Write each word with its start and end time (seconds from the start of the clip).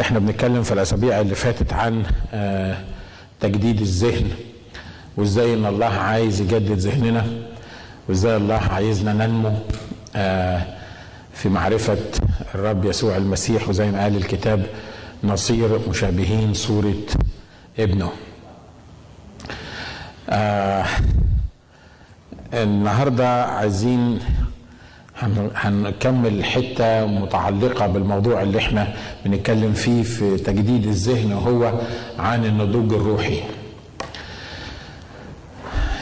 إحنا 0.00 0.18
بنتكلم 0.18 0.62
في 0.62 0.72
الأسابيع 0.72 1.20
اللي 1.20 1.34
فاتت 1.34 1.72
عن 1.72 2.04
آه، 2.34 2.76
تجديد 3.40 3.80
الذهن 3.80 4.30
وازاي 5.16 5.54
إن 5.54 5.66
الله 5.66 5.86
عايز 5.86 6.40
يجدد 6.40 6.72
ذهننا 6.78 7.26
وازاي 8.08 8.36
الله 8.36 8.54
عايزنا 8.54 9.12
ننمو 9.12 9.52
آه، 10.16 10.62
في 11.34 11.48
معرفة 11.48 11.96
الرب 12.54 12.84
يسوع 12.84 13.16
المسيح 13.16 13.68
وزي 13.68 13.90
ما 13.90 14.02
قال 14.02 14.16
الكتاب 14.16 14.66
نصير 15.24 15.88
مشابهين 15.88 16.54
صورة 16.54 16.94
ابنه. 17.78 18.10
آه 20.28 20.84
النهارده 22.54 23.44
عايزين 23.44 24.18
هنكمل 25.56 26.44
حتة 26.44 27.06
متعلقة 27.06 27.86
بالموضوع 27.86 28.42
اللي 28.42 28.58
إحنا 28.58 28.94
بنتكلم 29.24 29.72
فيه 29.72 30.02
في 30.02 30.36
تجديد 30.36 30.86
الذهن 30.86 31.32
وهو 31.32 31.72
عن 32.18 32.44
النضوج 32.44 32.92
الروحي. 32.92 33.40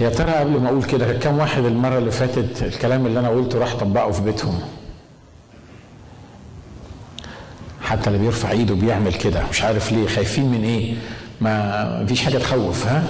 يا 0.00 0.08
ترى 0.10 0.30
قبل 0.32 0.50
ما 0.60 0.68
أقول 0.68 0.82
كده 0.82 1.12
كم 1.12 1.38
واحد 1.38 1.64
المرة 1.64 1.98
اللي 1.98 2.10
فاتت 2.10 2.62
الكلام 2.62 3.06
اللي 3.06 3.20
أنا 3.20 3.28
قلته 3.28 3.58
راح 3.58 3.74
طبقه 3.74 4.10
في 4.10 4.22
بيتهم؟ 4.22 4.60
حتى 7.82 8.06
اللي 8.06 8.18
بيرفع 8.18 8.50
إيده 8.50 8.74
بيعمل 8.74 9.14
كده 9.14 9.42
مش 9.50 9.62
عارف 9.62 9.92
ليه 9.92 10.06
خايفين 10.08 10.44
من 10.50 10.64
إيه؟ 10.64 10.94
ما 11.40 12.04
فيش 12.08 12.22
حاجة 12.24 12.38
تخوف 12.38 12.86
ها؟ 12.86 13.02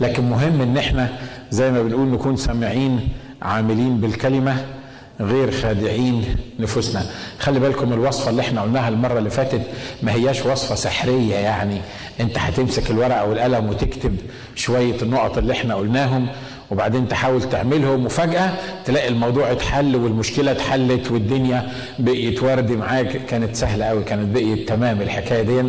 لكن 0.00 0.30
مهم 0.30 0.60
إن 0.60 0.76
إحنا 0.76 1.08
زي 1.50 1.70
ما 1.70 1.82
بنقول 1.82 2.08
نكون 2.08 2.36
سامعين 2.36 3.08
عاملين 3.42 3.96
بالكلمة 4.00 4.56
غير 5.20 5.50
خادعين 5.50 6.36
نفوسنا. 6.58 7.06
خلي 7.38 7.60
بالكم 7.60 7.92
الوصفة 7.92 8.30
اللي 8.30 8.42
إحنا 8.42 8.62
قلناها 8.62 8.88
المرة 8.88 9.18
اللي 9.18 9.30
فاتت 9.30 9.60
ما 10.02 10.12
هياش 10.14 10.46
وصفة 10.46 10.74
سحرية 10.74 11.34
يعني. 11.34 11.80
انت 12.20 12.38
هتمسك 12.38 12.90
الورقة 12.90 13.24
والقلم 13.24 13.68
وتكتب 13.68 14.16
شوية 14.54 15.02
النقط 15.02 15.38
اللي 15.38 15.52
إحنا 15.52 15.74
قلناهم 15.74 16.26
وبعدين 16.70 17.08
تحاول 17.08 17.42
تعملهم 17.42 18.06
وفجأة 18.06 18.50
تلاقي 18.84 19.08
الموضوع 19.08 19.52
اتحل 19.52 19.96
والمشكلة 19.96 20.50
اتحلت 20.50 21.10
والدنيا 21.10 21.72
بقيت 21.98 22.42
وردي 22.42 22.76
معاك. 22.76 23.26
كانت 23.26 23.56
سهلة 23.56 23.84
قوي 23.84 24.04
كانت 24.04 24.34
بقيت 24.34 24.68
تمام 24.68 25.02
الحكاية 25.02 25.42
دي. 25.42 25.62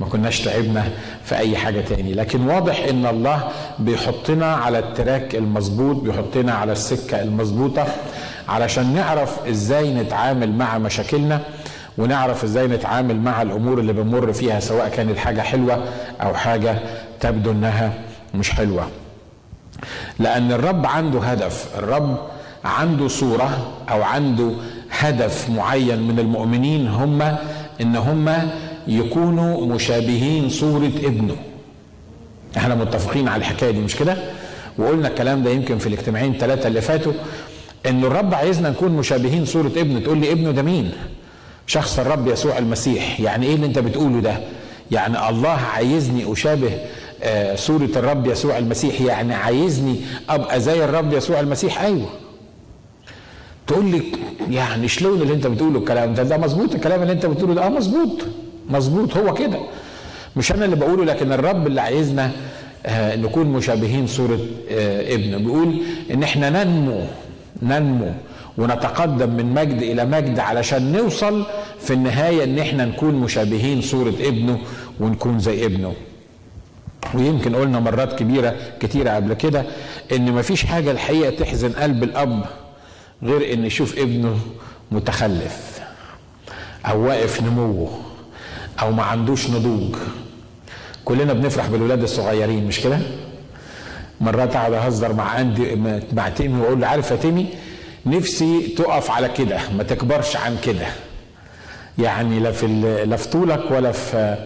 ما 0.00 0.06
كناش 0.06 0.40
تعبنا 0.40 0.84
في 1.24 1.36
أي 1.36 1.56
حاجة 1.56 1.80
تاني. 1.80 2.14
لكن 2.14 2.46
واضح 2.48 2.84
إن 2.88 3.06
الله 3.06 3.48
بيحطنا 3.78 4.54
على 4.54 4.78
التراك 4.78 5.34
المظبوط 5.34 5.96
بيحطنا 5.96 6.54
على 6.54 6.72
السكة 6.72 7.22
المظبوطة. 7.22 7.86
علشان 8.48 8.94
نعرف 8.94 9.46
إزاي 9.48 9.94
نتعامل 9.94 10.52
مع 10.52 10.78
مشاكلنا 10.78 11.40
ونعرف 11.98 12.44
إزاي 12.44 12.66
نتعامل 12.66 13.16
مع 13.20 13.42
الأمور 13.42 13.78
اللي 13.80 13.92
بنمر 13.92 14.32
فيها 14.32 14.60
سواء 14.60 14.88
كانت 14.88 15.18
حاجة 15.18 15.40
حلوة 15.40 15.84
أو 16.22 16.34
حاجة 16.34 16.78
تبدو 17.20 17.50
انها 17.50 17.92
مش 18.34 18.50
حلوة. 18.50 18.88
لأن 20.18 20.52
الرب 20.52 20.86
عنده 20.86 21.20
هدف 21.20 21.68
الرب 21.78 22.16
عنده 22.64 23.08
صورة 23.08 23.72
أو 23.90 24.02
عنده 24.02 24.50
هدف 24.90 25.50
معين 25.50 26.02
من 26.02 26.18
المؤمنين 26.18 26.88
هم 26.88 27.22
ان 27.80 27.96
هم 27.96 28.50
يكونوا 28.88 29.66
مشابهين 29.66 30.48
صورة 30.48 30.86
ابنه. 31.04 31.36
إحنا 32.56 32.74
متفقين 32.74 33.28
على 33.28 33.40
الحكاية 33.40 33.70
دي 33.70 33.80
مش 33.80 33.96
كده؟ 33.96 34.16
وقلنا 34.78 35.08
الكلام 35.08 35.42
ده 35.42 35.50
يمكن 35.50 35.78
في 35.78 35.86
الاجتماعين 35.86 36.32
ثلاثة 36.38 36.68
اللي 36.68 36.80
فاتوا 36.80 37.12
إن 37.86 38.04
الرب 38.04 38.34
عايزنا 38.34 38.70
نكون 38.70 38.92
مشابهين 38.92 39.44
صورة 39.44 39.66
ابنه 39.76 40.00
تقول 40.00 40.18
لي 40.18 40.32
ابنه 40.32 40.50
ده 40.50 40.62
مين؟ 40.62 40.92
شخص 41.66 41.98
الرب 41.98 42.28
يسوع 42.28 42.58
المسيح. 42.58 43.20
يعني 43.20 43.46
إيه 43.46 43.54
اللي 43.54 43.66
أنت 43.66 43.78
بتقوله 43.78 44.20
ده؟ 44.20 44.38
يعني 44.90 45.28
الله 45.28 45.48
عايزني 45.48 46.32
أشابه 46.32 46.70
آه، 47.22 47.54
صورة 47.56 47.90
الرب 47.96 48.26
يسوع 48.26 48.58
المسيح. 48.58 49.00
يعني 49.00 49.34
عايزني 49.34 49.96
أبقى 50.28 50.60
زي 50.60 50.84
الرب 50.84 51.12
يسوع 51.12 51.40
المسيح؟ 51.40 51.80
أيوه. 51.80 52.06
تقول 53.66 53.84
لي 53.84 54.02
يعني 54.50 54.88
شلون 54.88 55.22
اللي 55.22 55.34
أنت 55.34 55.46
بتقوله 55.46 55.78
الكلام 55.78 56.14
ده؟ 56.14 56.22
ده 56.22 56.36
مظبوط 56.36 56.74
الكلام 56.74 57.02
اللي 57.02 57.12
أنت 57.12 57.26
بتقوله 57.26 57.54
ده. 57.54 57.66
آه 57.66 57.68
مظبوط. 57.68 58.10
مظبوط 58.70 59.16
هو 59.16 59.34
كده. 59.34 59.58
مش 60.36 60.52
أنا 60.52 60.64
اللي 60.64 60.76
بقوله 60.76 61.04
لكن 61.04 61.32
الرب 61.32 61.66
اللي 61.66 61.80
عايزنا 61.80 62.30
آه، 62.86 63.16
نكون 63.16 63.46
مشابهين 63.46 64.06
صورة 64.06 64.40
آه، 64.70 65.14
ابنه. 65.14 65.38
بيقول 65.38 65.80
إن 66.10 66.22
إحنا 66.22 66.50
ننمو 66.64 67.00
ننمو 67.62 68.12
ونتقدم 68.58 69.30
من 69.30 69.54
مجد 69.54 69.82
إلى 69.82 70.04
مجد 70.04 70.38
علشان 70.38 70.92
نوصل 70.92 71.44
في 71.80 71.92
النهاية 71.92 72.44
إن 72.44 72.58
إحنا 72.58 72.84
نكون 72.84 73.14
مشابهين 73.14 73.80
صورة 73.82 74.14
ابنه 74.20 74.58
ونكون 75.00 75.38
زي 75.38 75.66
ابنه. 75.66 75.94
ويمكن 77.14 77.56
قلنا 77.56 77.80
مرات 77.80 78.18
كبيرة 78.18 78.56
كتيرة 78.80 79.10
قبل 79.10 79.34
كده 79.34 79.64
إن 80.12 80.32
مفيش 80.32 80.64
حاجة 80.66 80.90
الحقيقة 80.90 81.30
تحزن 81.30 81.72
قلب 81.72 82.02
الأب 82.02 82.44
غير 83.22 83.52
إن 83.52 83.64
يشوف 83.64 83.98
ابنه 83.98 84.38
متخلف 84.92 85.80
أو 86.86 87.04
واقف 87.06 87.42
نموه 87.42 87.98
أو 88.82 88.92
ما 88.92 89.02
عندوش 89.02 89.50
نضوج. 89.50 89.96
كلنا 91.04 91.32
بنفرح 91.32 91.66
بالولاد 91.66 92.02
الصغيرين 92.02 92.66
مش 92.66 92.80
كده؟ 92.80 92.98
مرات 94.20 94.56
اقعد 94.56 94.72
اهزر 94.72 95.12
مع 95.12 95.40
اندي 95.40 95.76
مع 96.12 96.28
تيمي 96.28 96.60
واقول 96.62 96.80
له 96.80 96.86
عارف 96.86 97.10
يا 97.10 97.16
تيمي؟ 97.16 97.46
نفسي 98.06 98.60
تقف 98.78 99.10
على 99.10 99.28
كده 99.28 99.58
ما 99.76 99.82
تكبرش 99.82 100.36
عن 100.36 100.56
كده. 100.64 100.86
يعني 101.98 102.40
لا 102.40 102.52
في 102.52 102.66
لا 103.06 103.16
في 103.16 103.28
طولك 103.28 103.70
ولا 103.70 103.92
في 103.92 104.36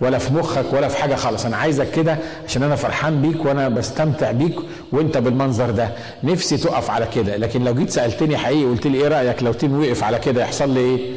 ولا 0.00 0.18
في 0.18 0.32
مخك 0.34 0.72
ولا 0.72 0.88
في 0.88 0.96
حاجة 0.96 1.14
خالص. 1.14 1.44
أنا 1.46 1.56
عايزك 1.56 1.90
كده 1.90 2.16
عشان 2.48 2.62
أنا 2.62 2.76
فرحان 2.76 3.22
بيك 3.22 3.44
وأنا 3.44 3.68
بستمتع 3.68 4.30
بيك 4.30 4.54
وأنت 4.92 5.18
بالمنظر 5.18 5.70
ده. 5.70 5.88
نفسي 6.24 6.56
تقف 6.56 6.90
على 6.90 7.06
كده. 7.14 7.36
لكن 7.36 7.64
لو 7.64 7.74
جيت 7.74 7.90
سألتني 7.90 8.36
حقيقي 8.36 8.64
قلت 8.64 8.86
لي 8.86 8.98
إيه 9.02 9.08
رأيك 9.08 9.42
لو 9.42 9.52
تيمي 9.52 9.80
وقف 9.80 10.04
على 10.04 10.18
كده 10.18 10.42
يحصل 10.42 10.74
لي 10.74 10.80
إيه؟ 10.80 11.10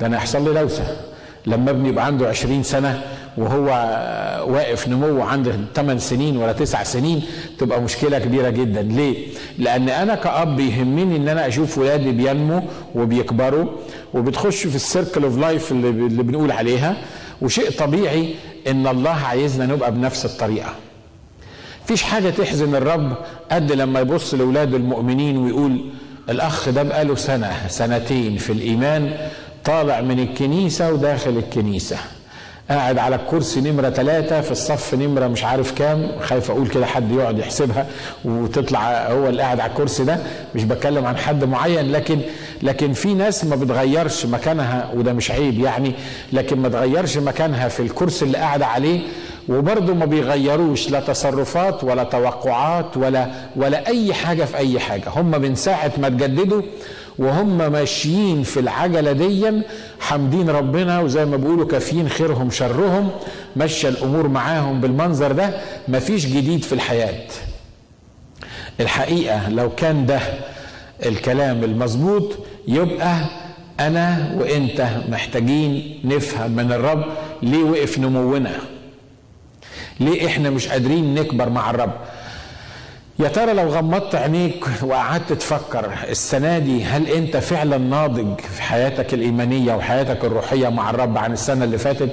ده 0.00 0.06
أنا 0.06 0.16
يحصل 0.16 0.44
لي 0.44 0.60
لوثة 0.60 0.96
لما 1.46 1.70
ابني 1.70 1.88
يبقى 1.88 2.06
عنده 2.06 2.28
20 2.28 2.62
سنة 2.62 3.02
وهو 3.36 3.64
واقف 4.48 4.88
نمو 4.88 5.22
عنده 5.22 5.52
8 5.76 6.00
سنين 6.00 6.36
ولا 6.36 6.52
9 6.52 6.84
سنين 6.84 7.22
تبقى 7.58 7.80
مشكلة 7.82 8.18
كبيرة 8.18 8.50
جدا. 8.50 8.82
ليه؟ 8.82 9.26
لأن 9.58 9.88
أنا 9.88 10.14
كأب 10.14 10.60
يهمني 10.60 11.16
إن 11.16 11.28
أنا 11.28 11.46
أشوف 11.48 11.78
ولادي 11.78 12.10
بينمو 12.12 12.62
وبيكبروا 12.94 13.66
وبتخش 14.14 14.66
في 14.66 14.76
ال 14.76 14.83
circle 14.83 15.24
of 15.24 15.38
life 15.38 15.72
اللي, 15.72 16.22
بنقول 16.22 16.50
عليها. 16.52 16.96
وشيء 17.42 17.70
طبيعي 17.70 18.34
إن 18.68 18.86
الله 18.86 19.10
عايزنا 19.10 19.66
نبقى 19.66 19.92
بنفس 19.92 20.24
الطريقة. 20.24 20.74
فيش 21.86 22.02
حاجة 22.02 22.30
تحزن 22.30 22.74
الرب 22.74 23.12
قد 23.52 23.72
لما 23.72 24.00
يبص 24.00 24.34
لأولاده 24.34 24.76
المؤمنين 24.76 25.36
ويقول 25.36 25.84
الأخ 26.30 26.68
ده 26.68 26.82
بقاله 26.82 27.14
سنة 27.14 27.52
سنتين 27.68 28.36
في 28.36 28.52
الإيمان 28.52 29.16
طالع 29.64 30.00
من 30.00 30.18
الكنيسة 30.20 30.92
وداخل 30.92 31.30
الكنيسة. 31.30 31.96
قاعد 32.72 32.98
على 32.98 33.16
الكرسي 33.16 33.60
نمرة 33.60 33.90
ثلاثة 33.90 34.40
في 34.40 34.50
الصف 34.50 34.94
نمرة 34.94 35.26
مش 35.26 35.44
عارف 35.44 35.72
كام 35.72 36.08
خايف 36.20 36.50
أقول 36.50 36.68
كده 36.68 36.86
حد 36.86 37.12
يقعد 37.12 37.38
يحسبها 37.38 37.86
وتطلع 38.24 39.10
هو 39.10 39.28
اللي 39.28 39.42
قاعد 39.42 39.60
على 39.60 39.70
الكرسي 39.70 40.04
ده 40.04 40.18
مش 40.54 40.64
بتكلم 40.64 41.06
عن 41.06 41.16
حد 41.16 41.44
معين 41.44 41.92
لكن 41.92 42.20
لكن 42.62 42.92
في 42.92 43.14
ناس 43.14 43.44
ما 43.44 43.56
بتغيرش 43.56 44.26
مكانها 44.26 44.90
وده 44.94 45.12
مش 45.12 45.30
عيب 45.30 45.60
يعني 45.60 45.92
لكن 46.32 46.58
ما 46.58 46.68
تغيرش 46.68 47.16
مكانها 47.18 47.68
في 47.68 47.80
الكرسي 47.80 48.24
اللي 48.24 48.38
قاعدة 48.38 48.66
عليه 48.66 49.00
وبرضه 49.48 49.94
ما 49.94 50.04
بيغيروش 50.04 50.90
لا 50.90 51.00
تصرفات 51.00 51.84
ولا 51.84 52.04
توقعات 52.04 52.96
ولا 52.96 53.26
ولا 53.56 53.86
أي 53.86 54.14
حاجة 54.14 54.44
في 54.44 54.56
أي 54.56 54.80
حاجة. 54.80 55.04
هم 55.16 55.30
من 55.30 55.54
ساعة 55.54 55.92
ما 55.98 56.08
تجددوا 56.08 56.62
وهم 57.18 57.72
ماشيين 57.72 58.42
في 58.42 58.60
العجلة 58.60 59.12
ديا 59.12 59.62
حامدين 60.00 60.50
ربنا 60.50 61.00
وزي 61.00 61.24
ما 61.24 61.36
بيقولوا 61.36 61.66
كافيين 61.66 62.08
خيرهم 62.08 62.50
شرهم 62.50 63.10
ماشيه 63.56 63.88
الأمور 63.88 64.28
معاهم 64.28 64.80
بالمنظر 64.80 65.32
ده 65.32 65.50
مفيش 65.88 66.26
جديد 66.26 66.62
في 66.64 66.72
الحياة. 66.72 67.24
الحقيقة 68.80 69.48
لو 69.50 69.70
كان 69.74 70.06
ده 70.06 70.20
الكلام 71.06 71.64
المظبوط 71.64 72.32
يبقى 72.68 73.16
أنا 73.80 74.34
وإنت 74.40 74.88
محتاجين 75.08 76.00
نفهم 76.04 76.50
من 76.50 76.72
الرب 76.72 77.04
ليه 77.42 77.62
وقف 77.64 77.98
نمونا. 77.98 78.52
ليه 80.00 80.26
إحنا 80.26 80.50
مش 80.50 80.68
قادرين 80.68 81.14
نكبر 81.14 81.48
مع 81.48 81.70
الرب؟ 81.70 81.92
يا 83.18 83.28
ترى 83.28 83.52
لو 83.52 83.68
غمضت 83.68 84.14
عينيك 84.14 84.64
وقعدت 84.82 85.32
تفكر 85.32 85.90
السنة 86.08 86.58
دي 86.58 86.84
هل 86.84 87.06
انت 87.06 87.36
فعلا 87.36 87.78
ناضج 87.78 88.40
في 88.40 88.62
حياتك 88.62 89.14
الإيمانية 89.14 89.74
وحياتك 89.74 90.24
الروحية 90.24 90.68
مع 90.68 90.90
الرب 90.90 91.18
عن 91.18 91.32
السنة 91.32 91.64
اللي 91.64 91.78
فاتت؟ 91.78 92.12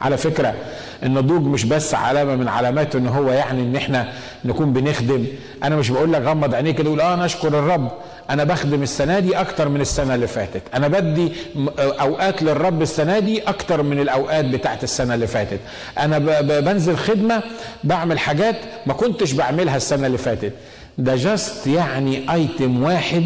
على 0.00 0.16
فكرة 0.16 0.54
النضوج 1.02 1.42
مش 1.42 1.64
بس 1.64 1.94
علامة 1.94 2.34
من 2.36 2.48
علاماته 2.48 2.96
إن 2.98 3.06
هو 3.06 3.30
يعني 3.30 3.62
إن 3.62 3.76
إحنا 3.76 4.12
نكون 4.44 4.72
بنخدم. 4.72 5.24
أنا 5.64 5.76
مش 5.76 5.90
بقول 5.90 6.12
لك 6.12 6.22
غمض 6.22 6.54
عينيك 6.54 6.78
تقول 6.78 7.00
آه 7.00 7.16
نشكر 7.24 7.48
الرب. 7.48 7.90
أنا 8.30 8.44
بخدم 8.44 8.82
السنة 8.82 9.18
دي 9.18 9.40
أكتر 9.40 9.68
من 9.68 9.80
السنة 9.80 10.14
اللي 10.14 10.26
فاتت. 10.26 10.62
أنا 10.74 10.88
بدي 10.88 11.32
أوقات 11.78 12.42
للرب 12.42 12.82
السنة 12.82 13.18
دي 13.18 13.42
أكتر 13.42 13.82
من 13.82 14.00
الأوقات 14.00 14.44
بتاعت 14.44 14.84
السنة 14.84 15.14
اللي 15.14 15.26
فاتت. 15.26 15.60
أنا 15.98 16.18
بنزل 16.60 16.96
خدمة 16.96 17.42
بعمل 17.84 18.18
حاجات 18.18 18.56
ما 18.86 18.94
كنتش 18.94 19.32
بعملها 19.32 19.76
السنة 19.76 20.06
اللي 20.06 20.18
فاتت. 20.18 20.52
ده 20.98 21.16
جاست 21.16 21.66
يعني 21.66 22.32
ايتم 22.32 22.82
واحد 22.82 23.24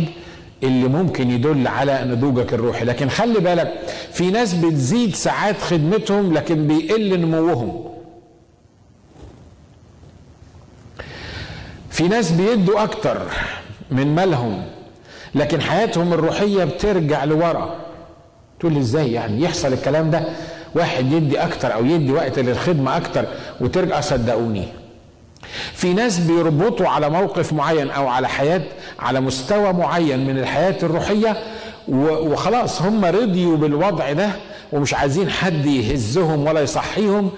اللي 0.62 0.88
ممكن 0.88 1.30
يدل 1.30 1.66
على 1.68 2.04
نضوجك 2.04 2.54
الروحي. 2.54 2.84
لكن 2.84 3.08
خلي 3.08 3.40
بالك 3.40 3.72
في 4.12 4.30
ناس 4.30 4.54
بتزيد 4.54 5.14
ساعات 5.14 5.60
خدمتهم 5.60 6.34
لكن 6.34 6.66
بيقل 6.66 7.20
نموهم. 7.20 7.90
في 11.90 12.08
ناس 12.08 12.30
بيدوا 12.30 12.82
أكتر 12.82 13.22
من 13.90 14.14
مالهم. 14.14 14.62
لكن 15.34 15.60
حياتهم 15.60 16.12
الروحية 16.12 16.64
بترجع 16.64 17.24
لورا. 17.24 17.74
تقول 18.60 18.76
إزاي 18.76 19.12
يعني؟ 19.12 19.42
يحصل 19.42 19.72
الكلام 19.72 20.10
ده؟ 20.10 20.24
واحد 20.74 21.12
يدي 21.12 21.38
أكتر 21.38 21.74
أو 21.74 21.84
يدي 21.84 22.12
وقت 22.12 22.38
للخدمة 22.38 22.96
أكتر 22.96 23.24
وترجع 23.60 24.00
صدقوني. 24.00 24.68
في 25.74 25.94
ناس 25.94 26.18
بيربطوا 26.18 26.88
على 26.88 27.10
موقف 27.10 27.52
معين 27.52 27.90
أو 27.90 28.08
على 28.08 28.28
حياة 28.28 28.62
على 28.98 29.20
مستوى 29.20 29.72
معين 29.72 30.26
من 30.26 30.38
الحياة 30.38 30.76
الروحية 30.82 31.36
وخلاص 31.88 32.82
هم 32.82 33.04
رضيوا 33.04 33.56
بالوضع 33.56 34.12
ده 34.12 34.28
ومش 34.72 34.94
عايزين 34.94 35.30
حد 35.30 35.66
يهزهم 35.66 36.46
ولا 36.46 36.60
يصحيهم. 36.60 37.30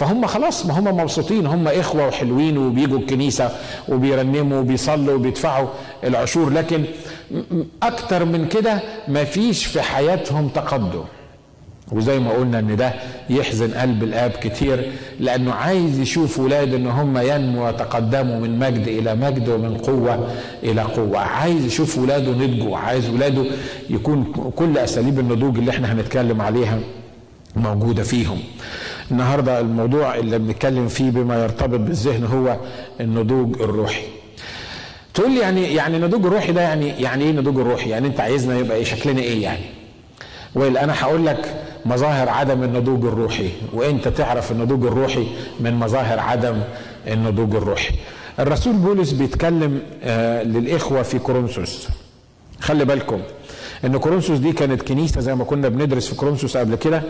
فهم 0.00 0.26
خلاص 0.26 0.66
ما 0.66 0.78
هم 0.78 0.84
مبسوطين 0.84 1.46
هم 1.46 1.68
إخوة 1.68 2.06
وحلوين 2.06 2.58
وبيجوا 2.58 2.98
الكنيسة 2.98 3.50
وبيرنموا 3.88 4.60
وبيصلوا 4.60 5.14
وبيدفعوا 5.14 5.68
العشور. 6.04 6.50
لكن 6.50 6.84
أكتر 7.82 8.24
من 8.24 8.48
كده 8.48 8.80
ما 9.08 9.24
فيش 9.24 9.66
في 9.66 9.82
حياتهم 9.82 10.48
تقدم. 10.48 11.02
وزي 11.92 12.18
ما 12.18 12.30
قلنا 12.30 12.58
إن 12.58 12.76
ده 12.76 12.92
يحزن 13.30 13.70
قلب 13.74 14.02
الآب 14.02 14.30
كتير 14.30 14.92
لأنه 15.20 15.52
عايز 15.52 15.98
يشوف 15.98 16.38
ولاده 16.38 16.76
إن 16.76 16.86
هم 16.86 17.18
ينموا 17.18 17.66
ويتقدموا 17.66 18.40
من 18.40 18.58
مجد 18.58 18.88
إلى 18.88 19.14
مجد 19.14 19.48
ومن 19.48 19.76
قوة 19.78 20.28
إلى 20.62 20.82
قوة. 20.82 21.18
عايز 21.18 21.64
يشوف 21.64 21.98
ولاده 21.98 22.30
نضجوا 22.32 22.76
عايز 22.78 23.08
ولاده 23.10 23.44
يكون 23.90 24.32
كل 24.56 24.78
أساليب 24.78 25.18
النضوج 25.18 25.58
اللي 25.58 25.70
إحنا 25.70 25.92
هنتكلم 25.92 26.40
عليها 26.40 26.78
موجودة 27.56 28.02
فيهم. 28.02 28.38
النهارده 29.10 29.60
الموضوع 29.60 30.14
اللي 30.14 30.38
بنتكلم 30.38 30.88
فيه 30.88 31.10
بما 31.10 31.42
يرتبط 31.42 31.80
بالذهن 31.80 32.24
هو 32.24 32.56
النضوج 33.00 33.62
الروحي. 33.62 34.02
تقول 35.14 35.30
لي 35.32 35.40
يعني 35.40 35.74
يعني 35.74 35.96
النضوج 35.96 36.26
الروحي 36.26 36.52
ده 36.52 36.60
يعني 36.60 36.88
يعني 36.88 37.24
إيه 37.24 37.30
النضوج 37.30 37.58
الروحي؟ 37.58 37.90
يعني 37.90 38.06
أنت 38.08 38.20
عايزنا 38.20 38.58
يبقى 38.58 38.76
إيه؟ 38.76 38.84
شكلنا 38.84 39.20
إيه 39.20 39.42
يعني؟ 39.42 39.64
ويل 40.54 40.78
أنا 40.78 40.94
هقول 41.02 41.26
لك 41.26 41.54
مظاهر 41.86 42.28
عدم 42.28 42.62
النضوج 42.62 43.04
الروحي. 43.04 43.48
وإنت 43.72 44.08
تعرف 44.08 44.52
النضوج 44.52 44.84
الروحي 44.86 45.26
من 45.60 45.74
مظاهر 45.74 46.18
عدم 46.20 46.60
النضوج 47.08 47.54
الروحي. 47.54 47.94
الرسول 48.38 48.72
بولس 48.76 49.10
بيتكلم 49.12 49.82
آه 50.02 50.42
للإخوة 50.42 51.02
في 51.02 51.18
كورنثوس. 51.18 51.88
خلي 52.60 52.84
بالكم. 52.84 53.20
إن 53.84 53.96
كورنثوس 53.96 54.38
دي 54.38 54.52
كانت 54.52 54.82
كنيسة 54.82 55.20
زي 55.20 55.34
ما 55.34 55.44
كنا 55.44 55.68
بندرس 55.68 56.08
في 56.08 56.14
كورنثوس 56.14 56.56
قبل 56.56 56.74
كده. 56.74 57.02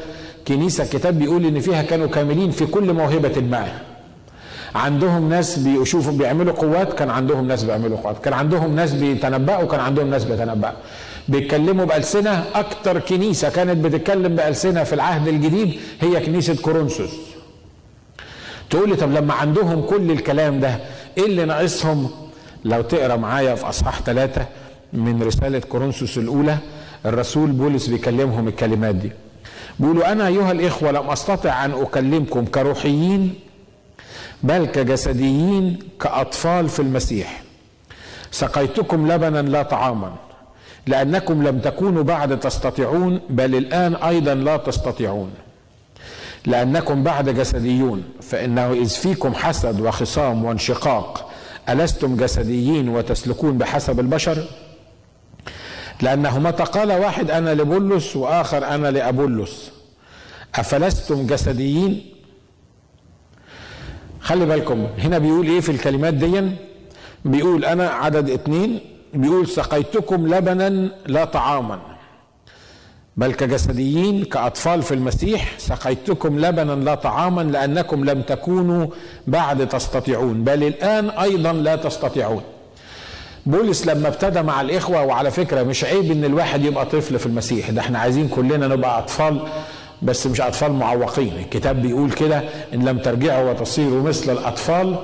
كنيسة 0.49 0.84
الكتاب 0.84 1.19
بيقول 1.19 1.46
إن 1.46 1.61
فيها 1.61 1.82
كانوا 1.82 2.06
كاملين 2.06 2.50
في 2.50 2.67
كل 2.67 2.93
موهبة 2.93 3.40
ما. 3.40 3.69
عندهم 4.75 5.28
ناس 5.28 5.58
بيشوفوا 5.58 6.12
بيعملوا 6.12 6.52
قوات 6.52 6.93
كان 6.93 7.11
عندهم 7.11 7.49
ناس 7.49 7.64
بيعملوا 7.64 7.99
قوات. 7.99 8.25
كان 8.25 8.32
عندهم 8.32 8.76
ناس 8.76 8.93
بيتنبأوا 8.93 9.69
كان 9.69 9.81
عندهم 9.81 10.11
ناس 10.11 10.25
بيتنبأوا. 10.25 10.75
بيتكلموا 11.28 11.84
بألسنة 11.84 12.44
أكتر 12.55 12.99
كنيسة 12.99 13.49
كانت 13.49 13.84
بتتكلم 13.84 14.37
بألسنة 14.37 14.84
في 14.84 14.93
العهد 14.93 15.28
الجديد 15.28 15.81
هي 16.00 16.20
كنيسة 16.26 16.56
كورنثوس. 16.62 17.11
تقول 18.70 18.88
لي 18.88 18.96
طب 18.96 19.12
لما 19.12 19.34
عندهم 19.34 19.82
كل 19.82 20.11
الكلام 20.11 20.61
ده 20.61 20.78
إيه 21.19 21.26
اللي 21.26 21.44
ناقصهم؟ 21.44 22.11
لو 22.64 22.82
تقرأ 22.82 23.16
معايا 23.16 23.55
في 23.55 23.69
أصحاح 23.69 24.00
ثلاثة 24.02 24.46
من 24.92 25.22
رسالة 25.22 25.58
كورنثوس 25.58 26.19
الأولى 26.19 26.58
الرسول 27.06 27.50
بولس 27.50 27.87
بيكلمهم 27.87 28.48
الكلمات 28.48 28.94
دي. 28.94 29.12
بيقولوا 29.78 30.12
أنا 30.12 30.26
أيها 30.26 30.52
الإخوة 30.52 30.90
لم 30.90 31.10
أستطع 31.10 31.64
أن 31.64 31.70
أكلمكم 31.70 32.44
كروحيين 32.44 33.34
بل 34.42 34.64
كجسديين 34.66 35.78
كأطفال 36.00 36.69
في 36.69 36.81
المسيح. 36.81 37.42
سقيتكم 38.31 39.12
لبنا 39.12 39.42
لا 39.42 39.62
طعاما 39.62 40.14
لأنكم 40.87 41.42
لم 41.42 41.58
تكونوا 41.58 42.02
بعد 42.02 42.40
تستطيعون 42.40 43.20
بل 43.31 43.54
الآن 43.54 43.94
أيضا 43.94 44.34
لا 44.34 44.56
تستطيعون. 44.56 45.31
لأنكم 46.46 47.02
بعد 47.02 47.28
جسديون 47.28 48.02
فإنه 48.22 48.72
إذ 48.72 48.88
فيكم 48.88 49.34
حسد 49.34 49.81
وخصام 49.81 50.44
وانشقاق 50.44 51.31
ألستم 51.69 52.16
جسديين 52.16 52.88
وتسلكون 52.88 53.58
بحسب 53.58 54.00
البشر؟ 54.00 54.44
لأنه 56.02 56.38
متى 56.38 56.62
قال 56.62 56.93
واحد 56.93 57.31
أنا 57.31 57.55
لبولس 57.55 58.17
وآخر 58.17 58.64
أنا 58.67 58.91
لأبولس. 58.91 59.70
أفلستم 60.55 61.26
جسديين؟ 61.26 62.06
خلي 64.20 64.47
بالكم 64.47 64.87
هنا 64.99 65.19
بيقول 65.19 65.47
إيه 65.47 65.61
في 65.61 65.73
الكلمات 65.73 66.14
دي؟ 66.14 66.50
بيقول 67.25 67.64
أنا 67.64 67.88
عدد 67.88 68.31
اتنين 68.31 68.81
بيقول 69.14 69.49
سقيتكم 69.49 70.35
لبنا 70.35 70.91
لا 71.06 71.25
طعاما. 71.25 71.81
بل 73.17 73.32
كجسديين 73.32 74.25
كأطفال 74.25 74.82
في 74.82 74.94
المسيح 74.94 75.58
سقيتكم 75.58 76.38
لبنا 76.41 76.73
لا 76.73 76.94
طعاما 76.94 77.43
لأنكم 77.43 78.05
لم 78.05 78.23
تكونوا 78.23 78.87
بعد 79.26 79.69
تستطيعون. 79.69 80.44
بل 80.44 80.64
الآن 80.64 81.11
أيضا 81.11 81.52
لا 81.52 81.76
تستطيعون. 81.76 82.43
بولس 83.46 83.87
لما 83.87 84.08
ابتدى 84.08 84.42
مع 84.42 84.60
الإخوة 84.60 85.02
وعلى 85.04 85.31
فكرة 85.31 85.62
مش 85.62 85.84
عيب 85.84 86.10
إن 86.10 86.25
الواحد 86.25 86.64
يبقى 86.64 86.87
طفل 86.87 87.19
في 87.19 87.26
المسيح. 87.26 87.70
ده 87.70 87.81
إحنا 87.81 87.98
عايزين 87.98 88.28
كلنا 88.28 88.69
نبقى 88.69 88.98
أطفال 88.98 89.40
بس 90.02 90.26
مش 90.26 90.40
أطفال 90.40 90.72
معوقين. 90.72 91.32
الكتاب 91.44 91.82
بيقول 91.82 92.12
كده 92.12 92.42
إن 92.75 92.84
لم 92.88 92.98
ترجعوا 92.98 93.50
وتصيروا 93.50 94.02
مثل 94.02 94.32
الأطفال 94.32 94.96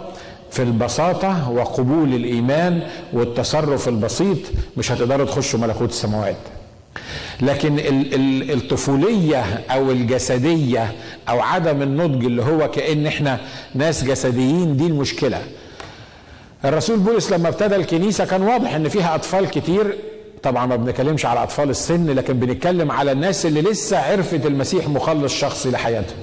في 0.50 0.62
البساطة 0.62 1.50
وقبول 1.50 2.14
الإيمان 2.14 2.82
والتصرف 3.12 3.88
البسيط 3.88 4.38
مش 4.76 4.92
هتقدروا 4.92 5.26
تخشوا 5.26 5.60
ملكوت 5.60 5.88
السماوات. 5.90 6.36
لكن 7.40 7.76
الطفولية 8.50 9.44
أو 9.70 9.90
الجسدية 9.90 10.92
أو 11.28 11.40
عدم 11.40 11.82
النضج 11.82 12.24
اللي 12.24 12.42
هو 12.42 12.70
كأن 12.70 13.06
إحنا 13.06 13.38
ناس 13.74 14.04
جسديين 14.04 14.76
دي 14.76 14.86
المشكلة. 14.86 15.42
الرسول 16.64 16.98
بولس 16.98 17.32
لما 17.32 17.48
ابتدى 17.48 17.76
الكنيسة 17.76 18.24
كان 18.24 18.42
واضح 18.42 18.74
إن 18.74 18.88
فيها 18.88 19.14
أطفال 19.14 19.50
كتير. 19.50 19.96
طبعا 20.42 20.66
ما 20.66 20.76
بنتكلمش 20.76 21.26
على 21.26 21.42
أطفال 21.42 21.70
السن 21.70 22.10
لكن 22.10 22.32
بنتكلم 22.40 22.90
على 22.92 23.12
الناس 23.12 23.46
اللي 23.46 23.62
لسه 23.62 23.98
عرفت 23.98 24.46
المسيح 24.46 24.88
مخلص 24.88 25.32
شخصي 25.34 25.70
لحياتهم. 25.70 26.18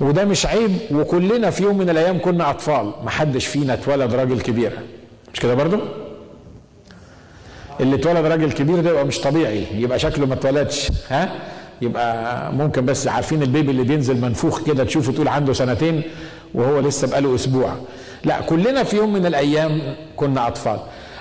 وده 0.00 0.24
مش 0.24 0.46
عيب 0.46 0.76
وكلنا 0.92 1.50
في 1.50 1.62
يوم 1.62 1.78
من 1.78 1.90
الأيام 1.90 2.18
كنا 2.18 2.50
أطفال. 2.50 2.92
ما 3.04 3.10
حدش 3.10 3.46
فينا 3.46 3.74
اتولد 3.74 4.14
راجل 4.14 4.40
كبير. 4.40 4.72
مش 5.34 5.40
كده 5.40 5.54
برضو؟ 5.54 5.78
اللي 7.80 7.96
اتولد 7.96 8.26
راجل 8.26 8.52
كبير 8.52 8.80
ده 8.80 8.90
يبقى 8.90 9.04
مش 9.04 9.18
طبيعي. 9.20 9.64
يبقى 9.74 9.98
شكله 9.98 10.26
ما 10.26 10.34
اتولدش 10.34 10.92
ها؟ 11.10 11.32
يبقى 11.82 12.52
ممكن 12.52 12.84
بس 12.86 13.08
عارفين 13.08 13.42
البيبي 13.42 13.70
اللي 13.70 13.82
بينزل 13.82 14.20
منفوخ 14.20 14.62
كده 14.66 14.84
تشوفه 14.84 15.12
تقول 15.12 15.28
عنده 15.28 15.52
سنتين 15.52 16.02
وهو 16.54 16.80
لسه 16.80 17.06
بقاله 17.08 17.34
أسبوع. 17.34 17.72
لا 18.26 18.40
كلنا 18.40 18.84
في 18.84 18.96
يوم 18.96 19.12
من 19.12 19.26
الأيام 19.26 19.80
كنا 20.16 20.48
أطفال. 20.48 20.78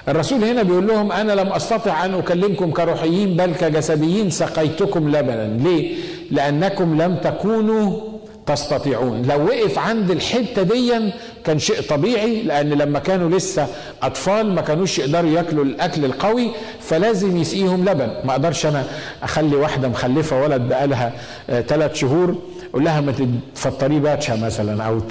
الرسول 0.07 0.43
هنا 0.43 0.63
بيقول 0.63 0.87
لهم 0.87 1.11
أنا 1.11 1.31
لم 1.33 1.47
أستطع 1.47 2.05
أن 2.05 2.13
أكلمكم 2.13 2.71
كروحيين 2.71 3.37
بل 3.37 3.53
كجسديين 3.55 4.29
سقيتكم 4.29 5.09
لبنا. 5.09 5.57
ليه؟ 5.57 5.95
لأنكم 6.31 7.01
لم 7.01 7.15
تكونوا 7.15 8.01
تستطيعون. 8.45 9.21
لو 9.21 9.45
وقف 9.45 9.79
عند 9.79 10.11
الحتة 10.11 10.61
دي 10.61 11.11
كان 11.45 11.59
شيء 11.59 11.81
طبيعي 11.81 12.41
لأن 12.41 12.69
لما 12.69 12.99
كانوا 12.99 13.29
لسه 13.29 13.67
أطفال 14.03 14.55
ما 14.55 14.61
كانوش 14.61 14.99
يقدروا 14.99 15.31
ياكلوا 15.31 15.63
الأكل 15.63 16.05
القوي 16.05 16.51
فلازم 16.79 17.37
يسقيهم 17.37 17.89
لبن. 17.89 18.09
ما 18.25 18.31
أقدرش 18.31 18.65
أنا 18.65 18.83
أخلي 19.23 19.55
واحدة 19.55 19.87
مخلفة 19.87 20.43
ولد 20.43 20.61
بقالها 20.61 21.13
ثلاث 21.47 21.95
شهور. 21.95 22.35
أقول 22.75 22.85
لها 22.85 23.01
ما 23.01 23.13
تفطريه 23.55 23.99
باتشا 23.99 24.33
مثلا 24.33 24.83
أو 24.83 25.01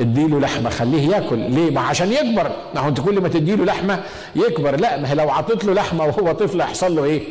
اديله 0.00 0.40
لحمة 0.40 0.70
خليه 0.70 1.08
يأكل. 1.08 1.38
ليه؟ 1.38 1.70
ما 1.70 1.80
عشان 1.80 2.12
يكبر. 2.12 2.50
ما 2.74 2.80
هو 2.80 2.88
أنت 2.88 3.00
كل 3.00 3.20
ما 3.20 3.28
تديله 3.28 3.64
لحمة 3.64 4.00
يكبر. 4.36 4.80
لا 4.80 4.96
ما 5.00 5.10
هي 5.10 5.14
لو 5.14 5.30
عطيت 5.30 5.64
له 5.64 5.74
لحمة 5.74 6.04
وهو 6.04 6.32
طفل 6.32 6.60
هيحصل 6.60 6.96
له 6.96 7.04
إيه؟ 7.04 7.22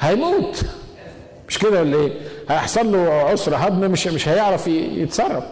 هيموت. 0.00 0.62
مش 1.48 1.58
كده 1.58 1.80
ولا 1.80 1.96
إيه؟ 1.96 2.12
هيحصل 2.48 2.92
له 2.92 2.98
عسر 3.12 3.56
هضم 3.56 3.90
مش 3.90 4.06
مش 4.06 4.28
هيعرف 4.28 4.66
يتصرف. 4.66 5.44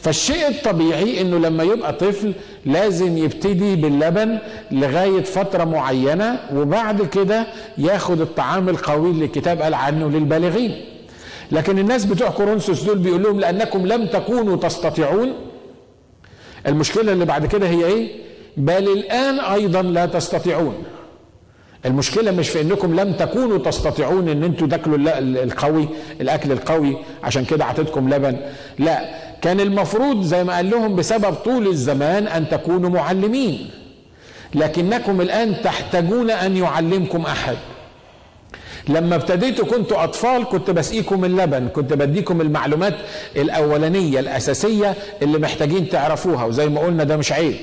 فالشيء 0.00 0.48
الطبيعي 0.48 1.20
إنه 1.20 1.38
لما 1.38 1.64
يبقى 1.64 1.92
طفل 1.92 2.32
لازم 2.66 3.18
يبتدي 3.18 3.76
باللبن 3.76 4.38
لغاية 4.70 5.22
فترة 5.22 5.64
معينة 5.64 6.38
وبعد 6.54 7.02
كده 7.02 7.46
ياخد 7.78 8.20
الطعام 8.20 8.68
القوي 8.68 9.10
اللي 9.10 9.24
الكتاب 9.24 9.62
قال 9.62 9.74
عنه 9.74 10.08
للبالغين. 10.10 10.95
لكن 11.52 11.78
الناس 11.78 12.04
بتوع 12.04 12.30
كورنثوس 12.30 12.82
دول 12.82 12.98
بيقول 12.98 13.22
لهم 13.22 13.40
لأنكم 13.40 13.86
لم 13.86 14.06
تكونوا 14.06 14.56
تستطيعون. 14.56 15.32
المشكلة 16.66 17.12
اللي 17.12 17.24
بعد 17.24 17.46
كده 17.46 17.68
هي 17.68 17.84
إيه؟ 17.86 18.08
بل 18.56 18.88
الآن 18.92 19.40
أيضا 19.40 19.82
لا 19.82 20.06
تستطيعون. 20.06 20.74
المشكلة 21.86 22.30
مش 22.30 22.48
في 22.48 22.60
إنكم 22.60 23.00
لم 23.00 23.12
تكونوا 23.12 23.58
تستطيعون 23.58 24.28
إن 24.28 24.44
أنتوا 24.44 24.66
تاكلوا 24.66 25.18
القوي 25.18 25.88
الأكل 26.20 26.52
القوي 26.52 26.96
عشان 27.24 27.44
كده 27.44 27.64
عطيتكم 27.64 28.14
لبن. 28.14 28.36
لا 28.78 29.00
كان 29.42 29.60
المفروض 29.60 30.22
زي 30.22 30.44
ما 30.44 30.56
قال 30.56 30.70
لهم 30.70 30.96
بسبب 30.96 31.34
طول 31.34 31.66
الزمان 31.66 32.26
أن 32.26 32.48
تكونوا 32.48 32.90
معلمين. 32.90 33.70
لكنكم 34.54 35.20
الآن 35.20 35.56
تحتاجون 35.64 36.30
أن 36.30 36.56
يعلمكم 36.56 37.22
أحد. 37.22 37.56
لما 38.88 39.14
ابتديتوا 39.16 39.64
كنتوا 39.66 40.04
أطفال 40.04 40.44
كنت 40.44 40.70
بسقيكم 40.70 41.24
اللبن 41.24 41.68
كنت 41.68 41.92
بديكم 41.92 42.40
المعلومات 42.40 42.94
الأولانية 43.36 44.20
الأساسية 44.20 44.94
اللي 45.22 45.38
محتاجين 45.38 45.88
تعرفوها 45.88 46.44
وزي 46.44 46.68
ما 46.68 46.80
قلنا 46.80 47.04
ده 47.04 47.16
مش 47.16 47.32
عيب. 47.32 47.56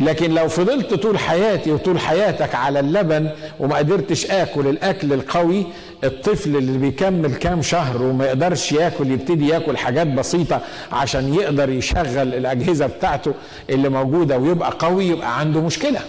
لكن 0.00 0.34
لو 0.34 0.48
فضلت 0.48 0.94
طول 0.94 1.18
حياتي 1.18 1.72
وطول 1.72 1.98
حياتك 2.00 2.54
على 2.54 2.80
اللبن 2.80 3.30
وما 3.60 3.76
قدرتش 3.76 4.26
آكل 4.30 4.66
الأكل 4.68 5.12
القوي 5.12 5.66
الطفل 6.04 6.56
اللي 6.56 6.78
بيكمل 6.78 7.34
كام 7.34 7.62
شهر 7.62 8.02
وما 8.02 8.24
يقدرش 8.26 8.72
ياكل 8.72 9.10
يبتدي 9.10 9.48
ياكل 9.48 9.76
حاجات 9.76 10.06
بسيطة 10.06 10.60
عشان 10.92 11.34
يقدر 11.34 11.70
يشغل 11.70 12.34
الأجهزة 12.34 12.86
بتاعته 12.86 13.32
اللي 13.70 13.88
موجودة 13.88 14.38
ويبقى 14.38 14.72
قوي 14.78 15.06
يبقى 15.06 15.38
عنده 15.40 15.60
مشكلة. 15.60 16.00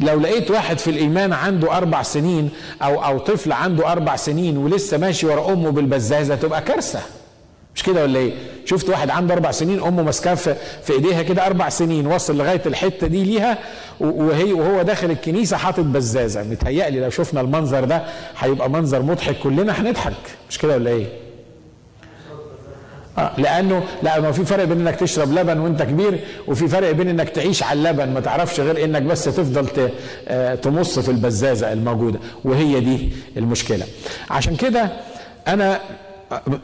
لو 0.00 0.20
لقيت 0.20 0.50
واحد 0.50 0.78
في 0.78 0.90
الإيمان 0.90 1.32
عنده 1.32 1.76
أربع 1.76 2.02
سنين 2.02 2.50
أو 2.82 3.04
أو 3.04 3.18
طفل 3.18 3.52
عنده 3.52 3.92
أربع 3.92 4.16
سنين 4.16 4.56
ولسه 4.56 4.98
ماشي 4.98 5.26
ورا 5.26 5.52
أمه 5.52 5.70
بالبزازة 5.70 6.34
تبقى 6.34 6.62
كارثة 6.62 7.00
مش 7.74 7.82
كده 7.82 8.02
ولا 8.02 8.18
إيه؟ 8.18 8.32
شفت 8.64 8.88
واحد 8.88 9.10
عنده 9.10 9.34
أربع 9.34 9.50
سنين 9.50 9.80
أمه 9.82 10.02
ماسكاه 10.02 10.34
في, 10.34 10.54
في 10.84 10.92
إيديها 10.92 11.22
كده 11.22 11.46
أربع 11.46 11.68
سنين 11.68 12.06
وصل 12.06 12.36
لغاية 12.38 12.62
الحتة 12.66 13.06
دي 13.06 13.24
ليها 13.24 13.58
وهي 14.00 14.52
وهو 14.52 14.82
داخل 14.82 15.10
الكنيسة 15.10 15.56
حاطط 15.56 15.80
بزازة 15.84 16.42
متهيألي 16.42 17.00
لو 17.00 17.10
شفنا 17.10 17.40
المنظر 17.40 17.84
ده 17.84 18.02
هيبقى 18.38 18.70
منظر 18.70 19.02
مضحك 19.02 19.36
كلنا 19.42 19.80
هنضحك 19.80 20.12
مش 20.50 20.58
كده 20.58 20.74
ولا 20.74 20.90
إيه؟ 20.90 21.06
آه 23.18 23.32
لأنه 23.38 23.82
لا 24.02 24.20
ما 24.20 24.32
في 24.32 24.44
فرق 24.44 24.64
بين 24.64 24.80
إنك 24.80 24.96
تشرب 24.96 25.32
لبن 25.32 25.58
وإنت 25.58 25.82
كبير 25.82 26.18
وفي 26.48 26.68
فرق 26.68 26.90
بين 26.90 27.08
إنك 27.08 27.28
تعيش 27.28 27.62
على 27.62 27.78
اللبن 27.78 28.08
ما 28.14 28.20
تعرفش 28.20 28.60
غير 28.60 28.84
إنك 28.84 29.02
بس 29.02 29.24
تفضل 29.24 29.68
تمص 30.62 30.98
في 30.98 31.08
البزازة 31.08 31.72
الموجودة 31.72 32.18
وهي 32.44 32.80
دي 32.80 33.12
المشكلة. 33.36 33.86
عشان 34.30 34.56
كده 34.56 34.88
أنا 35.48 35.80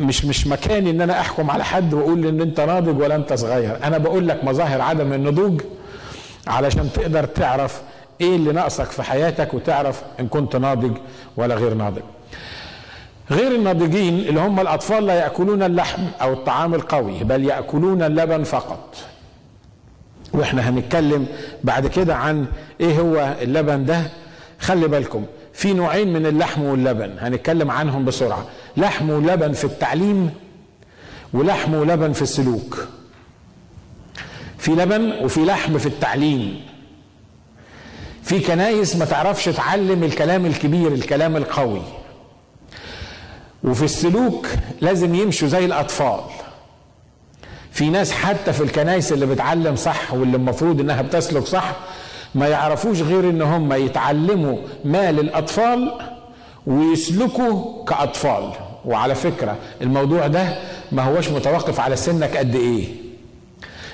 مش 0.00 0.24
مش 0.24 0.46
مكاني 0.46 0.90
إن 0.90 1.00
أنا 1.00 1.20
أحكم 1.20 1.50
على 1.50 1.64
حد 1.64 1.94
وأقول 1.94 2.26
إن 2.26 2.40
أنت 2.40 2.60
ناضج 2.60 2.98
ولا 3.00 3.14
أنت 3.14 3.32
صغير. 3.32 3.76
أنا 3.84 3.98
بقول 3.98 4.28
لك 4.28 4.44
مظاهر 4.44 4.80
عدم 4.80 5.12
النضوج 5.12 5.60
علشان 6.46 6.88
تقدر 6.94 7.24
تعرف 7.24 7.80
إيه 8.20 8.36
اللي 8.36 8.52
ناقصك 8.52 8.84
في 8.90 9.02
حياتك 9.02 9.54
وتعرف 9.54 10.02
إن 10.20 10.28
كنت 10.28 10.56
ناضج 10.56 10.92
ولا 11.36 11.54
غير 11.54 11.74
ناضج. 11.74 12.02
غير 13.30 13.54
الناضجين 13.54 14.18
اللي 14.18 14.40
هم 14.40 14.60
الأطفال 14.60 15.06
لا 15.06 15.14
يأكلون 15.14 15.62
اللحم 15.62 16.02
أو 16.22 16.32
الطعام 16.32 16.74
القوي 16.74 17.24
بل 17.24 17.44
يأكلون 17.44 18.02
اللبن 18.02 18.44
فقط. 18.44 18.96
وإحنا 20.32 20.68
هنتكلم 20.68 21.26
بعد 21.64 21.86
كده 21.86 22.16
عن 22.16 22.46
إيه 22.80 23.00
هو 23.00 23.34
اللبن 23.42 23.84
ده. 23.84 24.02
خلي 24.58 24.88
بالكم 24.88 25.24
في 25.52 25.72
نوعين 25.72 26.12
من 26.12 26.26
اللحم 26.26 26.62
واللبن 26.62 27.14
هنتكلم 27.18 27.70
عنهم 27.70 28.04
بسرعة. 28.04 28.46
لحم 28.76 29.10
ولبن 29.10 29.52
في 29.52 29.64
التعليم 29.64 30.30
ولحم 31.32 31.74
ولبن 31.74 32.12
في 32.12 32.22
السلوك. 32.22 32.86
في 34.58 34.70
لبن 34.70 35.12
وفي 35.22 35.44
لحم 35.44 35.78
في 35.78 35.86
التعليم. 35.86 36.60
في 38.22 38.40
كنايس 38.40 38.96
ما 38.96 39.04
تعرفش 39.04 39.44
تعلم 39.44 40.04
الكلام 40.04 40.46
الكبير 40.46 40.92
الكلام 40.92 41.36
القوي. 41.36 41.82
وفي 43.64 43.84
السلوك 43.84 44.46
لازم 44.80 45.14
يمشوا 45.14 45.48
زي 45.48 45.64
الأطفال. 45.64 46.20
في 47.72 47.90
ناس 47.90 48.12
حتى 48.12 48.52
في 48.52 48.62
الكنايس 48.62 49.12
اللي 49.12 49.26
بتعلم 49.26 49.76
صح 49.76 50.14
واللي 50.14 50.36
المفروض 50.36 50.80
إنها 50.80 51.02
بتسلك 51.02 51.46
صح 51.46 51.72
ما 52.34 52.48
يعرفوش 52.48 53.00
غير 53.02 53.30
إن 53.30 53.42
هم 53.42 53.72
يتعلموا 53.72 54.58
ما 54.84 55.12
للاطفال 55.12 55.92
ويسلكوا 56.66 57.84
كأطفال. 57.84 58.50
وعلى 58.84 59.14
فكرة 59.14 59.56
الموضوع 59.82 60.26
ده 60.26 60.56
ما 60.92 61.02
هوش 61.02 61.28
متوقف 61.28 61.80
على 61.80 61.96
سنك 61.96 62.36
قد 62.36 62.54
إيه. 62.54 62.86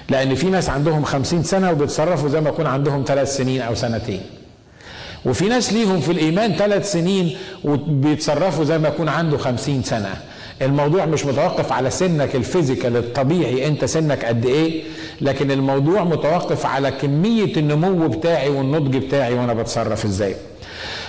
لأن 0.09 0.35
في 0.35 0.47
ناس 0.47 0.71
عندهم 0.71 1.05
خمسين 1.05 1.43
سنة 1.43 1.71
وبيتصرفوا 1.71 2.29
زي 2.29 2.41
ما 2.41 2.49
يكون 2.49 2.67
عندهم 2.67 3.05
ثلاث 3.07 3.37
سنين 3.37 3.61
أو 3.61 3.75
سنتين. 3.75 4.23
وفي 5.25 5.49
ناس 5.49 5.73
ليهم 5.73 6.01
في 6.01 6.13
الإيمان 6.13 6.53
ثلاث 6.53 6.93
سنين 6.93 7.37
وبيتصرفوا 7.65 8.65
زي 8.65 8.79
ما 8.79 8.89
يكون 8.89 9.09
عنده 9.09 9.39
خمسين 9.39 9.83
سنة. 9.83 10.15
الموضوع 10.63 11.07
مش 11.07 11.25
متوقف 11.25 11.73
على 11.73 11.91
سنك 11.91 12.37
الفيزيكال 12.37 12.97
الطبيعي 12.97 13.67
انت 13.67 13.85
سنك 13.85 14.25
قد 14.25 14.47
إيه؟ 14.47 14.83
لكن 15.21 15.51
الموضوع 15.51 16.05
متوقف 16.05 16.67
على 16.67 16.91
كمية 16.91 17.57
النمو 17.57 18.09
بتاعي 18.09 18.49
والنضج 18.49 18.97
بتاعي 18.97 19.35
وأنا 19.35 19.55
بتصرف 19.55 20.05
إزاي. 20.05 20.35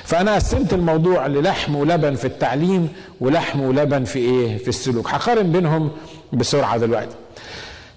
فأنا 0.04 0.36
قسمت 0.36 0.74
الموضوع 0.74 1.28
للحم 1.28 1.76
ولبن 1.76 2.16
في 2.16 2.26
التعليم 2.26 2.90
ولحم 3.22 3.62
ولبن 3.62 4.04
في 4.04 4.20
إيه؟ 4.20 4.58
في 4.58 4.68
السلوك. 4.68 5.10
هقارن 5.10 5.52
بينهم 5.52 5.92
بسرعة 6.34 6.78
دلوقتي. 6.78 7.16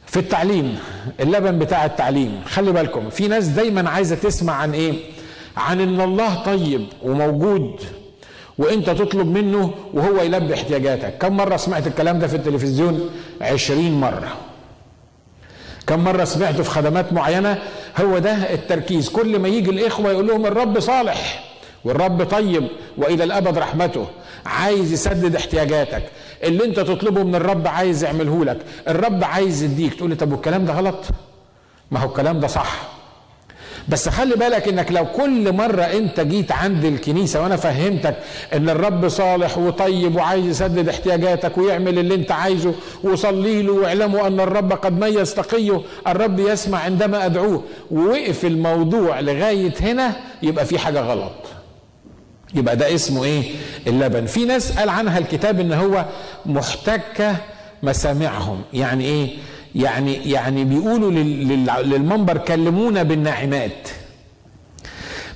في 0.07 0.17
التعليم 0.19 0.79
اللبن 1.21 1.59
بتاع 1.59 1.85
التعليم 1.85 2.41
خلي 2.47 2.73
بالكم 2.73 3.11
في 3.11 3.29
ناس 3.29 3.47
دايما 3.47 3.91
عايزة 3.91 4.17
تسمع 4.17 4.53
عن 4.53 4.73
إيه؟ 4.75 4.95
عن 5.57 5.81
إن 5.81 6.01
الله 6.01 6.35
طيب 6.35 6.87
وموجود 7.03 7.81
وإنت 8.59 8.91
تطلب 8.91 9.27
منه 9.27 9.75
وهو 9.95 10.23
يلبي 10.23 10.55
احتياجاتك. 10.55 11.19
كم 11.19 11.37
مرة 11.37 11.57
سمعت 11.57 11.87
الكلام 11.87 12.19
ده 12.19 12.27
في 12.27 12.37
التلفزيون؟ 12.37 13.11
عشرين 13.41 14.01
مرة. 14.01 14.37
كم 15.87 16.05
مرة 16.05 16.25
سمعته 16.25 16.63
في 16.63 16.71
خدمات 16.71 17.13
معينة؟ 17.13 17.59
هو 18.01 18.19
ده 18.19 18.33
التركيز. 18.55 19.09
كل 19.09 19.39
ما 19.39 19.49
يجي 19.49 19.71
الإخوة 19.71 20.11
يقول 20.11 20.27
لهم 20.29 20.47
الرب 20.47 20.81
صالح 20.81 21.45
والرب 21.85 22.25
طيب 22.25 22.69
وإلى 22.99 23.25
الأبد 23.25 23.59
رحمته. 23.59 24.07
عايز 24.47 24.93
يسدد 24.93 25.37
احتياجاتك. 25.37 26.03
اللي 26.43 26.65
إنت 26.65 26.81
تطلبه 26.81 27.23
من 27.23 27.35
الرب 27.35 27.67
عايز 27.67 28.05
يعمله 28.05 28.45
لك. 28.45 28.59
الرب 28.89 29.25
عايز 29.25 29.63
يديك. 29.63 29.95
تقول 29.95 30.11
لي 30.11 30.17
طب 30.17 30.33
والكلام 30.33 30.65
ده 30.65 30.73
غلط؟ 30.73 31.05
ما 31.91 32.01
هو 32.01 32.09
الكلام 32.09 32.41
ده 32.41 32.47
صح. 32.47 32.92
بس 33.89 34.09
خلي 34.09 34.35
بالك 34.35 34.69
انك 34.69 34.93
لو 34.93 35.07
كل 35.07 35.53
مرة 35.53 35.83
انت 35.83 36.21
جيت 36.21 36.53
عند 36.53 36.85
الكنيسة 36.85 37.43
وأنا 37.43 37.57
فهمتك 37.57 38.15
ان 38.55 38.71
الرب 38.71 39.09
صالح 39.09 39.59
وطيب 39.59 40.17
وعايز 40.17 40.47
يسدد 40.47 40.89
احتياجاتك 40.89 41.59
ويعمل 41.59 41.99
اللي 41.99 42.15
انت 42.15 42.33
عايزه 42.33 42.75
وصلي 43.05 43.63
له 43.63 43.73
واعلموا 43.73 44.27
ان 44.27 44.41
الرب 44.41 44.73
قد 44.73 45.01
ميز 45.01 45.35
تقيه 45.35 45.81
الرب 46.07 46.41
يسمع 46.41 46.79
عندما 46.79 47.27
ادعوه. 47.27 47.65
ووقف 47.91 48.45
الموضوع 48.45 49.21
لغاية 49.21 49.75
هنا 49.81 50.13
يبقى 50.43 50.65
في 50.67 50.79
حاجة 50.79 51.01
غلط. 51.01 51.33
يبقى 52.55 52.77
ده 52.77 52.95
اسمه 52.95 53.25
إيه؟ 53.25 53.43
اللبن. 53.87 54.27
في 54.27 54.45
ناس 54.45 54.79
قال 54.79 54.89
عنها 54.89 55.19
الكتاب 55.19 55.61
ان 55.61 55.73
هو 55.73 56.05
محتكة 56.47 57.37
مسامعهم. 57.83 58.61
يعني 58.73 59.05
إيه؟ 59.05 59.31
يعني 59.75 60.31
يعني 60.31 60.65
بيقولوا 60.65 61.11
للمنبر 61.83 62.39
كلمونا 62.39 63.03
بالناعمات 63.03 63.89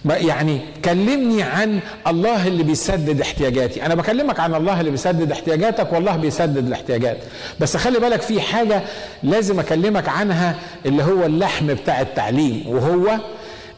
يعني 0.04 0.60
كلمني 0.84 1.42
عن 1.42 1.80
الله 2.06 2.46
اللي 2.46 2.62
بيسدد 2.62 3.20
احتياجاتي. 3.20 3.86
أنا 3.86 3.94
بكلمك 3.94 4.40
عن 4.40 4.54
الله 4.54 4.80
اللي 4.80 4.90
بيسدد 4.90 5.32
احتياجاتك 5.32 5.92
والله 5.92 6.16
بيسدد 6.16 6.66
الاحتياجات. 6.66 7.18
بس 7.60 7.76
خلي 7.76 7.98
بالك 8.00 8.22
في 8.22 8.40
حاجة 8.40 8.82
لازم 9.22 9.60
أكلمك 9.60 10.08
عنها 10.08 10.54
اللي 10.86 11.02
هو 11.02 11.26
اللحم 11.26 11.66
بتاع 11.66 12.00
التعليم 12.00 12.64
وهو 12.66 13.16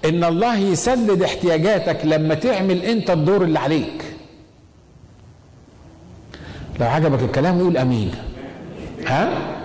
إن 0.04 0.24
الله 0.24 0.58
يسدد 0.58 1.22
احتياجاتك 1.22 1.98
لما 2.04 2.34
تعمل 2.34 2.82
أنت 2.82 3.10
الدور 3.10 3.42
اللي 3.42 3.58
عليك. 3.58 4.04
لو 6.80 6.86
عجبك 6.86 7.22
الكلام 7.22 7.58
قول 7.60 7.76
آمين. 7.76 8.10
ها؟ 9.06 9.57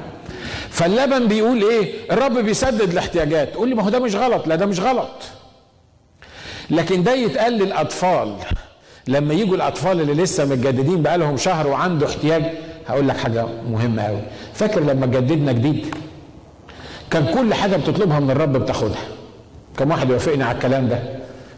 فاللبن 0.73 1.27
بيقول 1.27 1.61
إيه؟ 1.63 1.93
الرب 2.11 2.37
بيسدد 2.37 2.91
الاحتياجات. 2.91 3.49
تقول 3.53 3.69
لي 3.69 3.75
ما 3.75 3.83
هو 3.83 3.89
ده 3.89 3.99
مش 3.99 4.15
غلط. 4.15 4.47
لا 4.47 4.55
ده 4.55 4.65
مش 4.65 4.79
غلط. 4.79 5.09
لكن 6.69 7.03
ده 7.03 7.13
يتقال 7.13 7.53
للأطفال. 7.53 8.35
لما 9.07 9.33
يجوا 9.33 9.55
الأطفال 9.55 10.01
اللي 10.01 10.13
لسه 10.23 10.45
متجددين 10.45 11.01
بقالهم 11.01 11.37
شهر 11.37 11.67
وعنده 11.67 12.07
احتياج 12.07 12.43
هقول 12.87 13.07
لك 13.07 13.17
حاجة 13.17 13.45
مهمة 13.71 14.01
قوي 14.03 14.21
فاكر 14.53 14.79
لما 14.81 15.05
جددنا 15.05 15.51
جديد؟ 15.51 15.95
كان 17.11 17.25
كل 17.33 17.53
حاجة 17.53 17.75
بتطلبها 17.75 18.19
من 18.19 18.31
الرب 18.31 18.57
بتاخدها. 18.57 19.01
كم 19.77 19.91
واحد 19.91 20.09
يوافقني 20.09 20.43
على 20.43 20.55
الكلام 20.55 20.89
ده. 20.89 20.99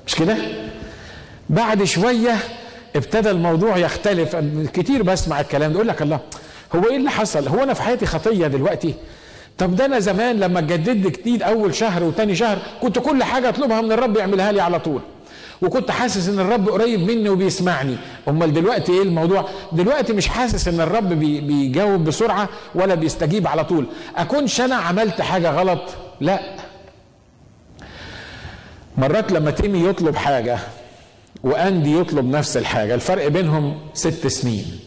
مش 0.08 0.16
كده؟ 0.16 0.38
بعد 1.50 1.84
شوية 1.84 2.36
ابتدى 2.96 3.32
الموضوع 3.32 3.78
يختلف. 3.78 4.36
كتير 4.74 5.04
بسمع 5.04 5.42
الكلام 5.42 5.72
ده. 5.72 5.76
يقول 5.76 5.88
لك 5.88 6.02
الله 6.02 6.20
هو 6.76 6.90
إيه 6.90 6.98
اللي 6.98 7.10
حصل؟ 7.10 7.48
هو 7.48 7.64
أنا 7.64 7.74
في 7.74 7.82
حياتي 7.82 8.06
خطية 8.06 8.48
دلوقتي؟ 8.48 8.94
طب 9.58 9.76
ده 9.76 9.86
أنا 9.86 10.00
زمان 10.00 10.40
لما 10.40 10.60
اتجددت 10.60 11.20
جديد 11.20 11.44
أول 11.44 11.76
شهر 11.76 12.04
وتاني 12.04 12.36
شهر 12.36 12.58
كنت 12.82 13.00
كل 13.00 13.24
حاجة 13.24 13.50
أطلبها 13.50 13.82
من 13.82 13.92
الرب 13.92 14.18
يعملها 14.18 14.52
لي 14.52 14.62
على 14.62 14.80
طول. 14.80 15.02
وكنت 15.62 15.92
حاسس 15.92 16.30
إن 16.30 16.40
الرب 16.40 16.70
قريب 16.70 17.00
مني 17.12 17.30
وبيسمعني. 17.30 17.98
أمال 18.28 18.54
دلوقتي 18.54 18.92
إيه 18.92 19.02
الموضوع؟ 19.02 19.50
دلوقتي 19.72 20.14
مش 20.14 20.28
حاسس 20.28 20.68
إن 20.68 20.82
الرب 20.82 21.10
بي 21.10 21.42
بيجاوب 21.42 22.04
بسرعة 22.04 22.50
ولا 22.76 22.96
بيستجيب 22.96 23.48
على 23.48 23.64
طول. 23.64 23.86
أكونش 24.16 24.62
أنا 24.62 24.76
عملت 24.76 25.22
حاجة 25.22 25.52
غلط؟ 25.52 25.82
لا. 26.22 26.40
مرات 28.98 29.32
لما 29.32 29.52
تيمي 29.52 29.88
يطلب 29.90 30.16
حاجة 30.16 30.58
وأندي 31.44 32.00
يطلب 32.00 32.26
نفس 32.26 32.58
الحاجة 32.58 32.96
الفرق 32.96 33.28
بينهم 33.28 33.80
ست 33.94 34.28
سنين. 34.28 34.80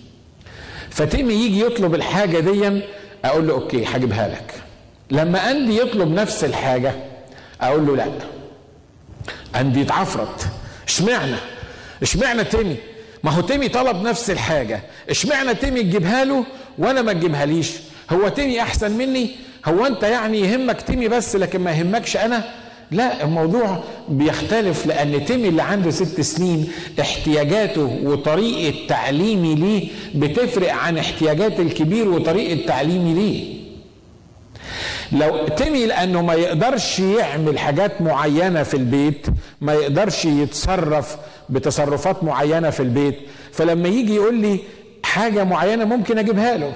فتيمي 0.99 1.35
يجي 1.35 1.61
يطلب 1.61 1.95
الحاجة 1.95 2.39
دي 2.41 2.83
أقول 3.25 3.49
له 3.49 3.55
okay 3.55 3.85
هجيبها 3.85 4.29
لك. 4.29 4.55
لما 5.11 5.51
أندي 5.51 5.81
يطلب 5.81 6.09
نفس 6.15 6.45
الحاجة 6.45 6.93
أقول 7.61 7.87
له 7.87 7.97
لا. 7.97 8.07
أندي 9.61 9.81
يتعفرت 9.81 10.49
إشمعنى؟ 10.89 11.37
إشمعنى 12.03 12.45
تيمي؟ 12.45 12.77
ما 13.25 13.31
هو 13.31 13.41
تيمي 13.41 13.69
طلب 13.69 14.03
نفس 14.03 14.31
الحاجة. 14.31 14.81
إشمعنى 15.11 15.55
تيمي 15.55 15.83
تجيبها 15.83 16.25
له 16.25 16.45
وأنا 16.79 17.03
ما 17.03 17.13
تجيبها 17.13 17.47
ليش؟ 17.47 17.71
هو 18.11 18.29
تيمي 18.29 18.63
أحسن 18.63 18.91
مني؟ 18.93 19.31
هو 19.67 19.87
أنت 19.87 20.03
يعني 20.03 20.41
يهمك 20.41 20.83
تيمي 20.83 21.09
بس 21.09 21.37
لكن 21.37 21.61
ما 21.61 21.71
يهمكش 21.73 22.17
أنا؟ 22.17 22.45
لا 22.91 23.25
الموضوع 23.25 23.79
بيختلف 24.09 24.87
لأن 24.87 25.25
تيمي 25.25 25.49
اللي 25.49 25.63
عنده 25.63 25.91
ست 25.91 26.21
سنين 26.21 26.69
احتياجاته 27.01 27.99
وطريقة 28.05 28.87
تعليمي 28.89 29.55
ليه 29.55 29.89
بتفرق 30.15 30.73
عن 30.73 30.99
احتياجات 30.99 31.61
الكبير 31.61 32.09
وطريقة 32.09 32.67
تعليمي 32.67 33.15
ليه. 33.15 33.59
لو 35.13 35.49
تيمي 35.49 35.87
لأنه 35.87 36.23
ما 36.23 36.35
يقدرش 36.35 36.99
يعمل 36.99 37.59
حاجات 37.59 38.03
معينة 38.03 38.63
في 38.63 38.75
البيت 38.77 39.27
ما 39.61 39.75
يقدرش 39.75 40.25
يتصرف 40.25 41.17
بتصرفات 41.51 42.25
معينة 42.25 42.71
في 42.71 42.81
البيت 42.81 43.19
فلما 43.53 43.89
يجي 43.89 44.15
يقول 44.15 44.35
لي 44.35 44.59
حاجة 45.03 45.45
معينة 45.45 45.85
ممكن 45.85 46.19
أجيبها 46.19 46.57
له. 46.57 46.73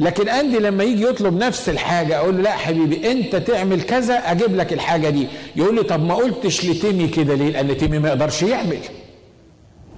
لكن 0.00 0.28
أندي 0.28 0.58
لما 0.58 0.84
يجي 0.84 1.02
يطلب 1.04 1.36
نفس 1.38 1.68
الحاجة 1.68 2.16
أقول 2.18 2.36
له 2.36 2.42
لا 2.42 2.50
حبيبي 2.52 3.10
أنت 3.12 3.36
تعمل 3.36 3.82
كذا 3.82 4.14
أجيب 4.14 4.56
لك 4.56 4.72
الحاجة 4.72 5.08
دي. 5.10 5.26
يقول 5.56 5.74
لي 5.74 5.82
طب 5.82 6.04
ما 6.04 6.14
قلتش 6.14 6.64
لتيمي 6.64 7.08
كده 7.08 7.34
ليه؟ 7.34 7.50
لأن 7.50 7.76
تيمي 7.76 7.98
ما 7.98 8.08
يقدرش 8.08 8.42
يعمل. 8.42 8.78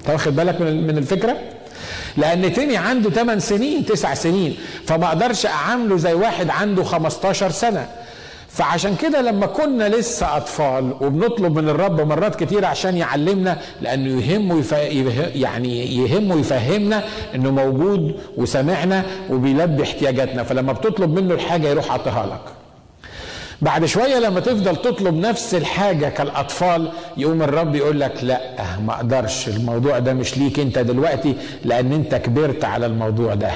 أنت 0.00 0.10
واخد 0.10 0.36
بالك 0.36 0.60
من 0.60 0.86
من 0.86 0.98
الفكرة؟ 0.98 1.36
لأن 2.16 2.52
تيمي 2.52 2.76
عنده 2.76 3.10
8 3.10 3.40
سنين 3.40 3.86
9 3.86 4.14
سنين. 4.14 4.56
فما 4.86 5.06
أقدرش 5.06 5.46
أعامله 5.46 5.96
زي 5.96 6.12
واحد 6.14 6.50
عنده 6.50 6.84
15 6.84 7.50
سنة. 7.50 7.88
فعشان 8.52 8.96
كده 8.96 9.20
لما 9.20 9.46
كنا 9.46 9.88
لسه 9.88 10.36
أطفال 10.36 10.92
وبنطلب 11.00 11.58
من 11.58 11.68
الرب 11.68 12.00
مرات 12.00 12.42
كتير 12.44 12.64
عشان 12.64 12.96
يعلمنا 12.96 13.58
لأنه 13.80 14.22
يهمه 14.22 14.58
يف... 14.58 14.72
يعني 15.34 15.96
يهمه 15.96 16.40
يفهمنا 16.40 17.04
إنه 17.34 17.50
موجود 17.50 18.20
وسامعنا 18.36 19.04
وبيلبي 19.30 19.82
احتياجاتنا. 19.82 20.42
فلما 20.42 20.72
بتطلب 20.72 21.14
منه 21.18 21.34
الحاجة 21.34 21.68
يروح 21.68 21.92
عطيها 21.92 22.26
لك. 22.26 22.52
بعد 23.62 23.84
شوية 23.84 24.18
لما 24.18 24.40
تفضل 24.40 24.76
تطلب 24.76 25.14
نفس 25.14 25.54
الحاجة 25.54 26.08
كالأطفال 26.08 26.92
يقوم 27.16 27.42
الرب 27.42 27.74
يقول 27.74 28.00
لك 28.00 28.12
لا 28.24 28.40
ما 28.86 28.92
أقدرش 28.94 29.48
الموضوع 29.48 29.98
ده 29.98 30.14
مش 30.14 30.38
ليك 30.38 30.58
أنت 30.60 30.78
دلوقتي 30.78 31.34
لأن 31.64 31.92
أنت 31.92 32.14
كبرت 32.14 32.64
على 32.64 32.86
الموضوع 32.86 33.34
ده. 33.34 33.50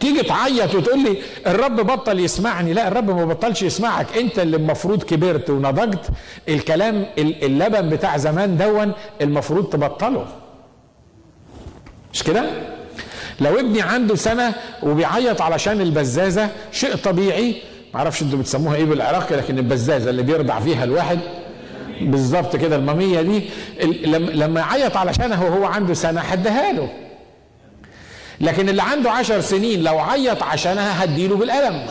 تيجي 0.00 0.22
تعيط 0.22 0.74
وتقول 0.74 1.02
لي 1.02 1.16
الرب 1.46 1.76
بطل 1.76 2.20
يسمعني. 2.20 2.72
لا 2.72 2.88
الرب 2.88 3.10
ما 3.10 3.24
بطلش 3.24 3.62
يسمعك. 3.62 4.06
انت 4.16 4.38
اللي 4.38 4.56
المفروض 4.56 5.02
كبرت 5.02 5.50
ونضجت. 5.50 6.08
الكلام 6.48 7.06
اللبن 7.18 7.88
بتاع 7.88 8.16
زمان 8.16 8.56
دون 8.56 8.92
المفروض 9.20 9.64
تبطله. 9.64 10.26
مش 12.12 12.22
كده؟ 12.22 12.44
لو 13.40 13.60
ابني 13.60 13.82
عنده 13.82 14.14
سنة 14.14 14.54
وبيعيط 14.82 15.42
علشان 15.42 15.80
البزازة 15.80 16.48
شيء 16.72 16.96
طبيعي. 16.96 17.56
معرفش 17.94 18.22
أنتوا 18.22 18.38
بتسموها 18.38 18.76
إيه 18.76 18.84
بالعراقي 18.84 19.36
لكن 19.36 19.58
البزازة 19.58 20.10
اللي 20.10 20.22
بيرضع 20.22 20.60
فيها 20.60 20.84
الواحد. 20.84 21.18
بالظبط 22.00 22.56
كده 22.56 22.76
المامية 22.76 23.22
دي. 23.22 23.42
لما 24.34 24.60
يعيط 24.60 24.96
علشانها 24.96 25.44
وهو 25.44 25.64
عنده 25.64 25.94
سنة 25.94 26.20
هديها 26.20 26.72
له. 26.72 26.88
لكن 28.44 28.68
اللي 28.68 28.82
عنده 28.82 29.10
عشر 29.10 29.40
سنين 29.40 29.82
لو 29.82 29.98
عيط 29.98 30.42
عشانها 30.42 31.04
هديله 31.04 31.36
بالقلم. 31.36 31.86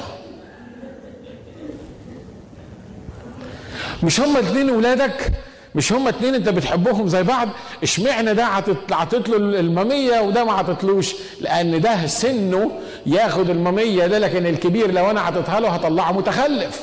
مش 4.04 4.20
هما 4.20 4.40
اتنين 4.40 4.70
ولادك؟ 4.70 5.32
مش 5.76 5.94
هما 5.94 6.10
اتنين 6.10 6.36
انت 6.36 6.50
بتحبهم 6.50 7.08
زي 7.08 7.24
بعض؟ 7.24 7.50
اشمعنى 7.84 8.34
ده 8.34 8.46
عطيت 8.92 9.30
له 9.30 9.38
المامية 9.38 10.20
وده 10.20 10.44
ما 10.44 10.54
عطيتلوش 10.54 11.16
لأن 11.42 11.82
ده 11.82 12.08
سنه 12.08 12.72
ياخد 13.06 13.50
المامية 13.50 14.08
ده 14.08 14.20
لكن 14.20 14.46
الكبير 14.46 14.92
لو 14.92 15.10
أنا 15.12 15.22
عطيتها 15.22 15.60
له 15.60 15.70
هطلعه 15.70 16.12
متخلف. 16.12 16.82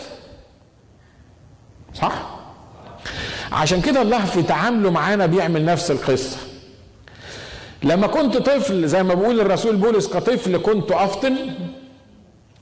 صح؟ 1.95 2.13
عشان 3.53 3.81
كده 3.81 4.03
الله 4.03 4.25
في 4.25 4.43
تعامله 4.43 4.91
معانا 4.91 5.27
بيعمل 5.27 5.65
نفس 5.65 5.91
القصة. 5.91 6.37
لما 7.83 8.07
كنت 8.07 8.37
طفل 8.37 8.89
زي 8.89 9.03
ما 9.03 9.15
بيقول 9.15 9.41
الرسول 9.41 9.77
بولس 9.77 10.09
كطفل 10.09 10.57
كنت 10.57 10.93
أفطن 10.93 11.37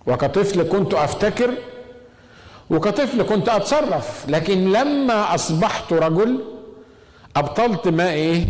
وكطفل 0.07 0.63
كنت 0.63 0.95
أفتكر 0.95 1.51
وكطفل 2.71 3.23
كنت 3.23 3.49
أتصرف. 3.49 4.25
لكن 4.29 4.73
لما 4.73 5.35
أصبحت 5.35 5.93
رجل 5.93 6.39
أبطلت 7.37 7.89
ما 7.89 8.11
إيه؟ 8.11 8.45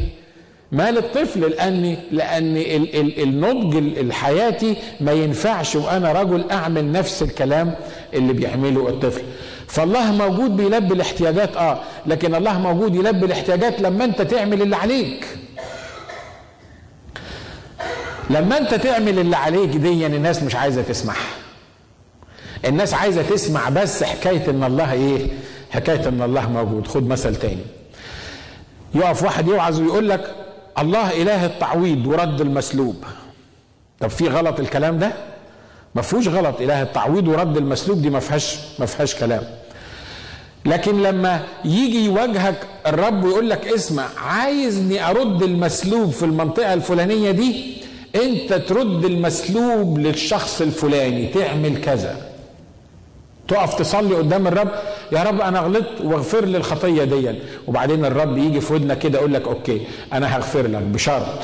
ما 0.73 0.91
للطفل 0.91 1.41
لأن 1.41 1.97
لأن 2.11 2.57
ال 2.57 2.97
ال 3.01 3.23
النضج 3.23 3.77
الحياتي 3.99 4.77
ما 5.01 5.13
ينفعش 5.13 5.77
وأنا 5.77 6.13
رجل 6.13 6.51
أعمل 6.51 6.93
نفس 6.93 7.23
الكلام 7.23 7.75
اللي 8.15 8.33
بيعمله 8.33 8.89
الطفل. 8.89 9.23
فالله 9.67 10.13
موجود 10.13 10.57
بيلبي 10.57 10.95
الاحتياجات 10.95 11.57
آه 11.57 11.81
لكن 12.07 12.35
الله 12.35 12.59
موجود 12.59 12.95
يلبي 12.95 13.27
الاحتياجات 13.27 13.81
لما 13.81 14.05
أنت 14.05 14.23
تعمل 14.23 14.63
اللي 14.63 14.77
عليك. 14.77 15.27
لما 18.31 18.59
انت 18.59 18.75
تعمل 18.75 19.19
اللي 19.19 19.37
عليك 19.37 19.71
دي 19.71 20.07
الناس 20.07 20.43
مش 20.43 20.55
عايزة 20.55 20.83
تسمعها 20.83 21.29
الناس 22.65 22.95
عايزة 22.95 23.23
تسمع 23.23 23.69
بس 23.69 24.03
حكاية 24.05 24.51
إن 24.51 24.65
الله 24.65 24.93
إيه؟ 24.93 25.27
حكاية 25.71 26.09
إن 26.09 26.23
الله 26.23 26.49
موجود. 26.51 26.87
خد 26.87 27.09
مثل 27.09 27.37
تاني. 27.37 27.63
يقف 28.95 29.23
واحد 29.23 29.49
يوعظ 29.49 29.81
ويقول 29.81 30.09
لك 30.09 30.35
الله 30.79 31.23
إله 31.23 31.47
التعويض 31.47 32.07
ورد 32.07 32.41
المسلوب. 32.41 33.05
طب 34.01 34.09
في 34.11 34.29
غلط 34.29 34.61
الكلام 34.61 34.99
ده؟ 34.99 35.13
ما 35.95 36.03
فيهوش 36.03 36.29
غلط. 36.29 36.61
إله 36.61 36.83
التعويض 36.83 37.29
ورد 37.29 37.57
المسلوب 37.57 38.03
دي 38.03 38.11
ما 38.11 38.21
فيهاش 38.21 38.59
ما 38.79 38.87
فيهاش 38.87 39.15
كلام. 39.15 39.43
لكن 40.65 41.03
لما 41.03 41.45
يجي 41.65 42.05
يواجهك 42.05 42.67
الرب 42.87 43.25
ويقول 43.25 43.51
لك 43.51 43.67
اسمع 43.69 44.05
عايزني 44.19 45.11
أرد 45.11 45.43
المسلوب 45.43 46.11
في 46.11 46.23
المنطقة 46.25 46.75
الفلانية 46.75 47.31
دي؟ 47.31 47.78
انت 48.19 48.53
ترد 48.53 49.05
المسلوب 49.05 49.99
للشخص 49.99 50.61
الفلاني 50.61 51.27
تعمل 51.27 51.81
كذا. 51.81 52.17
تقف 53.49 53.75
تصلي 53.75 54.15
قدام 54.15 54.47
الرب 54.47 54.69
يا 55.13 55.23
رب 55.23 55.41
أنا 55.41 55.61
غلطت 55.61 56.01
واغفر 56.05 56.45
لي 56.45 56.59
الخطية 56.59 57.05
دي 57.05 57.35
وبعدين 57.67 58.05
الرب 58.05 58.39
يجي 58.39 58.61
في 58.61 58.73
ودنك 58.75 58.99
كده 58.99 59.19
يقول 59.19 59.35
لك 59.35 59.43
أوكي 59.49 59.81
أنا 60.13 60.37
هغفر 60.37 60.67
لك 60.67 60.83
بشرط 60.83 61.39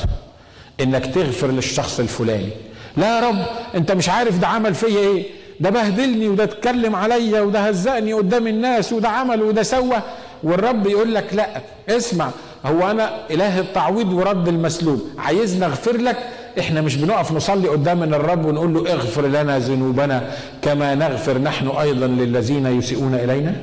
إنك 0.81 1.07
تغفر 1.07 1.47
للشخص 1.47 2.01
الفلاني. 2.01 2.49
لا 2.97 3.17
يا 3.21 3.29
رب 3.29 3.45
أنت 3.75 3.93
مش 3.93 4.09
عارف 4.09 4.39
ده 4.39 4.47
عمل 4.47 4.75
فيا 4.75 4.99
إيه؟ 4.99 5.25
ده 5.61 5.71
بهدلني 5.71 6.29
وده 6.29 6.45
اتكلم 6.45 6.97
عليا 6.97 7.41
وده 7.41 7.61
هزقني 7.61 8.13
قدام 8.13 8.47
الناس 8.47 8.93
وده 8.93 9.09
عمل 9.09 9.43
وده 9.43 9.63
سوى. 9.63 9.97
والرب 10.43 10.87
يقول 10.87 11.15
لك 11.15 11.25
لا 11.33 11.47
اسمع 11.89 12.31
هو 12.67 12.91
أنا 12.91 13.11
إله 13.31 13.61
التعويض 13.61 14.13
ورد 14.13 14.49
المسلوب 14.49 15.09
عايزني 15.19 15.65
أغفر 15.67 15.97
لك 15.97 16.17
إحنا 16.59 16.81
مش 16.81 16.97
بنقف 16.97 17.33
نصلي 17.33 17.69
قدام 17.69 18.03
الرب 18.03 18.45
ونقول 18.45 18.75
له 18.75 18.93
اغفر 18.93 19.27
لنا 19.27 19.59
ذنوبنا 19.59 20.31
كما 20.63 20.95
نغفر 20.95 21.39
نحن 21.39 21.69
أيضا 21.69 22.07
للذين 22.07 22.67
يسيئون 22.67 23.15
إلينا؟ 23.15 23.57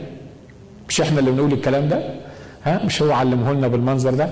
مش 0.90 1.02
إحنا 1.02 1.20
اللي 1.20 1.32
بنقول 1.32 1.54
الكلام 1.54 1.90
ده؟ 1.90 2.04
ها؟ 2.64 2.82
مش 2.86 3.02
هو 3.02 3.12
علمه 3.12 3.54
لنا 3.54 3.68
بالمنظر 3.68 4.14
ده؟ 4.14 4.30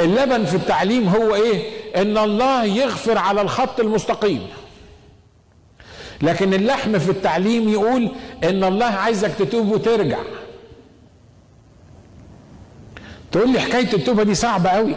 اللبن 0.00 0.44
في 0.44 0.54
التعليم 0.56 1.08
هو 1.08 1.34
إيه؟ 1.34 1.62
إن 1.96 2.18
الله 2.18 2.64
يغفر 2.64 3.18
على 3.18 3.40
الخط 3.40 3.80
المستقيم. 3.80 4.46
لكن 6.22 6.54
اللحم 6.54 6.98
في 6.98 7.10
التعليم 7.10 7.68
يقول 7.68 8.10
إن 8.44 8.64
الله 8.64 8.86
عايزك 8.86 9.30
تتوب 9.38 9.68
وترجع. 9.72 10.18
تقول 13.32 13.52
لي 13.52 13.60
حكاية 13.60 13.92
التوبة 13.94 14.22
دي 14.22 14.34
صعبة 14.34 14.70
قوي 14.70 14.94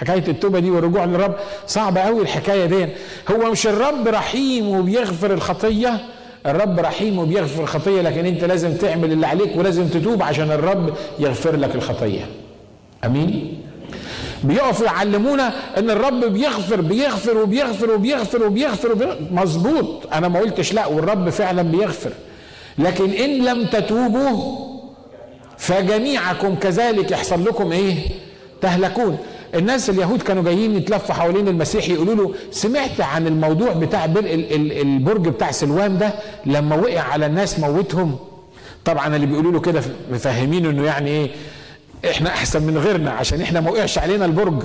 حكاية 0.00 0.24
التوبة 0.28 0.58
دي 0.58 0.70
والرجوع 0.70 1.04
للرب 1.04 1.34
صعبة 1.66 2.00
قوي 2.00 2.22
الحكاية 2.22 2.66
دي. 2.66 2.88
هو 3.30 3.50
مش 3.50 3.66
الرب 3.66 4.08
رحيم 4.08 4.68
وبيغفر 4.68 5.32
الخطية؟ 5.32 6.00
الرب 6.46 6.80
رحيم 6.80 7.18
وبيغفر 7.18 7.62
الخطية 7.62 8.02
لكن 8.02 8.26
أنت 8.26 8.44
لازم 8.44 8.74
تعمل 8.74 9.12
اللي 9.12 9.26
عليك 9.26 9.56
ولازم 9.56 9.88
تتوب 9.88 10.22
عشان 10.22 10.52
الرب 10.52 10.94
يغفر 11.18 11.56
لك 11.56 11.74
الخطية. 11.74 12.26
أمين؟ 13.04 13.62
بيقفوا 14.44 14.86
يعلمونا 14.86 15.52
إن 15.78 15.90
الرب 15.90 16.24
بيغفر 16.24 16.80
بيغفر 16.80 17.38
وبيغفر 17.38 17.90
وبيغفر 17.90 18.42
وبيغفر, 18.42 18.92
وبيغفر. 18.92 19.18
مظبوط. 19.30 20.12
أنا 20.12 20.28
ما 20.28 20.40
قلتش 20.40 20.72
لا 20.72 20.86
والرب 20.86 21.30
فعلا 21.30 21.62
بيغفر. 21.62 22.10
لكن 22.78 23.10
إن 23.10 23.44
لم 23.44 23.66
تتوبوا 23.66 24.58
فجميعكم 25.58 26.54
كذلك 26.54 27.10
يحصل 27.10 27.44
لكم 27.44 27.72
إيه؟ 27.72 27.94
تهلكون. 28.60 29.18
الناس 29.54 29.90
اليهود 29.90 30.22
كانوا 30.22 30.42
جايين 30.42 30.76
يتلفوا 30.76 31.14
حوالين 31.14 31.48
المسيح 31.48 31.88
يقولوا 31.88 32.14
له 32.14 32.34
سمعت 32.50 33.00
عن 33.00 33.26
الموضوع 33.26 33.72
بتاع 33.72 34.04
البرج 34.04 35.28
بتاع 35.28 35.50
سلوان 35.50 35.98
ده؟ 35.98 36.12
لما 36.46 36.76
وقع 36.76 37.00
على 37.00 37.26
الناس 37.26 37.58
موتهم. 37.58 38.16
طبعا 38.84 39.16
اللي 39.16 39.26
بيقولوا 39.26 39.52
له 39.52 39.60
كده 39.60 39.82
مفهمينه 40.12 40.70
إنه 40.70 40.84
يعني 40.84 41.10
إيه 41.10 41.30
إحنا 42.10 42.30
أحسن 42.30 42.62
من 42.62 42.78
غيرنا 42.78 43.10
عشان 43.10 43.40
إحنا 43.40 43.60
ما 43.60 43.70
وقعش 43.70 43.98
علينا 43.98 44.24
البرج. 44.24 44.62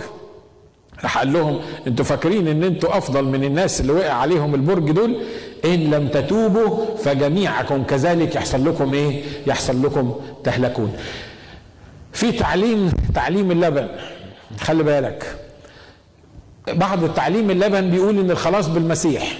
راح 1.03 1.17
قال 1.17 1.33
لهم 1.33 1.59
أنتوا 1.87 2.05
فاكرين 2.05 2.47
إن 2.47 2.63
أنتوا 2.63 2.97
أفضل 2.97 3.23
من 3.25 3.43
الناس 3.43 3.81
اللي 3.81 3.93
وقع 3.93 4.13
عليهم 4.13 4.55
البرج 4.55 4.91
دول؟ 4.91 5.17
إن 5.65 5.91
لم 5.91 6.07
تتوبوا 6.07 6.85
فجميعكم 6.97 7.83
كذلك 7.83 8.35
يحصل 8.35 8.65
لكم 8.65 8.93
إيه؟ 8.93 9.23
يحصل 9.47 9.85
لكم 9.85 10.15
تهلكون. 10.43 10.93
في 12.13 12.31
تعليم 12.31 12.91
تعليم 13.15 13.51
اللبن. 13.51 13.87
خلي 14.59 14.83
بالك. 14.83 15.35
بعض 16.67 17.03
التعليم 17.03 17.51
اللبن 17.51 17.89
بيقول 17.89 18.19
إن 18.19 18.31
الخلاص 18.31 18.67
بالمسيح. 18.67 19.37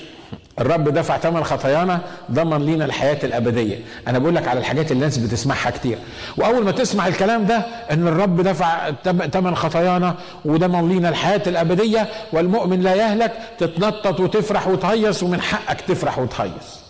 الرب 0.60 0.90
دفع 0.90 1.18
ثمن 1.18 1.44
خطايانا 1.44 2.02
ضمن 2.32 2.66
لينا 2.66 2.86
الحياة 2.86 3.20
الأبدية. 3.24 3.80
أنا 4.08 4.20
بقول 4.20 4.36
لك 4.36 4.48
على 4.48 4.60
الحاجات 4.60 4.92
اللي 4.92 5.00
الناس 5.00 5.18
بتسمعها 5.18 5.70
كتير. 5.70 5.98
وأول 6.38 6.64
ما 6.64 6.72
تسمع 6.72 7.08
الكلام 7.08 7.46
ده 7.46 7.58
أن 7.92 8.08
الرب 8.08 8.42
دفع 8.42 8.92
ثمن 9.32 9.56
خطايانا 9.56 10.16
وضمن 10.46 10.90
لينا 10.90 11.10
الحياة 11.10 11.42
الأبدية 11.48 12.08
والمؤمن 12.34 12.82
لا 12.82 12.96
يهلك 12.96 13.32
تتنطط 13.58 14.20
وتفرح 14.20 14.68
وتهيص 14.68 15.24
ومن 15.24 15.42
حقك 15.42 15.82
تفرح 15.82 16.20
وتهيص. 16.20 16.84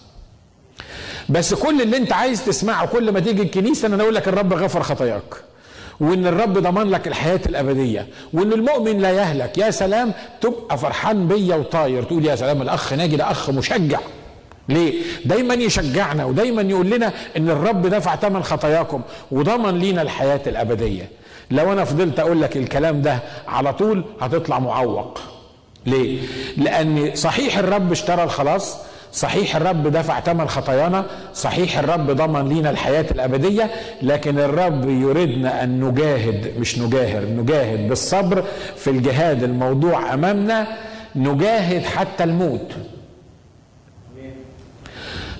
بس 1.29 1.53
كل 1.53 1.81
اللي 1.81 1.97
أنت 1.97 2.13
عايز 2.13 2.45
تسمعه 2.45 2.87
كل 2.87 3.11
ما 3.11 3.19
تيجي 3.19 3.41
الكنيسة 3.41 3.87
أنا 3.87 4.03
أقول 4.03 4.15
لك 4.15 4.27
الرب 4.27 4.53
غفر 4.53 4.83
خطاياك. 4.83 5.35
وإن 5.99 6.27
الرب 6.27 6.57
ضمن 6.57 6.89
لك 6.91 7.07
الحياة 7.07 7.39
الأبدية 7.45 8.07
وإن 8.33 8.53
المؤمن 8.53 8.99
لا 8.99 9.11
يهلك 9.11 9.57
يا 9.57 9.71
سلام 9.71 10.11
تبقى 10.41 10.77
فرحان 10.77 11.27
بيا 11.27 11.55
وطاير 11.55 12.03
تقول 12.03 12.25
يا 12.25 12.35
سلام 12.35 12.61
الأخ 12.61 12.93
ناجي 12.93 13.15
ده 13.15 13.31
أخ 13.31 13.49
مشجع 13.49 13.99
ليه؟ 14.69 14.93
دايما 15.25 15.53
يشجعنا 15.53 16.25
ودايما 16.25 16.61
يقول 16.61 16.89
لنا 16.89 17.13
إن 17.37 17.49
الرب 17.49 17.87
دفع 17.87 18.15
ثمن 18.15 18.43
خطاياكم 18.43 19.01
وضمن 19.31 19.79
لينا 19.79 20.01
الحياة 20.01 20.41
الأبدية. 20.47 21.09
لو 21.51 21.73
أنا 21.73 21.83
فضلت 21.83 22.19
أقول 22.19 22.41
لك 22.41 22.57
الكلام 22.57 23.01
ده 23.01 23.19
على 23.47 23.73
طول 23.73 24.03
هتطلع 24.21 24.59
معوق. 24.59 25.19
ليه؟ 25.85 26.21
لأن 26.57 27.11
صحيح 27.15 27.57
الرب 27.57 27.91
اشترى 27.91 28.23
الخلاص 28.23 28.77
صحيح 29.13 29.55
الرب 29.55 29.87
دفع 29.87 30.19
ثمن 30.19 30.47
خطايانا 30.47 31.05
صحيح 31.35 31.77
الرب 31.79 32.11
ضمن 32.11 32.49
لينا 32.49 32.69
الحياة 32.69 33.05
الأبدية 33.11 33.69
لكن 34.01 34.39
الرب 34.39 34.89
يريدنا 34.89 35.63
أن 35.63 35.83
نجاهد 35.83 36.51
مش 36.59 36.79
نجاهر 36.79 37.23
نجاهد 37.25 37.89
بالصبر 37.89 38.43
في 38.77 38.89
الجهاد 38.89 39.43
الموضوع 39.43 40.13
أمامنا 40.13 40.67
نجاهد 41.15 41.83
حتى 41.85 42.23
الموت. 42.23 42.71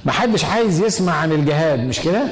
ما 0.06 0.12
حدش 0.12 0.46
عايز 0.46 0.82
يسمع 0.84 1.14
عن 1.14 1.32
الجهاد 1.32 1.80
مش 1.80 2.00
كده؟ 2.00 2.24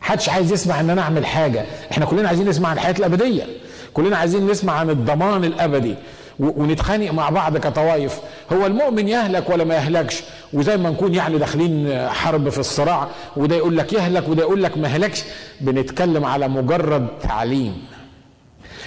حدش 0.00 0.28
عايز 0.28 0.52
يسمع 0.52 0.80
إن 0.80 0.90
أنا 0.90 1.02
أعمل 1.02 1.26
حاجة. 1.26 1.64
إحنا 1.92 2.04
كلنا 2.06 2.28
عايزين 2.28 2.48
نسمع 2.48 2.68
عن 2.68 2.76
الحياة 2.76 2.94
الأبدية. 2.98 3.42
كلنا 3.94 4.16
عايزين 4.16 4.46
نسمع 4.46 4.72
عن 4.72 4.90
الضمان 4.90 5.44
الأبدي. 5.44 5.94
ونتخانق 6.40 7.10
مع 7.12 7.30
بعض 7.30 7.56
كطوائف. 7.56 8.18
هو 8.52 8.66
المؤمن 8.66 9.08
يهلك 9.08 9.50
ولا 9.50 9.64
ما 9.64 9.74
يهلكش؟ 9.74 10.22
وزي 10.52 10.76
ما 10.76 10.90
نكون 10.90 11.14
يعني 11.14 11.38
داخلين 11.38 11.98
حرب 12.08 12.48
في 12.48 12.58
الصراع 12.58 13.08
وده 13.36 13.56
يقول 13.56 13.76
لك 13.76 13.92
يهلك 13.92 14.28
وده 14.28 14.42
يقول 14.42 14.62
لك 14.62 14.78
ما 14.78 14.88
يهلكش 14.88 15.24
بنتكلم 15.60 16.24
على 16.24 16.48
مجرد 16.48 17.06
تعليم. 17.22 17.74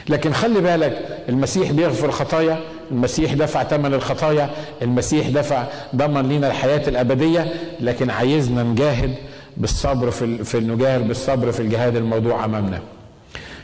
لكن 0.10 0.34
خلي 0.34 0.62
بالك 0.62 1.24
المسيح 1.30 1.72
بيغفر 1.72 2.12
خطايا 2.12 2.60
المسيح 2.92 3.34
دفع 3.34 3.64
ثمن 3.64 3.94
الخطايا 3.94 4.50
المسيح 4.82 5.28
دفع 5.30 5.64
ضمن 5.96 6.30
لنا 6.30 6.48
الحياة 6.48 6.88
الأبدية 6.90 7.54
لكن 7.80 8.10
عايزنا 8.10 8.64
نجاهد 8.64 9.16
بالصبر 9.58 10.12
في, 10.12 10.44
في 10.44 10.60
نجاهد 10.60 11.08
بالصبر 11.08 11.52
في 11.52 11.60
الجهاد 11.60 11.96
الموضوع 11.96 12.46
أمامنا. 12.46 12.80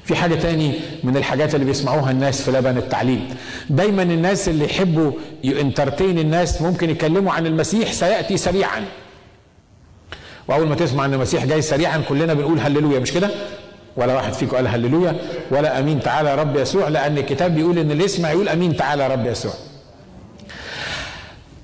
في 0.05 0.15
حاجة 0.15 0.35
تاني 0.35 0.73
من 1.03 1.17
الحاجات 1.17 1.55
اللي 1.55 1.65
بيسمعوها 1.65 2.11
الناس 2.11 2.41
في 2.41 2.51
لبن 2.51 2.77
التعليم. 2.77 3.35
دايما 3.69 4.03
الناس 4.03 4.49
اللي 4.49 4.65
يحبوا 4.65 5.11
ينترتين 5.43 6.19
الناس 6.19 6.61
ممكن 6.61 6.89
يتكلموا 6.89 7.33
عن 7.33 7.45
المسيح 7.45 7.91
سيأتي 7.91 8.37
سريعا. 8.37 8.85
وأول 10.47 10.67
ما 10.67 10.75
تسمع 10.75 11.05
أن 11.05 11.13
المسيح 11.13 11.45
جاي 11.45 11.61
سريعا 11.61 11.97
كلنا 12.09 12.33
بنقول 12.33 12.59
هللويا 12.59 12.99
مش 12.99 13.11
كده؟ 13.11 13.29
ولا 13.97 14.15
واحد 14.15 14.33
فيكم 14.33 14.55
قال 14.55 14.67
هللويا؟ 14.67 15.15
ولا 15.51 15.79
أمين 15.79 15.99
تعالى 15.99 16.35
رب 16.35 16.57
يسوع 16.57 16.87
لأن 16.87 17.17
الكتاب 17.17 17.55
بيقول 17.55 17.77
إن 17.79 17.91
اللي 17.91 18.03
يسمع 18.03 18.31
يقول 18.31 18.49
أمين 18.49 18.77
تعالى 18.77 19.07
رب 19.07 19.25
يسوع. 19.25 19.53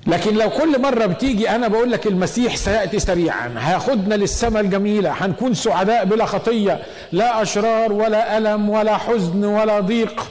لكن 0.06 0.34
لو 0.34 0.50
كل 0.50 0.80
مرة 0.82 1.06
بتيجي 1.06 1.50
أنا 1.50 1.68
بقول 1.68 1.90
لك 1.90 2.06
المسيح 2.06 2.56
سيأتي 2.56 2.98
سريعا 2.98 3.54
هياخدنا 3.58 4.14
للسماء 4.14 4.62
الجميلة 4.62 5.10
هنكون 5.20 5.54
سعداء 5.54 6.04
بلا 6.04 6.24
خطية 6.26 6.82
لا 7.12 7.42
أشرار 7.42 7.92
ولا 7.92 8.38
ألم 8.38 8.68
ولا 8.70 8.96
حزن 8.96 9.44
ولا 9.44 9.80
ضيق. 9.80 10.30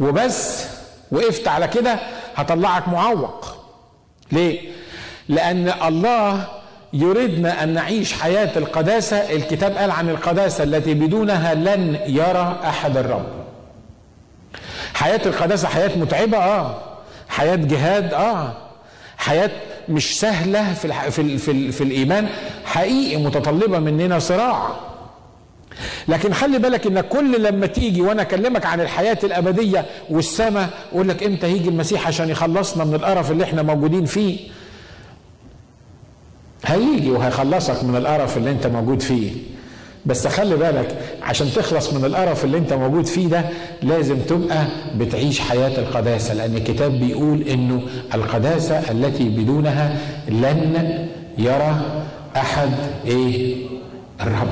وبس 0.00 0.64
وقفت 1.12 1.48
على 1.48 1.68
كده 1.68 1.98
هطلعك 2.36 2.88
معوق. 2.88 3.56
ليه؟ 4.32 4.60
لأن 5.28 5.72
الله 5.86 6.48
يريدنا 6.92 7.62
أن 7.62 7.68
نعيش 7.68 8.12
حياة 8.12 8.58
القداسة 8.58 9.16
الكتاب 9.16 9.76
قال 9.76 9.90
عن 9.90 10.08
القداسة 10.10 10.64
التي 10.64 10.94
بدونها 10.94 11.54
لن 11.54 11.98
يرى 12.06 12.60
أحد 12.64 12.96
الرب. 12.96 13.26
حياة 14.94 15.20
القداسة 15.26 15.68
حياة 15.68 15.98
متعبة 15.98 16.38
آه. 16.38 16.93
حياة 17.34 17.56
جهاد 17.56 18.14
آه. 18.14 18.52
حياة 19.16 19.50
مش 19.88 20.20
سهلة 20.20 20.74
في 20.74 20.84
الح... 20.84 21.08
في 21.08 21.18
ال... 21.22 21.38
في, 21.38 21.50
ال... 21.50 21.72
في 21.72 21.84
الإيمان. 21.84 22.28
حقيقي 22.64 23.22
متطلبة 23.22 23.78
مننا 23.78 24.18
صراع. 24.18 24.68
لكن 26.08 26.32
خلي 26.32 26.58
بالك 26.58 26.86
انك 26.86 27.08
كل 27.08 27.42
لما 27.42 27.66
تيجي 27.66 28.00
وأنا 28.00 28.22
أكلمك 28.22 28.66
عن 28.66 28.80
الحياة 28.80 29.18
الأبدية 29.24 29.84
والسماء 30.10 30.68
أقول 30.92 31.08
لك 31.08 31.22
إمتى 31.22 31.46
هيجي 31.46 31.68
المسيح 31.68 32.06
عشان 32.06 32.30
يخلصنا 32.30 32.84
من 32.84 32.94
القرف 32.94 33.30
اللي 33.30 33.44
إحنا 33.44 33.62
موجودين 33.62 34.04
فيه؟ 34.04 34.38
هيجي 36.66 37.10
وهيخلصك 37.10 37.84
من 37.84 37.96
القرف 37.96 38.36
اللي 38.36 38.50
إنت 38.50 38.66
موجود 38.66 39.02
فيه. 39.02 39.32
بس 40.06 40.26
خلي 40.26 40.56
بالك 40.56 40.98
عشان 41.22 41.52
تخلص 41.56 41.92
من 41.92 42.04
القرف 42.04 42.44
اللي 42.44 42.58
انت 42.58 42.72
موجود 42.72 43.06
فيه 43.06 43.28
ده 43.28 43.44
لازم 43.82 44.18
تبقى 44.18 44.64
بتعيش 44.96 45.40
حياة 45.40 45.78
القداسة 45.78 46.34
لأن 46.34 46.56
الكتاب 46.56 46.92
بيقول 46.92 47.42
إنه 47.42 47.82
القداسة 48.14 48.78
التي 48.90 49.24
بدونها 49.24 49.96
لن 50.28 51.08
يرى 51.38 51.80
أحد 52.36 52.70
إيه؟ 53.06 53.56
الرب. 54.20 54.48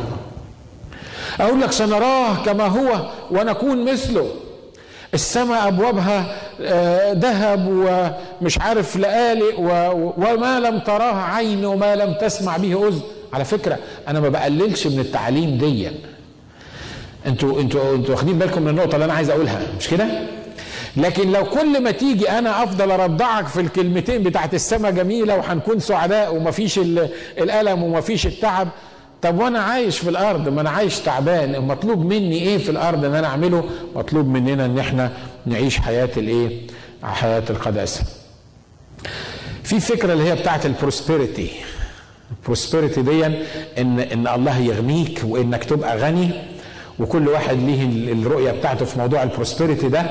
أقول 1.40 1.60
لك 1.60 1.72
سنراه 1.72 2.34
كما 2.44 2.66
هو 2.66 3.10
ونكون 3.30 3.92
مثله. 3.92 4.26
السماء 5.14 5.68
أبوابها 5.68 6.36
ذهب 7.14 7.66
ومش 7.68 8.58
عارف 8.58 8.96
لآلئ 8.96 9.54
وما 10.16 10.60
لم 10.60 10.78
تراه 10.78 11.14
عين 11.14 11.64
وما 11.64 11.96
لم 11.96 12.14
تسمع 12.14 12.56
به 12.56 12.88
أذن. 12.88 13.00
على 13.32 13.44
فكرة 13.44 13.78
أنا 14.08 14.20
ما 14.20 14.28
بقللش 14.28 14.86
من 14.86 14.98
التعليم 15.00 15.58
دي 15.58 15.88
أنتوا 17.26 17.60
أنتوا 17.60 17.94
أنتوا 17.94 18.14
واخدين 18.14 18.38
بالكم 18.38 18.62
من 18.62 18.68
النقطة 18.68 18.94
اللي 18.94 19.04
أنا 19.04 19.12
عايز 19.12 19.30
أقولها 19.30 19.62
مش 19.78 19.88
كده؟ 19.88 20.06
لكن 20.96 21.32
لو 21.32 21.44
كل 21.44 21.82
ما 21.82 21.90
تيجي 21.90 22.30
أنا 22.30 22.62
أفضل 22.62 22.90
ارضعك 22.90 23.46
في 23.46 23.60
الكلمتين 23.60 24.22
بتاعت 24.22 24.54
السماء 24.54 24.90
جميلة 24.92 25.36
وهنكون 25.36 25.78
سعداء 25.80 26.34
ومفيش 26.36 26.78
الألم 27.38 27.82
ومفيش 27.82 28.26
التعب 28.26 28.68
طب 29.22 29.38
وأنا 29.40 29.58
عايش 29.60 29.98
في 29.98 30.10
الأرض 30.10 30.48
ما 30.48 30.60
أنا 30.60 30.70
عايش 30.70 30.98
تعبان 30.98 31.60
مطلوب 31.60 32.04
مني 32.04 32.38
إيه 32.42 32.58
في 32.58 32.70
الأرض 32.70 33.04
إن 33.04 33.14
أنا 33.14 33.26
أعمله؟ 33.26 33.64
مطلوب 33.96 34.26
مننا 34.26 34.64
إن 34.66 34.78
إحنا 34.78 35.12
نعيش 35.46 35.78
حياة 35.78 36.10
الإيه؟ 36.16 36.60
حياة 37.02 37.42
القداسة. 37.50 38.04
في 39.64 39.80
فكرة 39.80 40.12
اللي 40.12 40.24
هي 40.24 40.34
بتاعت 40.34 40.66
ال 40.66 40.74
prosperity 40.74 41.50
ال 42.40 42.46
prosperity 42.46 43.02
دي 43.02 43.26
ان 43.26 44.00
إن 44.12 44.26
الله 44.34 44.58
يغنيك 44.58 45.22
وإنك 45.24 45.64
تبقى 45.64 45.98
غني. 45.98 46.30
وكل 46.98 47.28
واحد 47.28 47.56
ليه 47.56 48.12
الرؤية 48.12 48.50
بتاعته 48.52 48.84
في 48.84 48.98
موضوع 48.98 49.22
ال 49.22 49.28
prosperity 49.28 49.88
ده. 49.88 50.02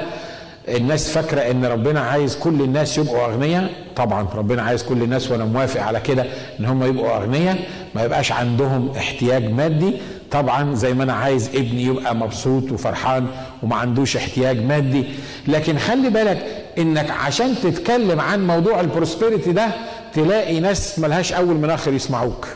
الناس 0.67 1.11
فاكرة 1.11 1.39
إن 1.41 1.65
ربنا 1.65 1.99
عايز 1.99 2.35
كل 2.35 2.61
الناس 2.61 2.97
يبقوا 2.97 3.25
أغنياء؟ 3.25 3.69
طبعا 3.95 4.27
ربنا 4.35 4.61
عايز 4.61 4.83
كل 4.83 5.01
الناس 5.03 5.31
وأنا 5.31 5.45
موافق 5.45 5.81
على 5.81 5.99
كده 5.99 6.25
إن 6.59 6.65
هم 6.65 6.83
يبقوا 6.83 7.17
أغنياء. 7.17 7.59
ما 7.95 8.03
يبقاش 8.03 8.31
عندهم 8.31 8.89
احتياج 8.97 9.49
مادي. 9.51 9.93
طبعا 10.31 10.75
زي 10.75 10.93
ما 10.93 11.03
أنا 11.03 11.13
عايز 11.13 11.49
ابني 11.55 11.83
يبقى 11.83 12.15
مبسوط 12.15 12.71
وفرحان 12.71 13.27
وما 13.63 13.75
عندوش 13.75 14.17
احتياج 14.17 14.63
مادي. 14.65 15.03
لكن 15.47 15.77
خلي 15.77 16.09
بالك 16.09 16.45
إنك 16.77 17.11
عشان 17.11 17.55
تتكلم 17.63 18.19
عن 18.21 18.47
موضوع 18.47 18.79
البروسبريتي 18.79 19.51
ده 19.51 19.67
تلاقي 20.13 20.59
ناس 20.59 20.99
ملهاش 20.99 21.33
أول 21.33 21.55
من 21.55 21.69
آخر 21.69 21.93
يسمعوك. 21.93 22.47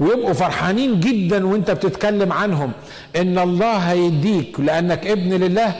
ويبقوا 0.00 0.32
فرحانين 0.32 1.00
جدا 1.00 1.46
وأنت 1.46 1.70
بتتكلم 1.70 2.32
عنهم. 2.32 2.72
إن 3.16 3.38
الله 3.38 3.76
هيديك 3.76 4.60
لأنك 4.60 5.06
ابن 5.06 5.32
لله 5.34 5.74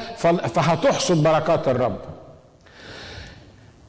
فهتحصد 0.54 1.22
بركات 1.22 1.68
الرب. 1.68 1.98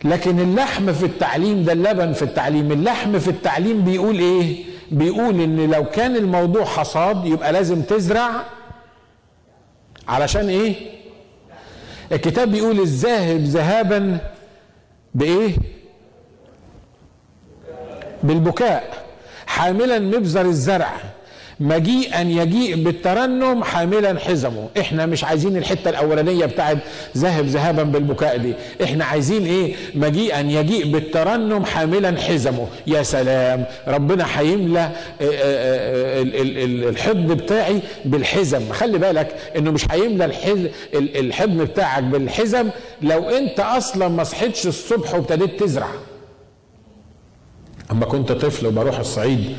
لكن 0.04 0.39
اللحم 0.39 0.94
في 0.94 1.06
التعليم 1.06 1.63
ده 1.63 1.74
اللبن 1.74 2.13
في 2.13 2.22
التعليم. 2.22 2.72
اللحم 2.72 3.20
في 3.20 3.28
التعليم 3.28 3.84
بيقول 3.84 4.20
إيه؟ 4.20 4.63
بيقول 4.92 5.42
إن 5.42 5.72
لو 5.72 5.84
كان 5.86 6.16
الموضوع 6.16 6.66
حصاد 6.66 7.26
يبقى 7.26 7.52
لازم 7.52 7.82
تزرع 7.82 8.30
علشان 10.08 10.50
إيه؟ 10.50 10.76
الكتاب 12.12 12.52
بيقول 12.52 12.80
الذاهب 12.80 13.39
ذهابا 13.39 14.18
بإيه؟ 15.16 15.56
بالبكاء 18.24 18.84
حاملا 19.46 20.00
مبزر 20.00 20.42
الزرع 20.46 20.92
مجيئا 21.60 22.22
يجيء 22.22 22.76
بالترنم 22.76 23.64
حاملا 23.64 24.20
حزمه. 24.20 24.68
إحنا 24.80 25.06
مش 25.06 25.24
عايزين 25.24 25.58
الحتة 25.58 25.90
الأولانية 25.90 26.46
بتاعت 26.46 26.78
ذهب 27.18 27.46
ذهابا 27.46 27.84
بالبكاء 27.84 28.38
دي. 28.38 28.54
إحنا 28.84 29.06
عايزين 29.06 29.46
إيه؟ 29.46 29.74
مجيئا 29.96 30.40
يجيء 30.40 30.86
بالترنم 30.92 31.66
حاملا 31.66 32.22
حزمه. 32.22 32.68
يا 32.88 33.04
سلام! 33.04 33.66
ربنا 33.88 34.26
هيملى 34.40 34.90
الحضن 36.90 37.28
بتاعي 37.28 37.80
بالحزم. 38.06 38.72
خلي 38.72 38.98
بالك 38.98 39.36
إنه 39.58 39.72
مش 39.72 39.86
هيملى 39.92 40.32
الحضن 40.96 41.58
بتاعك 41.58 42.04
بالحزم 42.04 42.70
لو 43.02 43.30
أنت 43.30 43.60
أصلا 43.60 44.08
ما 44.08 44.24
صحيتش 44.24 44.68
الصبح 44.68 45.14
وابتديت 45.16 45.60
تزرع. 45.64 45.90
أما 47.94 48.06
كنت 48.06 48.32
طفل 48.32 48.68
وبروح 48.68 49.00
الصعيد 49.00 49.56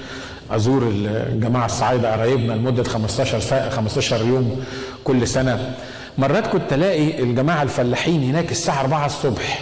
أزور 0.51 0.83
الجماعة 0.94 1.66
الصعايدة 1.66 2.12
قرايبنا 2.12 2.53
لمدة 2.53 2.83
15 2.85 3.70
15 3.70 4.25
يوم 4.27 4.64
كل 5.05 5.29
سنة. 5.29 5.75
مرات 6.18 6.47
كنت 6.47 6.73
ألاقي 6.73 7.23
الجماعة 7.23 7.62
الفلاحين 7.62 8.23
هناك 8.23 8.51
الساعة 8.51 8.81
4 8.81 9.07
الصبح 9.07 9.61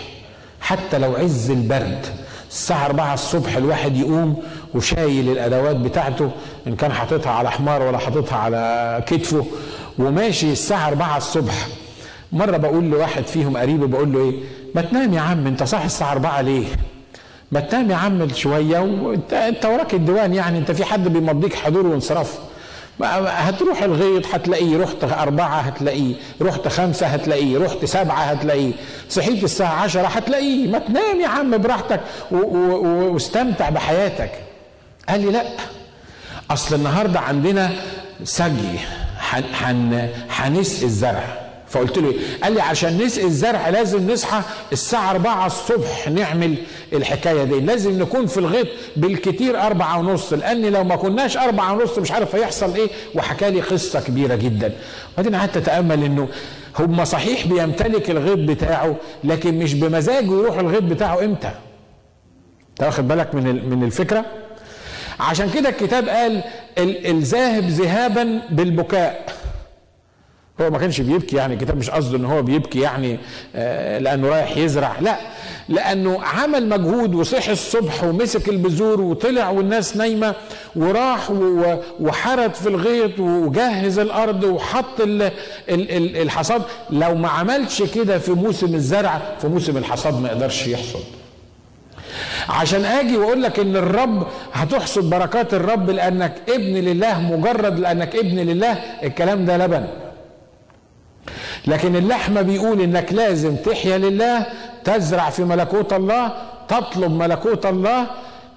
حتى 0.60 0.98
لو 0.98 1.16
عز 1.16 1.50
البرد. 1.50 2.06
الساعة 2.50 2.86
4 2.86 3.14
الصبح 3.14 3.56
الواحد 3.56 3.96
يقوم 3.96 4.42
وشايل 4.74 5.28
الأدوات 5.30 5.76
بتاعته 5.76 6.30
إن 6.66 6.76
كان 6.76 6.92
حاططها 6.92 7.32
على 7.32 7.50
حمار 7.50 7.82
ولا 7.82 7.98
حاططها 7.98 8.36
على 8.38 9.02
كتفه 9.06 9.46
وماشي 9.98 10.52
الساعة 10.52 10.88
4 10.88 11.16
الصبح. 11.16 11.66
مرة 12.32 12.56
بقول 12.56 12.84
لواحد 12.84 13.24
فيهم 13.26 13.56
قريبي 13.56 13.86
بقول 13.86 14.12
له 14.12 14.18
إيه؟ 14.20 14.34
ما 14.74 14.82
تنام 14.82 15.14
يا 15.14 15.20
عم 15.20 15.46
أنت 15.46 15.62
صاحي 15.62 15.86
الساعة 15.86 16.12
4 16.12 16.40
ليه؟ 16.40 16.64
ما 17.52 17.60
تنام 17.60 17.90
يا 17.90 17.96
عم 17.96 18.28
شوية 18.34 18.78
وانت 18.78 19.32
انت 19.32 19.66
وراك 19.66 19.94
الديوان 19.94 20.34
يعني 20.34 20.58
انت 20.58 20.70
في 20.70 20.84
حد 20.84 21.08
بيمضيك 21.08 21.54
حضور 21.54 21.86
وانصراف. 21.86 22.38
هتروح 23.26 23.82
الغيط 23.82 24.34
هتلاقيه 24.34 24.76
رحت 24.78 25.04
أربعة 25.04 25.60
هتلاقيه 25.60 26.14
رحت 26.42 26.68
خمسة 26.68 27.06
هتلاقيه 27.06 27.58
رحت 27.58 27.84
سبعة 27.84 28.22
هتلاقيه 28.22 28.72
صحيت 29.08 29.44
الساعة 29.44 29.82
عشرة 29.82 30.06
هتلاقيه 30.06 30.68
ما 30.68 30.78
تنام 30.78 31.20
يا 31.20 31.28
عم 31.28 31.58
براحتك 31.58 32.00
واستمتع 32.30 33.68
بحياتك. 33.70 34.30
قال 35.08 35.20
لي 35.20 35.30
لا. 35.30 35.42
أصل 36.50 36.74
النهاردة 36.74 37.20
عندنا 37.20 37.70
سجي 38.24 38.78
هنسقي 40.30 40.84
الزرع. 40.86 41.41
فقلت 41.72 41.98
له 41.98 42.14
قال 42.42 42.52
لي 42.54 42.60
عشان 42.62 42.98
نسقي 43.04 43.24
الزرع 43.24 43.68
لازم 43.68 44.10
نصحى 44.10 44.42
الساعة 44.72 45.10
4 45.10 45.46
الصبح 45.46 46.08
نعمل 46.08 46.54
الحكاية 46.92 47.44
دي. 47.44 47.60
لازم 47.60 47.98
نكون 48.02 48.26
في 48.26 48.38
الغيط 48.38 48.66
بالكتير 48.96 49.60
أربعة 49.60 49.98
ونص 49.98 50.32
لأن 50.32 50.62
لو 50.66 50.84
ما 50.84 50.96
كناش 50.96 51.36
أربعة 51.36 51.72
ونص 51.72 51.98
مش 51.98 52.10
عارف 52.12 52.34
هيحصل 52.34 52.74
إيه. 52.74 52.88
وحكى 53.14 53.50
لي 53.50 53.60
قصة 53.60 54.00
كبيرة 54.00 54.34
جدا. 54.34 54.72
وبعدين 55.14 55.34
قعدت 55.34 55.56
أتأمل 55.56 56.04
إنه 56.04 56.28
هم 56.78 57.04
صحيح 57.04 57.46
بيمتلك 57.46 58.10
الغيط 58.10 58.38
بتاعه 58.38 58.96
لكن 59.24 59.58
مش 59.58 59.74
بمزاجه 59.74 60.24
يروح 60.32 60.58
الغيط 60.58 60.82
بتاعه 60.82 61.24
إمتى؟ 61.24 61.50
أنت 62.70 62.82
واخد 62.82 63.08
بالك 63.08 63.34
من 63.34 63.68
من 63.70 63.84
الفكرة؟ 63.84 64.24
عشان 65.20 65.50
كده 65.50 65.68
الكتاب 65.68 66.08
قال 66.08 66.42
الذاهب 66.78 67.64
ذهابا 67.68 68.42
بالبكاء. 68.50 69.32
هو 70.60 70.70
ما 70.70 70.78
كانش 70.78 71.00
بيبكي 71.00 71.36
يعني 71.36 71.54
الكتاب 71.54 71.76
مش 71.76 71.90
قصده 71.90 72.16
إن 72.16 72.24
هو 72.24 72.42
بيبكي 72.42 72.80
يعني 72.80 73.18
آه 73.56 73.98
لأنه 73.98 74.28
رايح 74.28 74.56
يزرع. 74.56 74.92
لا 75.00 75.16
لأنه 75.68 76.20
عمل 76.22 76.68
مجهود 76.68 77.14
وصحي 77.14 77.52
الصبح 77.52 78.04
ومسك 78.04 78.48
البذور 78.48 79.00
وطلع 79.00 79.50
والناس 79.50 79.96
نايمة 79.96 80.34
وراح 80.76 81.30
وحرد 82.00 82.54
في 82.54 82.68
الغيط 82.68 83.18
وجهز 83.18 83.98
الأرض 83.98 84.44
وحط 84.44 85.00
الحصاد. 85.68 86.62
لو 86.90 87.14
ما 87.14 87.28
عملش 87.28 87.82
كده 87.82 88.18
في 88.18 88.32
موسم 88.32 88.74
الزرع 88.74 89.20
في 89.40 89.48
موسم 89.48 89.76
الحصاد 89.76 90.20
ما 90.20 90.28
يقدرش 90.28 90.66
يحصد. 90.66 91.02
عشان 92.48 92.84
آجي 92.84 93.16
وأقول 93.16 93.42
لك 93.42 93.58
إن 93.58 93.76
الرب 93.76 94.26
هتحصد 94.52 95.10
بركات 95.10 95.54
الرب 95.54 95.90
لأنك 95.90 96.34
ابن 96.48 96.74
لله 96.74 97.20
مجرد 97.20 97.78
لأنك 97.78 98.16
ابن 98.16 98.38
لله 98.38 98.72
الكلام 99.02 99.44
ده 99.44 99.56
لبن. 99.56 99.84
لكن 101.66 101.96
اللحمة 101.96 102.42
بيقول 102.42 102.80
إنك 102.80 103.12
لازم 103.12 103.56
تحيا 103.56 103.98
لله 103.98 104.46
تزرع 104.84 105.30
في 105.30 105.44
ملكوت 105.44 105.92
الله 105.92 106.32
تطلب 106.68 107.10
ملكوت 107.12 107.66
الله 107.66 108.06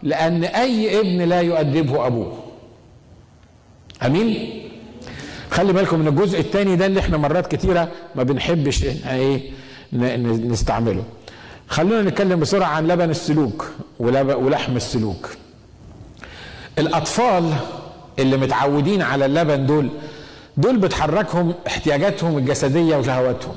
لأن 0.04 0.44
أي 0.44 1.00
ابن 1.00 1.22
لا 1.30 1.42
يؤدبه 1.42 2.08
أبوه. 2.08 2.38
أمين؟ 4.06 4.62
خلي 5.52 5.74
بالكم 5.74 6.00
من 6.00 6.08
الجزء 6.08 6.40
الثاني 6.40 6.76
ده 6.76 6.86
اللي 6.86 7.00
إحنا 7.00 7.18
مرات 7.18 7.56
كتيرة 7.56 7.88
ما 8.16 8.24
بنحبش 8.24 8.84
إيه 8.84 9.52
نستعمله. 9.94 11.04
خلونا 11.68 12.02
نتكلم 12.02 12.40
بسرعة 12.40 12.68
عن 12.68 12.88
لبن 12.88 13.10
السلوك 13.10 13.72
ولحم 14.00 14.76
السلوك. 14.76 15.30
الأطفال 16.80 17.54
اللي 18.20 18.38
متعودين 18.38 19.02
على 19.02 19.26
اللبن 19.26 19.66
دول 19.66 19.90
دول 20.58 20.78
بتحركهم 20.78 21.54
احتياجاتهم 21.68 22.38
الجسدية 22.38 22.96
وشهواتهم. 22.96 23.56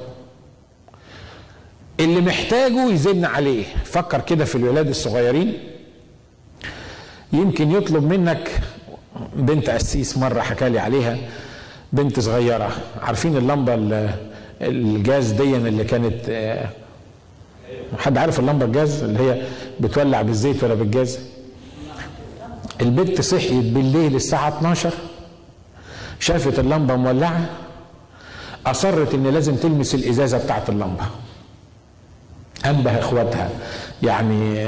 اللي 2.01 2.21
محتاجه 2.21 2.91
يزن 2.93 3.25
عليه. 3.25 3.65
فكر 3.85 4.21
كده 4.21 4.45
في 4.45 4.55
الولاد 4.55 4.89
الصغيرين. 4.89 5.59
يمكن 7.33 7.71
يطلب 7.71 8.05
منك 8.05 8.61
بنت 9.37 9.71
قسيس 9.71 10.19
مرة 10.19 10.41
حكى 10.41 10.69
لي 10.69 10.79
عليها 10.79 11.17
بنت 11.93 12.21
صغيرة. 12.21 12.71
عارفين 13.03 13.37
اللمبة 13.37 13.75
الجاز 14.61 15.31
دي 15.31 15.57
اللي 15.57 15.85
كانت 15.85 16.15
حد 17.99 18.19
عارف 18.19 18.39
اللمبة 18.41 18.65
الجاز 18.65 19.03
اللي 19.03 19.21
هي 19.21 19.43
بتولع 19.81 20.23
بالزيت 20.23 20.65
ولا 20.65 20.75
بالجاز؟ 20.75 21.19
البنت 22.81 23.21
صحيت 23.21 23.65
بالليل 23.65 24.15
الساعة 24.17 24.49
12 24.59 24.93
شافت 26.21 26.59
اللمبة 26.59 26.97
مولعة 26.97 27.45
أصرت 28.67 29.15
إن 29.15 29.27
لازم 29.27 29.57
تلمس 29.57 29.95
الإزازة 29.95 30.39
بتاعت 30.39 30.69
اللمبة. 30.69 31.05
أنبه 32.67 32.99
إخواتها. 32.99 33.51
يعني 34.03 34.59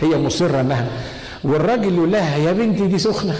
هي 0.00 0.18
مصرة 0.18 0.60
إنها 0.60 0.86
والراجل 1.44 1.94
يقول 1.94 2.12
لها 2.12 2.36
يا 2.36 2.52
بنتي 2.52 2.86
دي 2.86 2.98
سخنة 2.98 3.36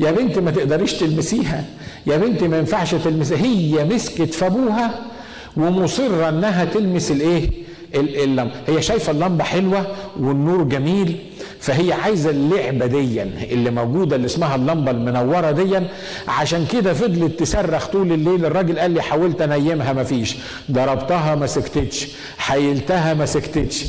يا 0.00 0.10
بنتي 0.10 0.40
ما 0.40 0.50
تقدريش 0.50 0.92
تلمسيها 0.92 1.64
يا 2.06 2.16
بنتي 2.16 2.48
ما 2.48 2.58
ينفعش 2.58 2.94
تلمسها 2.94 3.38
هي 3.38 3.84
مسكت 3.84 4.34
في 4.34 4.46
ابوها 4.46 4.90
ومصرة 5.56 6.28
إنها 6.28 6.64
تلمس 6.64 7.10
الإيه؟ 7.10 7.50
اللمبة. 7.94 8.52
هي 8.68 8.82
شايفة 8.82 9.10
اللمبة 9.12 9.44
حلوة 9.44 9.86
والنور 10.20 10.62
جميل 10.64 11.16
فهي 11.60 11.92
عايزة 11.92 12.30
اللعبة 12.30 12.86
دي 12.86 13.22
اللي 13.22 13.70
موجودة 13.70 14.16
اللي 14.16 14.26
اسمها 14.26 14.54
اللمبه 14.56 14.90
المنورة 14.90 15.50
دي 15.50 15.80
عشان 16.28 16.66
كده 16.66 16.94
فضلت 16.94 17.40
تصرخ 17.40 17.86
طول 17.86 18.12
الليل. 18.12 18.44
الراجل 18.44 18.78
قال 18.78 18.90
لي 18.90 19.02
حاولت 19.02 19.42
انيمها 19.42 19.92
ما 19.92 20.04
فيش. 20.04 20.36
ضربتها 20.70 21.34
ما 21.34 21.46
سكتتش. 21.46 22.08
حيلتها 22.38 23.14
ما 23.14 23.26
سكتتش. 23.26 23.84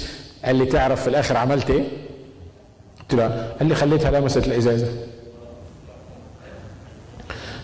قال 0.46 0.56
لي 0.56 0.66
تعرف 0.66 1.02
في 1.02 1.08
الآخر 1.08 1.38
عملت 1.38 1.70
إيه؟ 1.70 1.84
قلت 3.00 3.14
له 3.14 3.54
قال 3.60 3.70
لي 3.70 3.76
خليتها 3.76 4.12
لمست 4.20 4.48
الإزازة. 4.48 4.88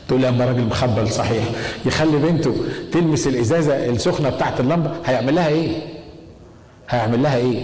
تقول 0.07 0.21
لي 0.21 0.29
أما 0.29 0.45
راجل 0.45 0.61
مخبل 0.63 1.09
صحيح. 1.11 1.43
يخلي 1.85 2.17
بنته 2.17 2.55
تلمس 2.91 3.27
الإزازة 3.27 3.85
السخنة 3.85 4.29
بتاعت 4.29 4.59
اللمبه 4.59 4.91
هيعمل 5.05 5.35
لها 5.35 5.47
إيه؟ 5.47 5.96
هيعمل 6.89 7.23
لها 7.23 7.37
إيه؟ 7.37 7.61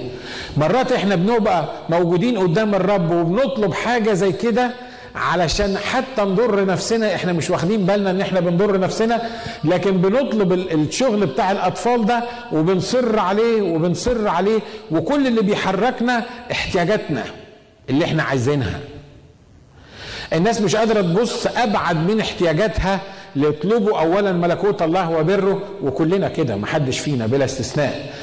مرات 0.57 0.91
إحنا 0.91 1.15
بنبقى 1.15 1.65
موجودين 1.89 2.37
قدام 2.37 2.75
الرب 2.75 3.11
وبنطلب 3.11 3.73
حاجة 3.73 4.13
زي 4.13 4.31
كده 4.31 4.71
علشان 5.15 5.77
حتى 5.77 6.21
نضر 6.21 6.65
نفسنا. 6.65 7.15
إحنا 7.15 7.33
مش 7.33 7.49
واخدين 7.49 7.85
بالنا 7.85 8.11
إن 8.11 8.21
إحنا 8.21 8.39
بنضر 8.39 8.79
نفسنا 8.79 9.21
لكن 9.63 9.91
بنطلب 9.97 10.53
الشغل 10.53 11.25
بتاع 11.25 11.51
الأطفال 11.51 12.05
ده 12.05 12.23
وبنصر 12.51 13.19
عليه 13.19 13.61
وبنصر 13.61 14.27
عليه 14.27 14.59
وكل 14.91 15.27
اللي 15.27 15.41
بيحركنا 15.41 16.23
احتياجاتنا 16.51 17.23
اللي 17.89 18.05
إحنا 18.05 18.23
عايزينها. 18.23 18.79
الناس 20.33 20.61
مش 20.61 20.75
قادرة 20.75 21.01
تبص 21.01 21.47
أبعد 21.47 21.95
من 22.11 22.19
احتياجاتها 22.19 22.99
ليطلبوا 23.35 23.99
أولا 23.99 24.31
ملكوت 24.31 24.81
الله 24.81 25.09
وبره 25.11 25.61
وكلنا 25.83 26.27
كده 26.29 26.55
محدش 26.55 26.99
فينا 26.99 27.25
بلا 27.27 27.45
استثناء. 27.45 28.13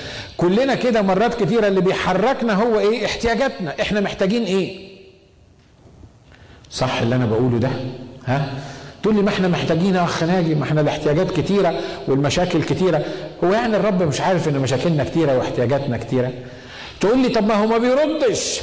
كلنا 0.40 0.74
كده 0.74 1.02
مرات 1.02 1.42
كتيرة 1.42 1.66
اللي 1.68 1.80
بيحركنا 1.80 2.54
هو 2.54 2.78
إيه؟ 2.78 3.06
احتياجاتنا. 3.06 3.74
إحنا 3.80 4.00
محتاجين 4.00 4.44
إيه؟ 4.44 4.90
صح 6.70 7.00
اللي 7.00 7.16
أنا 7.16 7.26
بقوله 7.26 7.58
ده. 7.58 7.70
ها؟ 8.26 8.52
تقول 9.02 9.14
لي 9.14 9.22
ما 9.22 9.28
إحنا 9.28 9.48
محتاجين 9.48 9.96
أخ 9.96 10.22
ناجي 10.22 10.54
ما 10.54 10.64
إحنا 10.64 10.80
الاحتياجات 10.80 11.30
كتيرة 11.40 11.74
والمشاكل 12.08 12.62
كتيرة. 12.62 13.04
هو 13.44 13.52
يعني 13.52 13.76
الرب 13.76 14.02
مش 14.02 14.20
عارف 14.20 14.48
إن 14.48 14.58
مشاكلنا 14.58 15.04
كتيرة 15.04 15.38
واحتياجاتنا 15.38 15.96
كتيرة؟ 15.96 16.32
تقول 17.00 17.18
لي 17.22 17.28
طب 17.28 17.46
ما 17.46 17.54
هو 17.54 17.66
ما 17.66 17.78
بيردش. 17.78 18.60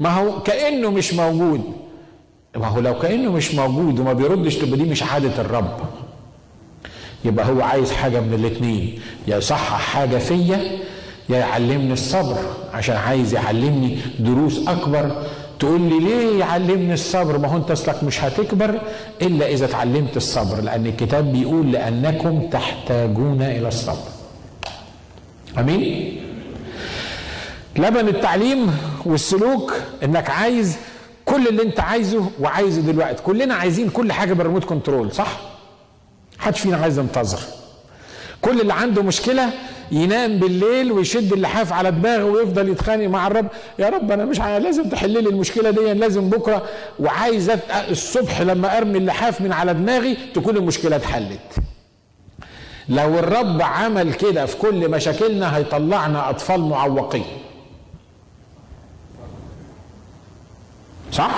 ما 0.00 0.10
هو 0.10 0.42
كأنه 0.42 0.90
مش 0.90 1.14
موجود. 1.14 1.72
ما 2.56 2.66
هو 2.66 2.80
لو 2.80 2.98
كأنه 2.98 3.32
مش 3.32 3.54
موجود 3.54 3.98
وما 4.00 4.12
بيردش 4.12 4.54
تبقى 4.56 4.78
دي 4.78 4.84
مش 4.84 5.02
عادة 5.02 5.40
الرب. 5.40 5.80
يبقى 7.24 7.46
هو 7.46 7.62
عايز 7.62 7.92
حاجة 7.92 8.20
من 8.20 8.34
الاثنين 8.34 9.00
يا 9.28 9.36
يصحح 9.36 9.80
حاجة 9.80 10.16
فيا 10.18 10.78
يا 11.28 11.38
يعلمني 11.38 11.92
الصبر 11.92 12.38
عشان 12.74 12.96
عايز 12.96 13.34
يعلمني 13.34 13.98
دروس 14.18 14.68
أكبر. 14.68 15.26
تقول 15.58 15.80
لي 15.80 15.98
ليه 16.00 16.38
يعلمني 16.40 16.94
الصبر؟ 16.94 17.38
ما 17.38 17.48
هو 17.48 17.56
أنت 17.56 17.70
أصلك 17.70 18.04
مش 18.04 18.24
هتكبر 18.24 18.80
إلا 19.22 19.46
إذا 19.46 19.64
اتعلمت 19.64 20.16
الصبر 20.16 20.60
لأن 20.60 20.86
الكتاب 20.86 21.32
بيقول 21.32 21.72
لأنكم 21.72 22.48
تحتاجون 22.50 23.42
إلى 23.42 23.68
الصبر. 23.68 24.08
آمين؟ 25.58 26.18
لبن 27.76 28.08
التعليم 28.08 28.76
والسلوك 29.04 29.74
إنك 30.04 30.30
عايز 30.30 30.76
كل 31.24 31.48
اللي 31.48 31.62
أنت 31.62 31.80
عايزه 31.80 32.30
وعايزه 32.40 32.80
دلوقتي. 32.82 33.22
كلنا 33.22 33.54
عايزين 33.54 33.88
كل 33.90 34.12
حاجة 34.12 34.32
بال 34.32 34.40
remote 34.40 34.64
control 34.64 35.12
صح؟ 35.12 35.40
محدش 36.38 36.60
فينا 36.60 36.76
عايز 36.76 36.98
ينتظر. 36.98 37.38
كل 38.40 38.60
اللي 38.60 38.72
عنده 38.72 39.02
مشكلة 39.02 39.50
ينام 39.90 40.36
بالليل 40.38 40.92
ويشد 40.92 41.32
اللحاف 41.32 41.72
على 41.72 41.90
دماغه 41.90 42.24
ويفضل 42.24 42.68
يتخانق 42.68 43.06
مع 43.06 43.26
الرب. 43.26 43.46
يا 43.78 43.88
رب 43.88 44.10
أنا 44.10 44.24
مش 44.24 44.40
عايز 44.40 44.64
لازم 44.64 44.88
تحل 44.88 45.10
لي 45.10 45.18
المشكلة 45.28 45.70
دي 45.70 45.92
لازم 45.92 46.30
بكرة. 46.30 46.62
وعايز 47.00 47.50
الصبح 47.90 48.40
لما 48.40 48.78
أرمي 48.78 48.98
اللحاف 48.98 49.40
من 49.40 49.52
على 49.52 49.74
دماغي 49.74 50.16
تكون 50.34 50.56
المشكلة 50.56 50.96
اتحلت. 50.96 51.40
لو 52.88 53.18
الرب 53.18 53.62
عمل 53.62 54.12
كده 54.14 54.46
في 54.46 54.56
كل 54.56 54.90
مشاكلنا 54.90 55.56
هيطلعنا 55.56 56.30
أطفال 56.30 56.60
معوقين. 56.60 57.24
صح؟ 61.12 61.30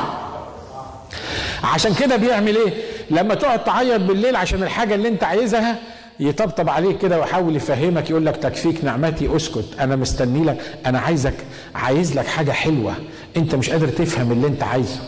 عشان 1.65 1.95
كده 1.95 2.17
بيعمل 2.17 2.57
إيه؟ 2.57 2.73
لما 3.11 3.35
تقعد 3.35 3.65
تعيط 3.65 4.01
بالليل 4.01 4.37
عشان 4.37 4.63
الحاجة 4.63 4.95
اللي 4.95 5.09
أنت 5.09 5.25
عايزها 5.25 5.79
يطبطب 6.21 6.69
عليك 6.69 6.99
كده 6.99 7.19
ويحاول 7.21 7.57
يفهمك 7.57 8.11
يقول 8.11 8.27
لك 8.27 8.37
تكفيك 8.37 8.85
نعمتي 8.85 9.37
اسكت 9.37 9.65
أنا 9.81 9.97
مستني 9.97 10.45
لك 10.45 10.59
أنا 10.87 10.99
عايزك 10.99 11.35
عايز 11.75 12.19
لك 12.19 12.27
حاجة 12.27 12.53
حلوة 12.53 12.95
أنت 13.37 13.55
مش 13.55 13.71
قادر 13.71 13.89
تفهم 13.89 14.33
اللي 14.33 14.47
أنت 14.47 14.63
عايزه. 14.63 14.99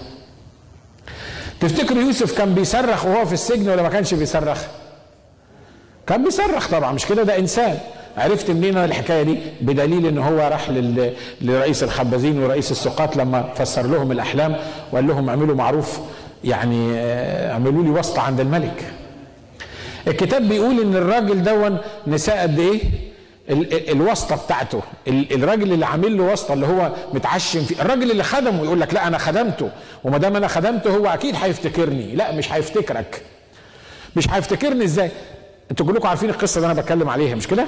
تفتكر 1.60 1.96
يوسف 1.96 2.38
كان 2.38 2.54
بيصرخ 2.54 3.06
وهو 3.06 3.26
في 3.26 3.32
السجن 3.32 3.68
ولا 3.68 3.82
ما 3.82 3.88
كانش 3.88 4.14
بيصرخ؟ 4.14 4.58
كان 6.06 6.24
بيصرخ 6.24 6.68
طبعا 6.70 6.92
مش 6.92 7.06
كده؟ 7.06 7.22
ده 7.22 7.38
إنسان. 7.38 7.78
عرفت 8.16 8.50
منين 8.50 8.76
الحكاية 8.76 9.22
دي؟ 9.22 9.38
بدليل 9.60 10.06
إن 10.06 10.18
هو 10.18 10.38
راح. 10.38 10.70
لرئيس 11.40 11.82
الخبازين 11.82 12.42
ورئيس 12.42 12.70
السقاط 12.70 13.16
لما 13.16 13.42
فسر 13.54 13.86
لهم 13.86 14.12
الأحلام 14.12 14.56
وقال 14.92 15.06
لهم 15.06 15.28
اعملوا 15.28 15.54
معروف 15.56 16.00
يعني 16.44 16.92
اعملوا 17.50 17.82
لي 17.82 17.90
واسطة 17.90 18.22
عند 18.22 18.40
الملك. 18.40 18.92
الكتاب 20.08 20.48
بيقول 20.48 20.80
إن 20.80 20.96
الراجل 20.96 21.42
دون 21.42 21.78
نساء 22.06 22.42
قد 22.42 22.58
إيه؟ 22.58 22.80
ال... 23.50 23.90
الواسطة 23.90 24.36
بتاعته. 24.36 24.82
ال... 25.08 25.32
الراجل 25.34 25.72
اللي 25.72 25.86
عامل 25.86 26.16
له 26.18 26.24
واسطة 26.24 26.54
اللي 26.54 26.66
هو 26.66 26.92
متعشم 27.12 27.64
فيه. 27.64 27.80
الراجل 27.82 28.10
اللي 28.10 28.22
خدمه 28.22 28.64
يقول 28.64 28.80
لك 28.80 28.94
لا 28.94 29.06
أنا 29.06 29.18
خدمته. 29.18 29.70
وما 30.04 30.18
دام 30.18 30.36
أنا 30.36 30.48
خدمته 30.48 30.90
هو 30.96 31.06
أكيد 31.06 31.34
هيفتكرني. 31.42 32.14
لا 32.14 32.32
مش 32.32 32.52
هيفتكرك. 32.52 33.22
مش 34.16 34.30
هيفتكرني 34.30 34.84
إزاي؟ 34.84 35.10
أنتوا 35.70 35.86
كلكم 35.86 36.08
عارفين 36.08 36.30
القصة 36.30 36.58
اللي 36.58 36.72
أنا 36.72 36.80
بتكلم 36.80 37.08
عليها 37.08 37.34
مش 37.34 37.46
كده؟ 37.46 37.66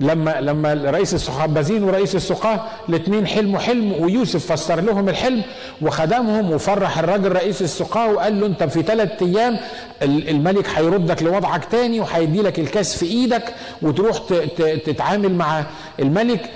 لما 0.00 0.40
لما 0.40 0.74
رئيس 0.74 1.14
الصحابازين 1.14 1.82
ورئيس 1.84 2.14
السقاه 2.16 2.60
الاثنين 2.88 3.26
حلموا 3.26 3.58
حلم 3.60 3.92
ويوسف 4.00 4.52
فسر 4.52 4.80
لهم 4.80 5.08
الحلم 5.08 5.42
وخدمهم 5.82 6.52
وفرح 6.52 6.98
الراجل 6.98 7.32
رئيس 7.32 7.62
السقاه 7.62 8.12
وقال 8.12 8.40
له 8.40 8.46
انت 8.46 8.62
في 8.64 8.82
ثلاث 8.82 9.22
أيام 9.22 9.58
الملك 10.02 10.68
هيردك 10.68 11.22
لوضعك 11.22 11.64
تاني 11.64 12.00
وهيدي 12.00 12.42
لك 12.42 12.58
الكاس 12.58 12.96
في 12.96 13.06
إيدك 13.06 13.54
وتروح 13.82 14.18
تتعامل 14.86 15.34
مع 15.34 15.64
الملك 16.00 16.50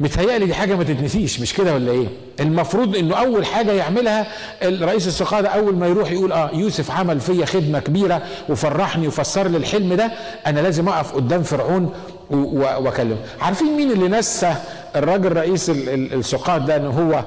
متهيألي 0.00 0.46
دي 0.46 0.54
حاجة 0.54 0.74
ما 0.74 0.84
تتنسيش 0.84 1.40
مش 1.40 1.54
كده 1.54 1.74
ولا 1.74 1.92
إيه؟ 1.92 2.06
المفروض 2.40 2.96
إنه 2.96 3.16
أول 3.16 3.46
حاجة 3.46 3.72
يعملها 3.72 4.26
الرئيس 4.62 5.06
السقاة 5.06 5.40
ده 5.40 5.48
أول 5.48 5.74
ما 5.76 5.86
يروح 5.86 6.10
يقول 6.12 6.32
آه 6.32 6.50
يوسف 6.54 6.90
عمل 6.90 7.20
فيا 7.20 7.44
خدمة 7.46 7.78
كبيرة 7.78 8.22
وفرحني 8.48 9.08
وفسر 9.08 9.48
لي 9.48 9.56
الحلم 9.56 9.94
ده 9.94 10.10
أنا 10.46 10.60
لازم 10.60 10.88
أقف 10.88 11.12
قدام 11.14 11.42
فرعون 11.42 11.92
واكلمه. 12.30 13.16
عارفين 13.40 13.76
مين 13.76 13.90
اللي 13.90 14.08
نسى 14.08 14.54
الراجل 14.96 15.32
رئيس 15.32 15.70
السقاة 15.70 16.58
ده 16.58 16.76
إن 16.76 16.86
هو 16.86 17.24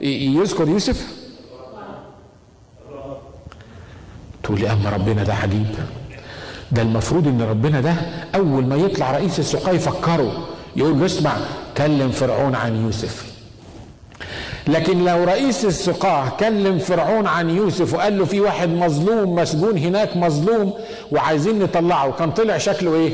يذكر 0.00 0.68
يوسف؟ 0.68 1.06
تقول 4.42 4.60
لي 4.60 4.72
أما 4.72 4.90
ربنا 4.90 5.24
ده 5.24 5.34
عجيب 5.34 5.66
ده 6.72 6.82
المفروض 6.82 7.26
إن 7.28 7.42
ربنا 7.42 7.80
ده 7.80 7.94
أول 8.34 8.66
ما 8.66 8.76
يطلع 8.76 9.10
رئيس 9.12 9.38
السقاة 9.38 9.72
يفكره 9.72 10.48
يقول 10.76 10.98
له 11.00 11.06
اسمع 11.06 11.32
كلم 11.76 12.10
فرعون 12.10 12.54
عن 12.54 12.84
يوسف 12.84 13.30
لكن 14.68 15.04
لو 15.04 15.24
رئيس 15.24 15.64
السقاة 15.64 16.28
كلم 16.40 16.78
فرعون 16.78 17.26
عن 17.26 17.50
يوسف 17.50 17.94
وقال 17.94 18.18
له 18.18 18.24
في 18.24 18.40
واحد 18.40 18.68
مظلوم 18.68 19.34
مسجون 19.34 19.78
هناك 19.78 20.16
مظلوم 20.16 20.72
وعايزين 21.12 21.58
نطلعه 21.58 22.12
كان 22.12 22.30
طلع 22.30 22.58
شكله 22.58 22.94
إيه 22.94 23.12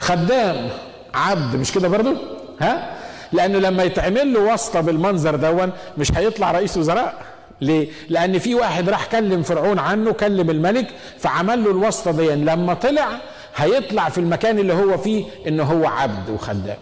خدام 0.00 0.68
عبد 1.14 1.56
مش 1.56 1.72
كده 1.72 1.88
برضه 1.88 2.16
ها 2.60 2.96
لأنه 3.32 3.58
لما 3.58 3.82
يتعمل 3.82 4.32
له 4.32 4.40
واسطة 4.40 4.80
بالمنظر 4.80 5.36
دون 5.36 5.72
مش 5.98 6.12
هيطلع 6.16 6.50
رئيس 6.52 6.76
وزراء 6.76 7.14
ليه؟ 7.60 7.88
لأن 8.08 8.38
في 8.38 8.54
واحد 8.54 8.88
راح 8.88 9.06
كلم 9.06 9.42
فرعون 9.42 9.78
عنه 9.78 10.12
كلم 10.12 10.50
الملك 10.50 10.86
فعمل 11.18 11.64
له 11.64 11.70
الواسطة 11.70 12.10
دي 12.10 12.26
لما 12.34 12.74
طلع 12.74 13.08
هيطلع 13.56 14.08
في 14.08 14.18
المكان 14.18 14.58
اللي 14.58 14.72
هو 14.72 14.98
فيه 14.98 15.24
إن 15.48 15.60
هو 15.60 15.86
عبد 15.86 16.30
وخدام. 16.30 16.76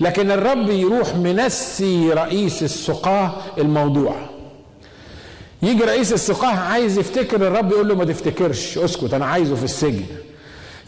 لكن 0.00 0.30
الرب 0.30 0.70
يروح 0.70 1.14
منسي 1.16 2.10
رئيس 2.12 2.62
السقاة 2.62 3.32
الموضوع. 3.58 4.14
يجي 5.62 5.84
رئيس 5.84 6.12
السقاة 6.12 6.58
عايز 6.58 6.98
يفتكر 6.98 7.36
الرب 7.36 7.72
يقول 7.72 7.88
له 7.88 7.94
ما 7.94 8.04
تفتكرش 8.04 8.78
اسكت 8.78 9.14
أنا 9.14 9.26
عايزه 9.26 9.54
في 9.56 9.64
السجن. 9.64 10.04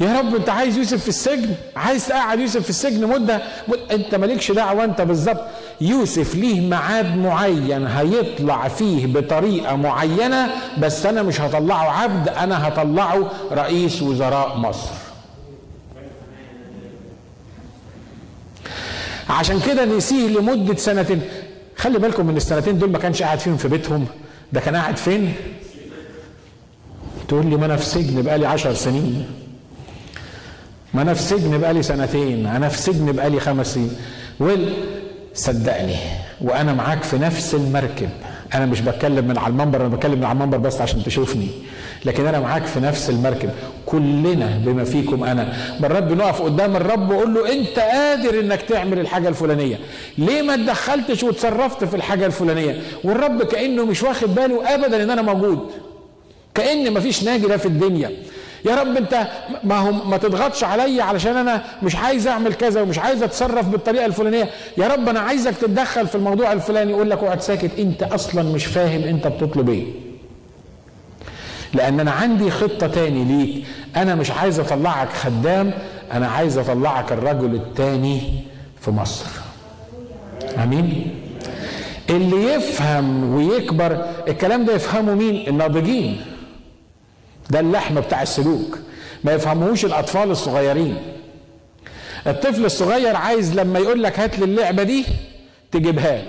يا 0.01 0.19
رب 0.19 0.35
انت 0.35 0.49
عايز 0.49 0.77
يوسف 0.79 1.03
في 1.03 1.09
السجن؟ 1.09 1.55
عايز 1.77 2.09
تقعد 2.09 2.41
يوسف 2.41 2.63
في 2.63 2.71
السجن 2.71 3.07
مدة, 3.07 3.43
مدة 3.69 3.81
انت 3.95 4.15
مالكش 4.15 4.53
دعوة 4.53 4.85
انت 4.85 5.01
بالظبط. 5.01 5.41
يوسف 5.81 6.35
ليه 6.35 6.61
ميعاد 6.61 7.17
معين 7.17 7.87
هيطلع 7.87 8.69
فيه 8.69 9.07
بطريقة 9.07 9.77
معينة 9.77 10.51
بس 10.79 11.07
أنا 11.07 11.23
مش 11.23 11.41
هطلعه 11.41 11.91
عبد 12.03 12.29
أنا 12.29 12.69
هطلعه 12.69 13.31
رئيس 13.53 14.03
وزراء 14.03 14.57
مصر. 14.57 14.91
عشان 19.31 19.61
كده 19.61 19.85
نسيه 19.85 20.29
لمدة 20.29 20.77
سنتين. 20.77 21.21
خلي 21.77 21.99
بالكم 21.99 22.27
من 22.27 22.37
السنتين 22.37 22.79
دول 22.79 22.91
ما 22.91 22.99
كانش 22.99 23.23
قاعد 23.23 23.39
فيهم 23.39 23.57
في 23.57 23.69
بيتهم. 23.69 24.07
ده 24.53 24.61
كان 24.61 24.77
قاعد 24.77 24.97
فين؟ 24.97 25.35
تقول 27.29 27.47
لي 27.47 27.57
ما 27.57 27.67
أنا 27.67 27.77
في 27.77 27.85
سجن 27.87 28.23
بقالي 28.23 28.47
عشر 28.47 28.75
سنين. 28.75 29.27
ما 30.95 31.03
أنا 31.03 31.15
في 31.15 31.23
سجن 31.23 31.59
بقالي 31.59 31.83
سنتين 31.83 32.47
أنا 32.47 32.69
في 32.69 32.79
سجن 32.79 33.13
بقالي 33.13 33.41
خمس 33.41 33.75
سنين. 33.75 33.97
ويل 34.41 34.73
صدقني 35.35 35.97
وأنا 36.41 36.73
معاك 36.73 37.03
في 37.03 37.19
نفس 37.19 37.55
المركب. 37.55 38.09
أنا 38.55 38.67
مش 38.67 38.81
بتكلم 38.81 39.29
من 39.29 39.39
على 39.39 39.51
المنبر 39.53 39.81
أنا 39.81 39.89
بتكلم 39.89 40.19
من 40.19 40.25
على 40.25 40.33
المنبر 40.37 40.59
بس 40.59 40.81
عشان 40.81 41.03
تشوفني. 41.05 41.49
لكن 42.05 42.27
أنا 42.27 42.41
معاك 42.41 42.67
في 42.67 42.81
نفس 42.81 43.11
المركب. 43.11 43.51
كلنا 43.87 44.61
بما 44.65 44.85
فيكم 44.85 45.25
أنا. 45.25 45.53
مرات 45.81 46.03
بنقف 46.03 46.43
قدام 46.43 46.77
الرب 46.77 47.11
واقول 47.11 47.35
له 47.35 47.53
أنت 47.53 47.79
قادر 47.79 48.41
إنك 48.41 48.63
تعمل 48.63 48.99
الحاجة 48.99 49.29
الفلانية. 49.29 49.79
ليه 50.19 50.43
ما 50.43 50.55
اتدخلتش 50.55 51.23
وتصرفت 51.23 51.85
في 51.85 51.97
الحاجة 51.97 52.27
الفلانية؟ 52.27 52.81
والرب 53.05 53.43
كأنه 53.43 53.85
مش 53.87 54.03
واخد 54.03 54.35
باله 54.35 54.75
ابدا 54.75 55.03
إن 55.03 55.11
أنا 55.11 55.23
موجود. 55.23 55.71
كأن 56.55 56.93
مفيش 56.95 57.25
ناجي 57.25 57.47
ده 57.47 57.57
في 57.57 57.67
الدنيا. 57.67 58.11
يا 58.65 58.75
رب 58.75 58.97
انت 58.97 59.27
ما 59.65 59.79
هو 59.79 59.93
ما 59.93 60.17
تضغطش 60.17 60.65
عليا 60.65 61.03
علشان 61.03 61.37
أنا 61.37 61.63
مش 61.83 61.97
عايز 61.97 62.27
اعمل 62.27 62.55
كذا 62.55 62.83
ومش 62.83 62.99
عايز 62.99 63.23
اتصرف 63.23 63.69
بالطريقة 63.69 64.07
الفلانية. 64.07 64.51
يا 64.79 64.89
رب 64.89 65.09
أنا 65.09 65.21
عايزك 65.21 65.55
تتدخل 65.57 66.07
في 66.07 66.15
الموضوع 66.15 66.53
الفلاني 66.53 66.91
يقول 66.91 67.11
لك 67.11 67.19
اقعد 67.19 67.41
ساكت 67.43 67.79
انت 67.79 68.03
أصلا 68.03 68.43
مش 68.43 68.67
فاهم 68.67 69.03
انت 69.03 69.27
بتطلب 69.27 69.69
إيه. 69.69 69.87
لأن 71.75 72.01
أنا 72.01 72.11
عندي 72.11 72.51
خطة 72.51 72.87
تاني 72.87 73.25
ليك. 73.25 73.65
أنا 73.97 74.15
مش 74.15 74.31
عايز 74.31 74.61
أطلعك 74.61 75.09
خدام 75.13 75.71
أنا 76.13 76.29
عايز 76.29 76.59
أطلعك 76.59 77.13
الرجل 77.13 77.55
التاني 77.55 78.21
في 78.81 78.91
مصر. 78.91 79.27
آمين؟ 80.63 81.15
اللي 82.11 82.55
يفهم 82.55 83.35
ويكبر 83.35 84.05
الكلام 84.29 84.65
ده 84.65 84.75
يفهمه 84.75 85.15
مين؟ 85.15 85.49
الناضجين. 85.49 86.21
ده 87.51 87.61
اللحم 87.61 88.01
بتاع 88.01 88.23
السلوك. 88.23 88.79
ما 89.25 89.33
يفهموش 89.33 89.85
الأطفال 89.85 90.31
الصغيرين. 90.31 90.97
الطفل 92.27 92.65
الصغير 92.65 93.17
عايز 93.17 93.55
لما 93.55 93.79
يقول 93.79 94.03
لك 94.03 94.19
هات 94.21 94.39
لي 94.39 94.45
اللعبة 94.45 94.83
دي 94.83 95.05
تجيبها 95.73 96.17
له. 96.17 96.25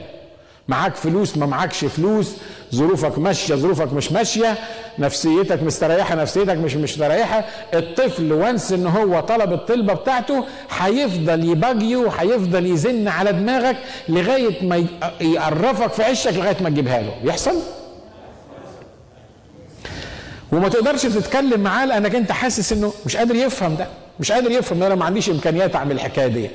معاك 0.68 0.96
فلوس 0.96 1.38
ما 1.38 1.46
معكش 1.46 1.86
فلوس. 1.86 2.32
ظروفك 2.76 3.18
ماشية 3.20 3.56
ظروفك 3.56 3.94
مش 3.94 4.12
ماشية. 4.12 4.58
نفسيتك 5.00 5.64
مستريحة 5.64 6.16
نفسيتك 6.16 6.58
مش 6.58 6.76
مستريحة. 6.76 7.46
الطفل 7.74 8.34
وانس 8.34 8.72
إن 8.72 8.88
هو 8.88 9.20
طلب 9.20 9.54
الطلبة 9.54 9.94
بتاعته 9.94 10.46
هيفضل 10.80 11.50
يباجي 11.50 11.96
وهيفضل 11.96 12.66
يزن 12.66 13.08
على 13.08 13.32
دماغك 13.34 13.78
لغاية 14.10 14.66
ما 14.66 14.86
يقرفك 15.22 15.92
في 15.94 16.04
عشك 16.04 16.34
لغاية 16.34 16.58
ما 16.62 16.70
تجيبها 16.70 17.02
له. 17.02 17.14
يحصل؟ 17.24 17.56
وما 20.52 20.70
تقدرش 20.70 21.02
تتكلم 21.02 21.62
معاه 21.62 21.86
لأنك 21.86 22.16
أنت 22.16 22.32
حاسس 22.32 22.74
إنه 22.74 22.94
مش 23.06 23.18
قادر 23.18 23.36
يفهم 23.36 23.76
ده. 23.76 23.88
مش 24.20 24.32
قادر 24.32 24.52
يفهم 24.52 24.78
إن 24.78 24.84
أنا 24.84 24.96
ما 24.96 25.06
عنديش 25.06 25.30
إمكانيات 25.30 25.76
أعمل 25.76 25.92
الحكاية 25.92 26.28
دي. 26.28 26.50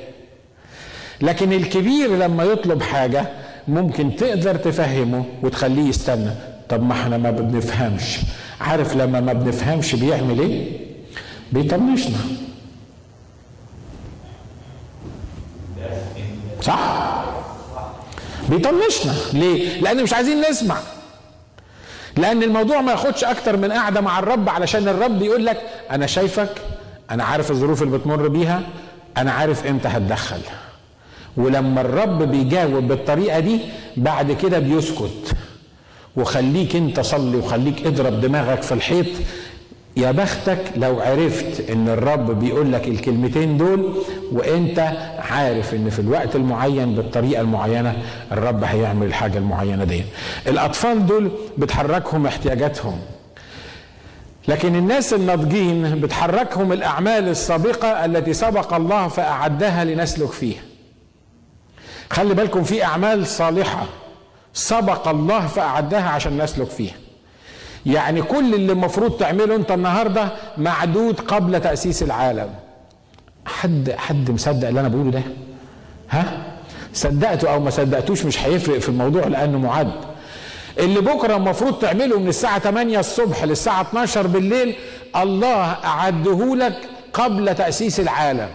لكن 1.21 1.53
الكبير 1.53 2.15
لما 2.15 2.43
يطلب 2.43 2.81
حاجة 2.81 3.25
ممكن 3.67 4.15
تقدر 4.15 4.55
تفهمه 4.55 5.25
وتخليه 5.43 5.89
يستنى. 5.89 6.31
طب 6.69 6.83
ما 6.83 6.93
إحنا 6.93 7.17
ما 7.17 7.31
بنفهمش. 7.31 8.17
عارف 8.61 8.95
لما 8.95 9.19
ما 9.21 9.33
بنفهمش 9.33 9.95
بيعمل 9.95 10.39
إيه؟ 10.39 10.71
بيطنشنا. 11.51 12.17
صح؟ 16.61 17.23
بيطنشنا. 18.49 19.13
ليه؟ 19.33 19.81
لأن 19.81 20.03
مش 20.03 20.13
عايزين 20.13 20.41
نسمع. 20.49 20.77
لأن 22.17 22.43
الموضوع 22.43 22.81
ما 22.81 22.91
ياخدش 22.91 23.23
أكتر 23.23 23.57
من 23.57 23.71
قاعدة 23.71 24.01
مع 24.01 24.19
الرب 24.19 24.49
علشان 24.49 24.87
الرب 24.87 25.21
يقول 25.21 25.45
لك 25.45 25.61
أنا 25.91 26.05
شايفك 26.05 26.49
أنا 27.11 27.23
عارف 27.23 27.51
الظروف 27.51 27.83
اللي 27.83 27.97
بتمر 27.97 28.27
بيها 28.27 28.61
أنا 29.17 29.31
عارف 29.31 29.67
إمتى 29.67 29.87
هتدخل. 29.87 30.39
ولما 31.37 31.81
الرب 31.81 32.23
بيجاوب 32.23 32.87
بالطريقة 32.87 33.39
دي 33.39 33.59
بعد 33.97 34.31
كده 34.31 34.59
بيسكت. 34.59 35.31
وخليك 36.15 36.75
انت 36.75 36.99
صلي 36.99 37.37
وخليك 37.37 37.85
اضرب 37.87 38.21
دماغك 38.21 38.61
في 38.61 38.71
الحيط. 38.71 39.05
يا 39.97 40.11
بختك 40.11 40.59
لو 40.75 40.99
عرفت 41.01 41.69
إن 41.69 41.89
الرب 41.89 42.39
بيقول 42.39 42.73
لك 42.73 42.87
الكلمتين 42.87 43.57
دول 43.57 44.03
وإنت 44.31 44.79
عارف 45.19 45.73
إن 45.73 45.89
في 45.89 45.99
الوقت 45.99 46.35
المعين 46.35 46.95
بالطريقة 46.95 47.41
المعينة 47.41 48.03
الرب 48.31 48.63
هيعمل 48.63 49.07
الحاجة 49.07 49.37
المعينة 49.37 49.83
دي. 49.83 50.03
الأطفال 50.47 51.05
دول 51.05 51.31
بتحركهم 51.57 52.25
احتياجاتهم. 52.27 52.99
لكن 54.47 54.75
الناس 54.75 55.13
الناضجين 55.13 56.01
بتحركهم 56.01 56.71
الأعمال 56.73 57.27
السابقة 57.27 58.05
التي 58.05 58.33
سبق 58.33 58.73
الله 58.73 59.07
فأعدها 59.07 59.83
لنسلك 59.83 60.29
فيها. 60.31 60.61
خلي 62.09 62.33
بالكم 62.33 62.63
في 62.63 62.83
أعمال 62.83 63.27
صالحة 63.27 63.85
سبق 64.53 65.07
الله 65.07 65.47
فأعدها 65.47 66.09
عشان 66.09 66.41
نسلك 66.43 66.67
فيها. 66.67 66.95
يعني 67.87 68.21
كل 68.21 68.53
اللي 68.53 68.71
المفروض 68.71 69.11
تعمله 69.17 69.55
انت 69.55 69.71
النهارده 69.71 70.29
معدود 70.57 71.19
قبل 71.19 71.61
تأسيس 71.61 72.03
العالم. 72.03 72.49
حد 73.45 73.91
حد 73.97 74.31
مصدق 74.31 74.67
اللي 74.67 74.79
أنا 74.79 74.87
بقوله 74.87 75.11
ده؟ 75.11 75.21
ها؟ 76.09 76.37
صدقته 76.93 77.53
أو 77.53 77.59
ما 77.59 77.69
صدقتوش 77.69 78.25
مش 78.25 78.39
هيفرق 78.45 78.77
في 78.79 78.89
الموضوع 78.89 79.27
لأنه 79.27 79.57
معد. 79.57 79.91
اللي 80.79 81.01
بكره 81.01 81.35
المفروض 81.35 81.73
تعمله 81.79 82.19
من 82.19 82.27
الساعة 82.27 82.59
8 82.59 82.99
الصبح 82.99 83.43
للساعة 83.43 83.81
12 83.81 84.27
بالليل 84.27 84.75
الله 85.15 85.61
أعده 85.85 86.55
لك 86.55 86.77
قبل 87.13 87.55
تأسيس 87.55 87.99
العالم. 87.99 88.49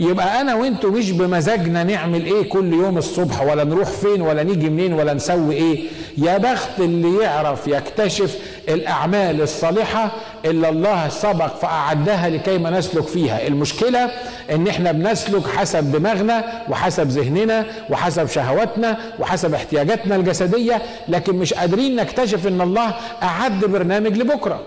يبقى 0.00 0.40
أنا 0.40 0.54
وأنتوا 0.54 0.90
مش 0.90 1.10
بمزاجنا 1.10 1.84
نعمل 1.84 2.24
إيه 2.26 2.48
كل 2.48 2.72
يوم 2.72 2.98
الصبح 2.98 3.42
ولا 3.42 3.64
نروح 3.64 3.88
فين 3.88 4.22
ولا 4.22 4.42
نيجي 4.42 4.70
منين 4.70 4.92
ولا 4.92 5.14
نسوي 5.14 5.54
إيه؟ 5.54 5.84
يا 6.18 6.38
بخت 6.38 6.78
اللي 6.80 7.22
يعرف 7.22 7.66
يكتشف 7.66 8.38
الأعمال 8.68 9.42
الصالحة 9.42 10.10
اللي 10.44 10.68
الله 10.68 11.08
سبق 11.08 11.56
فأعدها 11.56 12.28
لكي 12.28 12.58
ما 12.58 12.70
نسلك 12.70 13.06
فيها. 13.06 13.46
المشكلة 13.46 14.10
إن 14.50 14.68
إحنا 14.68 14.92
بنسلك 14.92 15.46
حسب 15.46 15.92
دماغنا 15.92 16.44
وحسب 16.68 17.08
ذهننا 17.08 17.66
وحسب 17.90 18.26
شهواتنا 18.28 18.98
وحسب 19.18 19.54
احتياجاتنا 19.54 20.16
الجسدية 20.16 20.82
لكن 21.08 21.36
مش 21.36 21.54
قادرين 21.54 21.96
نكتشف 21.96 22.46
إن 22.46 22.60
الله 22.60 22.94
أعد 23.22 23.64
برنامج 23.64 24.18
لبكرة. 24.18 24.60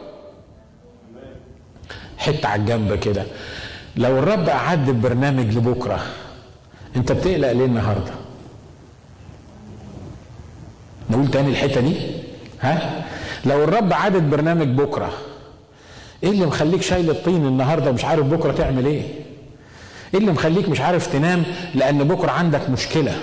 حتة 2.18 2.48
على 2.48 2.62
الجنب 2.62 2.96
كده. 3.00 3.24
لو 3.96 4.20
الرب 4.20 4.50
أعد 4.50 4.89
البرنامج 4.89 5.58
لبكرة 5.58 6.00
أنت 6.96 7.12
بتقلق 7.12 7.52
ليه 7.52 7.66
النهاردة؟ 7.66 8.12
نقول 11.10 11.28
تاني 11.32 11.50
الحتة 11.50 11.82
دي 11.82 11.96
ها؟ 12.62 13.04
لو 13.46 13.64
الرب 13.64 13.94
عدد 13.94 14.30
برنامج 14.30 14.68
بكرة 14.68 15.14
إيه 16.24 16.30
اللي 16.30 16.46
مخليك 16.46 16.82
شايل 16.82 17.10
الطين 17.10 17.46
النهارده 17.46 17.89
ومش 17.89 18.06
عارف 18.06 18.26
بكرة 18.26 18.52
تعمل 18.52 18.86
إيه؟ 18.86 19.02
إيه 20.14 20.20
اللي 20.20 20.32
مخليك 20.32 20.70
مش 20.70 20.82
عارف 20.82 21.08
تنام 21.08 21.44
لأن 21.76 22.04
بكرة 22.04 22.32
عندك 22.32 22.70
مشكلة 22.70 23.14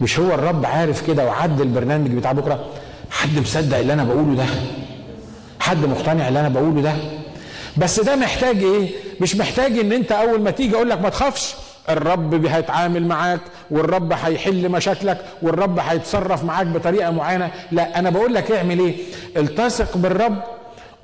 مش 0.00 0.18
هو 0.18 0.34
الرب 0.34 0.66
عارف 0.66 1.06
كده 1.06 1.26
وعد 1.26 1.60
البرنامج 1.60 2.10
بتاع 2.10 2.32
بكرة 2.32 2.64
حد 3.10 3.38
مصدق 3.38 3.76
اللي 3.78 3.92
أنا 3.92 4.04
بقوله 4.04 4.34
ده 4.34 4.44
حد 5.60 5.84
مقتنع 5.84 6.28
اللي 6.28 6.40
أنا 6.40 6.48
بقوله 6.48 6.80
ده 6.82 6.94
بس 7.76 8.00
ده 8.00 8.16
محتاج 8.16 8.56
إيه 8.62 8.90
مش 9.20 9.36
محتاج 9.36 9.78
ان 9.78 9.92
انت 9.92 10.12
اول 10.12 10.40
ما 10.40 10.50
تيجي 10.50 10.76
أقول 10.76 10.90
لك 10.90 11.00
ما 11.00 11.08
تخافش. 11.08 11.54
الرب 11.88 12.46
هيتعامل 12.46 13.06
معاك 13.06 13.40
والرب 13.70 14.12
هيحل 14.12 14.68
مشاكلك 14.68 15.18
والرب 15.42 15.78
هيتصرف 15.78 16.44
معاك 16.44 16.66
بطريقة 16.66 17.10
معينة. 17.10 17.50
لا 17.72 17.98
أنا 17.98 18.10
بقول 18.10 18.34
لك 18.34 18.50
اعمل 18.52 18.78
إيه؟ 18.78 18.94
التصق 19.36 19.96
بالرب 19.96 20.38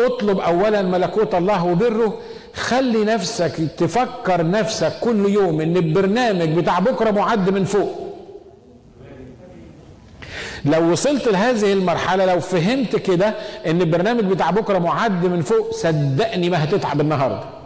اطلب 0.01 0.39
اولا 0.39 0.83
ملكوت 0.83 1.35
الله 1.35 1.65
وبره. 1.65 2.19
خلي 2.55 3.05
نفسك 3.05 3.53
تفكر 3.79 4.51
نفسك 4.51 4.93
كل 5.01 5.29
يوم 5.29 5.61
إن 5.61 5.77
البرنامج 5.77 6.49
بتاع 6.49 6.79
بكرة 6.79 7.11
معد 7.11 7.51
من 7.51 7.65
فوق. 7.65 8.17
لو 10.65 10.93
وصلت 10.93 11.29
لهذه 11.29 11.73
المرحلة 11.73 12.25
لو 12.25 12.41
فهمت 12.41 12.97
كده 12.97 13.35
إن 13.67 13.81
البرنامج 13.81 14.25
بتاع 14.25 14.51
بكرة 14.51 14.79
معد 14.79 15.25
من 15.25 15.43
فوق 15.43 15.71
صدقني 15.75 16.51
ما 16.51 16.65
هتتعب 16.65 17.01
النهارده. 17.01 17.60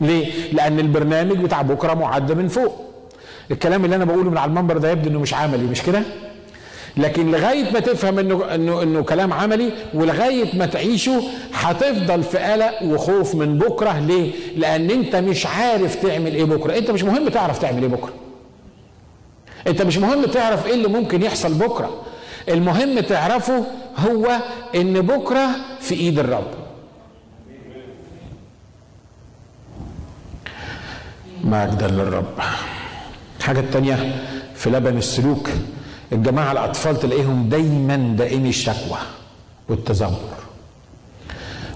ليه؟ 0.00 0.26
لأن 0.52 0.78
البرنامج 0.78 1.36
بتاع 1.36 1.62
بكرة 1.62 1.94
معد 1.94 2.32
من 2.32 2.48
فوق. 2.48 2.84
الكلام 3.50 3.84
اللي 3.84 3.96
أنا 3.96 4.04
بقوله 4.04 4.30
من 4.30 4.38
على 4.38 4.48
المنبر 4.48 4.78
ده 4.78 4.90
يبدو 4.90 5.10
إنه 5.10 5.20
مش 5.20 5.34
عملي 5.34 5.64
مش 5.64 5.82
كده؟ 5.82 6.02
لكن 6.96 7.30
لغاية 7.30 7.72
ما 7.72 7.80
تفهم 7.80 8.18
انه 8.18 8.54
انه 8.54 8.82
إنه 8.82 9.02
كلام 9.02 9.32
عملي 9.32 9.72
ولغاية 9.94 10.56
ما 10.58 10.66
تعيشه 10.66 11.22
هتفضل 11.54 12.22
في 12.22 12.38
قلق 12.38 12.82
وخوف 12.82 13.34
من 13.34 13.58
بكرة. 13.58 13.98
ليه؟ 14.00 14.32
لأن 14.56 14.90
أنت 14.90 15.16
مش 15.16 15.46
عارف 15.46 15.94
تعمل 15.94 16.34
إيه 16.34 16.44
بكرة، 16.44 16.78
أنت 16.78 16.90
مش 16.90 17.02
مهم 17.04 17.28
تعرف 17.28 17.58
تعمل 17.58 17.82
إيه 17.82 17.88
بكرة. 17.88 18.12
أنت 19.66 19.82
مش 19.82 19.98
مهم 19.98 20.24
تعرف 20.24 20.66
إيه 20.66 20.74
اللي 20.74 20.88
ممكن 20.88 21.22
يحصل 21.22 21.54
بكرة. 21.54 22.02
المهم 22.48 23.00
تعرفه 23.00 23.64
هو 23.98 24.36
إن 24.74 25.00
بكرة 25.00 25.46
في 25.80 25.94
إيد 25.94 26.18
الرب. 26.18 26.65
مجدا 31.46 31.88
للرب. 31.88 32.24
الحاجة 33.38 33.60
التانية 33.60 34.14
في 34.54 34.70
لبن 34.70 34.96
السلوك 34.98 35.50
الجماعة 36.12 36.52
الأطفال 36.52 36.98
تلاقيهم 37.00 37.48
دايما 37.48 37.96
دائمي 38.18 38.48
الشكوى 38.48 38.98
والتذمر. 39.68 40.36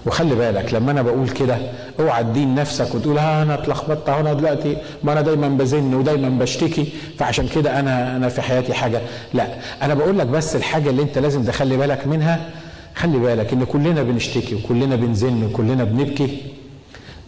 وخلي 0.05 0.35
بالك 0.35 0.73
لما 0.73 0.91
أنا 0.91 1.01
بقول 1.01 1.29
كده 1.29 1.57
أوعى 1.99 2.23
تدين 2.23 2.55
نفسك 2.55 2.95
وتقول 2.95 3.17
ها 3.17 3.43
أنا 3.43 3.53
اتلخبطت 3.53 4.09
أنا 4.09 4.33
دلوقتي 4.33 4.77
ما 5.03 5.11
أنا 5.11 5.21
دايما 5.21 5.47
بزن 5.47 5.93
ودايما 5.93 6.29
بشتكي 6.29 6.93
فعشان 7.19 7.47
كده 7.47 7.79
أنا 7.79 8.15
أنا 8.15 8.29
في 8.29 8.41
حياتي 8.41 8.73
حاجة. 8.73 9.01
لا 9.33 9.47
أنا 9.81 9.93
بقول 9.93 10.19
لك 10.19 10.27
بس 10.27 10.55
الحاجة 10.55 10.89
اللي 10.89 11.01
أنت 11.01 11.17
لازم 11.17 11.43
تخلي 11.43 11.77
بالك 11.77 12.07
منها 12.07 12.49
خلي 12.95 13.17
بالك 13.19 13.53
إن 13.53 13.63
كلنا 13.63 14.03
بنشتكي 14.03 14.55
وكلنا 14.55 14.95
بنزن 14.95 15.43
وكلنا 15.43 15.83
بنبكي 15.83 16.37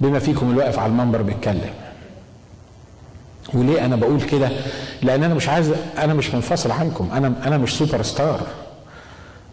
بما 0.02 0.20
فيكم 0.20 0.52
الواقف 0.52 0.80
على 0.80 0.92
المنبر 0.92 1.22
بيتكلم. 1.22 1.70
وليه 3.54 3.86
أنا 3.86 3.96
بقول 3.96 4.22
كده؟ 4.22 4.50
لأن 5.02 5.24
أنا 5.24 5.34
مش 5.34 5.50
عايز 5.50 5.72
أنا 5.98 6.14
مش 6.14 6.34
منفصل 6.34 6.72
عنكم. 6.72 7.10
أنا 7.14 7.34
أنا 7.46 7.58
مش 7.58 7.78
سوبر 7.78 8.02
ستار 8.04 8.42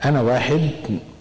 أنا 0.05 0.21
واحد 0.23 0.71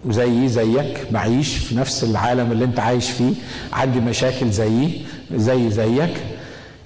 زيي 0.08 0.48
زيك 0.48 1.06
بعيش 1.10 1.56
في 1.56 1.76
نفس 1.76 2.04
العالم 2.04 2.52
اللي 2.52 2.64
أنت 2.64 2.80
عايش 2.80 3.10
فيه 3.10 3.32
عندي 3.72 4.00
مشاكل 4.00 4.50
زيي 4.50 5.02
زي 5.34 5.70
زيك. 5.70 6.14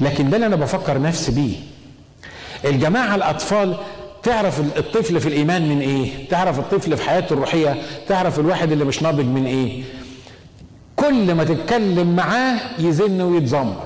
لكن 0.01 0.31
ده 0.31 0.37
اللي 0.37 0.47
أنا 0.47 0.57
بفكر 0.57 1.01
نفسي 1.03 1.33
بيه. 1.33 1.55
الجماعة 2.65 3.15
الأطفال 3.15 3.77
تعرف 4.23 4.61
الطفل 4.61 5.21
في 5.21 5.29
الإيمان 5.29 5.69
من 5.69 5.81
إيه؟ 5.81 6.29
تعرف 6.29 6.59
الطفل 6.59 6.97
في 6.97 7.09
حياته 7.09 7.33
الروحية؟ 7.33 7.83
تعرف 8.09 8.39
الواحد 8.39 8.73
اللي 8.73 8.85
مش 8.85 9.03
ناضج 9.03 9.25
من 9.25 9.47
إيه؟ 9.47 9.83
كل 10.97 11.35
ما 11.35 11.45
تتكلم 11.45 12.17
معاه 12.17 12.57
يزن 12.79 13.21
ويتذمر 13.21 13.85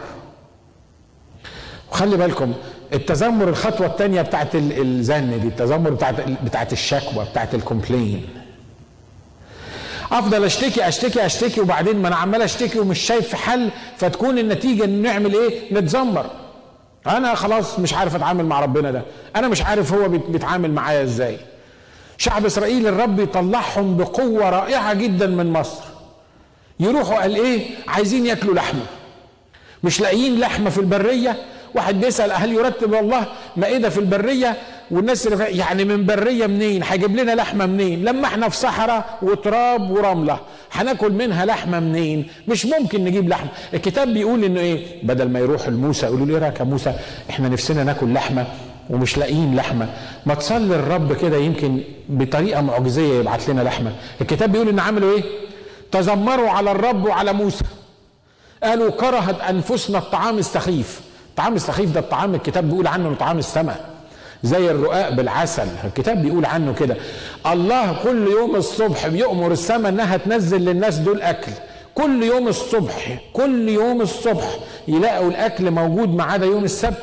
وخلي 1.93 2.17
بالكم 2.17 2.53
التذمر 2.93 3.49
الخطوة 3.49 3.87
الثانية 3.87 4.23
بتاعت 4.23 4.49
الزن 4.55 5.41
دي 5.41 5.49
التذمر 5.49 5.91
بتاعت 5.91 6.15
بتاعت 6.45 6.73
الشكوى 6.73 7.25
بتاعت 7.31 7.55
الكومبلين 7.55 8.29
أفضل 10.13 10.45
أشتكي 10.45 10.89
أشتكي 10.89 11.27
أشتكي 11.27 11.61
وبعدين 11.61 12.03
ما 12.03 12.09
أنا 12.09 12.17
عمال 12.17 12.43
أشتكي 12.43 12.79
ومش 12.79 12.99
شايف 12.99 13.35
حل 13.35 13.71
فتكون 13.97 14.39
النتيجة 14.39 14.85
إن 14.85 15.03
نعمل 15.03 15.35
إيه؟ 15.35 15.75
نتذمر. 15.75 16.27
أنا 17.07 17.35
خلاص 17.35 17.79
مش 17.79 17.95
عارف 17.95 18.17
أتعامل 18.17 18.47
مع 18.47 18.61
ربنا 18.61 18.91
ده، 18.91 19.03
أنا 19.37 19.49
مش 19.49 19.63
عارف 19.63 19.93
هو 19.93 20.09
بيتعامل 20.09 20.71
معايا 20.71 21.03
إزاي. 21.03 21.39
شعب 22.19 22.47
إسرائيل 22.47 22.87
الرب 22.87 23.21
يطلعهم 23.21 23.97
بقوة 23.97 24.51
رائعة 24.51 24.95
جدا 24.95 25.27
من 25.27 25.53
مصر. 25.53 25.85
يروحوا 26.81 27.21
قال 27.21 27.35
إيه؟ 27.37 27.67
عايزين 27.89 28.27
ياكلوا 28.27 28.55
لحمة. 28.55 28.87
مش 29.85 30.01
لاقيين 30.01 30.41
لحمة 30.41 30.71
في 30.71 30.79
البرية 30.79 31.37
واحد 31.75 32.01
بيسأل 32.01 32.33
هل 32.33 32.53
يرتب 32.53 32.95
الله 32.95 33.27
مائدة 33.57 33.89
في 33.89 33.99
البرية؟ 34.01 34.57
والناس 34.91 35.27
اللي 35.27 35.45
يعني 35.45 35.85
من 35.85 36.07
برية 36.07 36.47
منين؟ 36.47 36.83
هيجيب 36.83 37.17
لنا 37.17 37.33
لحمة 37.35 37.67
منين؟ 37.67 38.05
لما 38.05 38.27
إحنا 38.27 38.49
في 38.49 38.57
صحراء 38.57 39.19
وتراب 39.23 39.91
ورملة 39.91 40.39
هناكل 40.73 41.13
منها 41.13 41.45
لحمة 41.45 41.81
منين؟ 41.81 42.27
مش 42.49 42.67
ممكن 42.67 43.05
نجيب 43.05 43.29
لحمة. 43.29 43.49
الكتاب 43.75 44.09
بيقول 44.15 44.45
إنه 44.45 44.61
إيه؟ 44.61 44.87
بدل 45.03 45.29
ما 45.29 45.39
يروحوا 45.39 45.71
لموسى 45.71 46.07
يقولوا 46.07 46.27
له 46.27 46.35
إيه 46.35 46.43
رأيك 46.43 46.61
يا 46.61 46.65
موسى؟ 46.65 46.95
إحنا 47.31 47.49
نفسنا 47.49 47.85
ناكل 47.85 48.13
لحمة 48.13 48.47
ومش 48.91 49.19
لاقيين 49.19 49.57
لحمة. 49.57 49.89
ما 50.27 50.35
تصلي 50.35 50.75
الرب 50.77 51.13
كده 51.13 51.37
يمكن 51.37 51.81
بطريقة 52.09 52.61
معجزية 52.61 53.21
يبعت 53.21 53.49
لنا 53.49 53.61
لحمة. 53.63 53.93
الكتاب 54.21 54.53
بيقول 54.53 54.69
ان 54.69 54.79
عملوا 54.79 55.17
إيه؟ 55.17 55.23
تذمروا 55.93 56.51
على 56.51 56.71
الرب 56.71 57.05
وعلى 57.05 57.33
موسى. 57.33 57.65
قالوا 58.63 58.91
كرهت 58.91 59.41
أنفسنا 59.41 59.99
الطعام 59.99 60.39
السخيف. 60.39 61.01
الطعام 61.39 61.55
السخيف 61.55 61.91
ده 61.93 62.01
الطعام 62.01 62.35
الكتاب 62.35 62.69
بيقول 62.69 62.87
عنه 62.87 63.15
طعام 63.15 63.39
السماء. 63.39 63.85
زي 64.43 64.71
الرقاق 64.71 65.09
بالعسل. 65.09 65.67
الكتاب 65.85 66.23
بيقول 66.23 66.45
عنه 66.45 66.75
كده. 66.75 66.97
الله 67.47 67.97
كل 68.03 68.27
يوم 68.27 68.57
الصبح 68.57 69.07
بيأمر 69.09 69.53
السماء 69.53 69.93
إنها 69.93 70.17
تنزل 70.17 70.61
للناس 70.61 70.97
دول 70.99 71.23
أكل. 71.23 71.53
كل 71.95 72.23
يوم 72.23 72.49
الصبح 72.49 73.19
كل 73.33 73.69
يوم 73.69 74.01
الصبح 74.01 74.59
يلاقوا 74.89 75.29
الأكل 75.29 75.71
موجود 75.71 76.15
ما 76.15 76.25
عدا 76.25 76.47
يوم 76.47 76.65
السبت. 76.65 76.99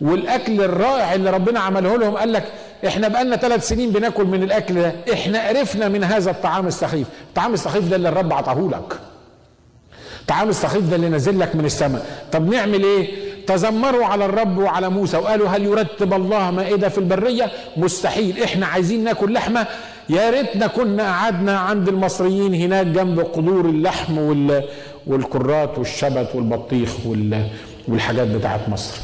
والأكل 0.00 0.60
الرائع 0.60 1.14
اللي 1.14 1.30
ربنا 1.30 1.60
عمله 1.60 1.96
لهم 1.96 2.16
قال 2.16 2.32
لك 2.32 2.44
إحنا 2.86 3.08
بقالنا 3.08 3.36
ثلاث 3.36 3.68
سنين 3.68 3.90
بناكل 3.90 4.24
من 4.24 4.42
الأكل 4.42 4.74
ده. 4.74 4.92
إحنا 5.12 5.48
قرفنا 5.48 5.88
من 5.88 6.04
هذا 6.04 6.30
الطعام 6.30 6.66
السخيف. 6.66 7.06
الطعام 7.28 7.54
السخيف 7.54 7.88
ده 7.88 7.96
اللي 7.96 8.08
الرب 8.08 8.32
عطاه 8.32 8.68
لك 8.72 8.98
الطعام 10.20 10.48
السخيف 10.48 10.90
ده 10.90 10.96
اللي 10.96 11.08
نازل 11.08 11.40
لك 11.40 11.56
من 11.56 11.64
السماء. 11.64 12.06
طب 12.32 12.48
نعمل 12.48 12.84
إيه؟ 12.84 13.29
تذمروا 13.50 14.06
على 14.06 14.24
الرب 14.24 14.58
وعلى 14.58 14.88
موسى 14.90 15.16
وقالوا 15.16 15.48
هل 15.48 15.64
يرتب 15.64 16.14
الله 16.14 16.50
مائدة 16.50 16.88
في 16.88 16.98
البرية؟ 16.98 17.50
مستحيل. 17.76 18.42
إحنا 18.42 18.66
عايزين 18.66 19.04
ناكل 19.04 19.32
لحمة. 19.32 19.66
يا 20.08 20.30
ريتنا 20.30 20.66
كنا 20.66 21.02
قعدنا 21.02 21.58
عند 21.58 21.88
المصريين 21.88 22.54
هناك 22.54 22.86
جنب 22.86 23.20
قدور 23.20 23.64
اللحم 23.64 24.18
وال 24.18 24.64
والكرات 25.06 25.78
والشبت 25.78 26.28
والبطيخ 26.34 27.06
وال 27.06 27.46
والحاجات 27.88 28.26
بتاعت 28.28 28.68
مصر. 28.68 28.96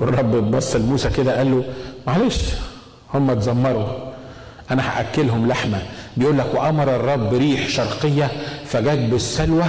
والرب 0.00 0.50
بص 0.50 0.76
لموسى 0.76 1.10
كده 1.10 1.38
قال 1.38 1.50
له 1.50 1.64
معلش 2.06 2.40
هم 3.14 3.30
اتذمروا 3.30 3.86
أنا 4.70 4.82
هأكلهم 4.82 5.48
لحمة. 5.48 5.82
بيقول 6.16 6.38
لك 6.38 6.54
وأمر 6.54 6.96
الرب 6.96 7.34
ريح 7.34 7.68
شرقية 7.68 8.30
فجت 8.64 8.98
بالسلوى 9.10 9.64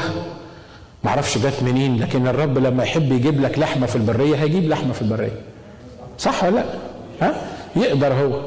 معرفش 1.03 1.37
جت 1.37 1.63
منين 1.63 1.99
لكن 1.99 2.27
الرب 2.27 2.57
لما 2.57 2.83
يحب 2.83 3.11
يجيب 3.11 3.41
لك 3.41 3.59
لحمة 3.59 3.85
في 3.87 3.95
البرية 3.95 4.35
هيجيب 4.35 4.69
لحمة 4.69 4.93
في 4.93 5.01
البرية. 5.01 5.31
صح 6.17 6.43
ولا 6.43 6.55
لأ؟ 6.55 6.63
ها؟ 7.21 7.35
يقدر 7.75 8.13
هو. 8.13 8.41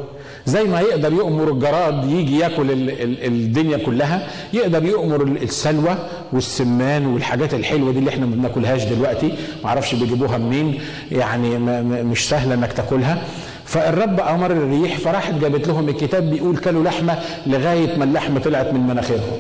زي 0.47 0.65
ما 0.65 0.81
يقدر 0.81 1.13
يؤمر 1.13 1.51
الجراد 1.51 2.11
يجي 2.11 2.39
ياكل 2.39 2.71
ال 2.71 2.91
ال 2.91 3.27
الدنيا 3.27 3.77
كلها 3.77 4.27
يقدر 4.53 4.85
يؤمر 4.85 5.23
السلوى 5.23 5.99
والسمان 6.33 7.07
والحاجات 7.07 7.55
الحلوة 7.55 7.93
دي 7.93 7.99
اللي 7.99 8.11
إحنا 8.11 8.27
ما 8.27 8.37
بناكلهاش 8.37 8.85
دلوقتي. 8.85 9.35
معرفش 9.65 9.95
بيجيبوها 9.95 10.39
منين 10.39 10.81
يعني 11.13 11.59
مش 12.05 12.29
سهلة 12.29 12.55
انك 12.55 12.73
تاكلها. 12.73 13.23
فالرب 13.65 14.21
أمر 14.21 14.51
الريح 14.53 14.99
فراحت 14.99 15.35
جابت 15.35 15.69
لهم 15.69 15.89
الكتاب 15.89 16.31
بيقول 16.31 16.57
كلوا 16.57 16.85
لحمة 16.85 17.19
لغاية 17.47 17.97
ما 17.99 18.05
اللحمة 18.05 18.41
طلعت 18.41 18.73
من 18.75 18.81
مناخيرهم. 18.87 19.39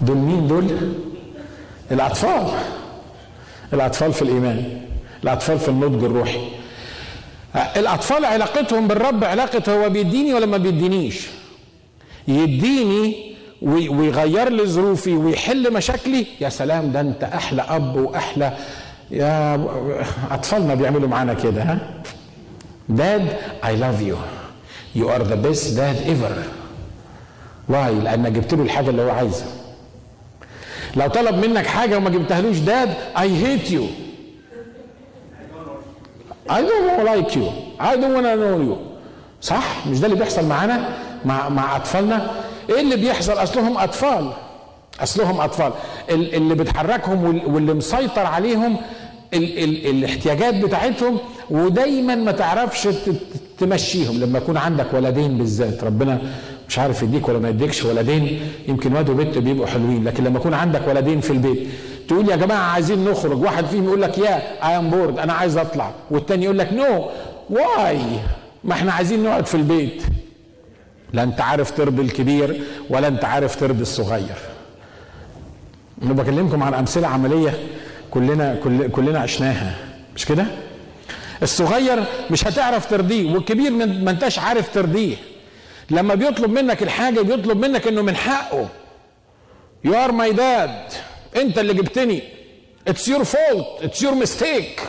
دول 0.00 0.16
مين 0.16 0.48
دول؟ 0.48 0.66
الأطفال. 1.92 2.46
الأطفال 3.72 4.12
في 4.12 4.22
الإيمان. 4.22 4.80
الأطفال 5.24 5.58
في 5.58 5.68
النضج 5.68 6.04
الروحي. 6.04 6.40
الأطفال 7.76 8.24
علاقتهم 8.24 8.88
بالرب 8.88 9.24
علاقه 9.24 9.72
هو 9.72 9.88
بيديني 9.90 10.34
ولا 10.34 10.46
ما 10.46 10.56
بيدينيش؟ 10.56 11.26
يديني 12.28 13.34
ويغير 13.62 14.48
لي 14.48 14.66
ظروفي 14.66 15.14
ويحل 15.14 15.72
مشاكلي؟ 15.72 16.26
يا 16.40 16.48
سلام 16.48 16.92
ده 16.92 17.00
أنت 17.00 17.24
أحلى 17.24 17.62
أب 17.62 17.96
واحلى 17.96 18.52
يا 19.10 19.54
اطفالنا 20.30 20.74
بيعملوا 20.74 21.08
معانا 21.08 21.34
كده 21.34 21.62
ها؟ 21.62 21.78
Dad 22.88 23.28
I 23.64 23.76
love 23.76 24.00
you 24.00 24.16
you 24.94 25.10
are 25.10 25.22
the 25.22 25.34
best 25.34 25.76
dad 25.76 25.96
ever 25.96 26.42
why 27.68 27.94
لأن 27.94 28.32
جبت 28.32 28.54
له 28.54 28.62
الحاجة 28.62 28.90
اللي 28.90 29.02
هو 29.02 29.10
عايزها. 29.10 29.46
لو 30.96 31.06
طلب 31.08 31.46
منك 31.46 31.66
حاجة 31.66 31.96
وما 31.96 32.10
جبتهالوش 32.10 32.58
Dad 32.58 32.94
I 33.18 33.46
hate 33.46 33.70
you 33.70 33.86
I 36.50 36.62
don't 36.62 37.04
like 37.04 37.34
you. 37.36 37.46
I 37.78 37.94
don't 37.96 38.14
wanna 38.14 38.34
know 38.42 38.58
you. 38.68 38.76
صح؟ 39.40 39.86
مش 39.86 39.98
ده 40.00 40.06
اللي 40.06 40.18
بيحصل 40.18 40.44
معانا؟ 40.46 40.88
مع 41.24 41.48
مع 41.48 41.76
أطفالنا؟ 41.76 42.30
إيه 42.70 42.80
اللي 42.80 42.96
بيحصل؟ 42.96 43.32
أصلهم 43.32 43.78
أطفال. 43.78 44.30
أصلهم 45.00 45.40
أطفال. 45.40 45.72
اللي 46.10 46.54
بتحركهم 46.54 47.24
واللي 47.54 47.74
مسيطر 47.74 48.26
عليهم 48.26 48.76
ال 49.34 49.58
ال 49.64 49.86
الاحتياجات 49.90 50.54
بتاعتهم 50.54 51.18
ودايما 51.50 52.14
ما 52.14 52.32
تعرفش 52.32 52.88
تمشيهم. 53.58 54.20
لما 54.20 54.38
يكون 54.38 54.56
عندك 54.56 54.86
ولدين 54.94 55.38
بالذات 55.38 55.84
ربنا 55.84 56.18
مش 56.68 56.78
عارف 56.78 57.02
يديك 57.02 57.28
ولا 57.28 57.38
ما 57.38 57.48
يديكش 57.48 57.84
ولدين 57.84 58.40
يمكن 58.68 58.92
واد 58.94 59.10
وبنت 59.10 59.38
بيبقوا 59.38 59.66
حلوين 59.66 60.04
لكن 60.04 60.24
لما 60.24 60.38
يكون 60.38 60.54
عندك 60.54 60.88
ولدين 60.88 61.20
في 61.20 61.30
البيت 61.30 61.68
تقول 62.08 62.28
يا 62.28 62.36
جماعة 62.36 62.58
عايزين 62.72 63.04
نخرج 63.04 63.42
واحد 63.42 63.66
فيهم 63.66 63.84
يقول 63.84 64.02
لك 64.02 64.18
يا 64.18 64.36
I 64.68 64.78
am 64.78 64.90
bored 64.90 65.18
أنا 65.18 65.32
عايز 65.32 65.56
أطلع 65.56 65.90
والتاني 66.10 66.44
يقول 66.44 66.58
لك 66.58 66.72
no 66.72 67.08
way 67.50 67.98
ما 68.64 68.72
إحنا 68.74 68.92
عايزين 68.92 69.22
نقعد 69.22 69.46
في 69.46 69.54
البيت. 69.54 70.02
لا 71.12 71.22
أنت 71.22 71.40
عارف 71.40 71.70
ترضي 71.70 72.02
الكبير 72.02 72.60
ولا 72.90 73.08
أنت 73.08 73.24
عارف 73.24 73.56
ترضي 73.60 73.82
الصغير. 73.82 74.36
أنا 76.02 76.12
بكلمكم 76.12 76.62
عن 76.62 76.74
أمثلة 76.74 77.08
عملية 77.08 77.54
كلنا 78.10 78.54
كل 78.64 78.88
كلنا 78.88 79.18
عشناها 79.20 79.74
مش 80.16 80.24
كده؟ 80.26 80.46
الصغير 81.42 82.04
مش 82.30 82.46
هتعرف 82.46 82.86
ترضيه 82.90 83.32
والكبير 83.34 83.70
ما 83.72 84.10
أنتش 84.10 84.38
عارف 84.38 84.74
ترضيه. 84.74 85.16
لما 85.90 86.14
بيطلب 86.14 86.50
منك 86.50 86.82
الحاجة 86.82 87.20
بيطلب 87.20 87.58
منك 87.58 87.86
إنه 87.86 88.02
من 88.02 88.16
حقه. 88.16 88.68
You 89.84 89.94
are 89.94 90.12
my 90.12 90.32
dad 90.32 90.92
أنت 91.36 91.58
اللي 91.58 91.74
جبتني. 91.74 92.22
It's 92.88 93.08
your 93.08 93.24
fault 93.24 93.66
it's 93.82 94.02
your 94.02 94.14
mistake 94.14 94.82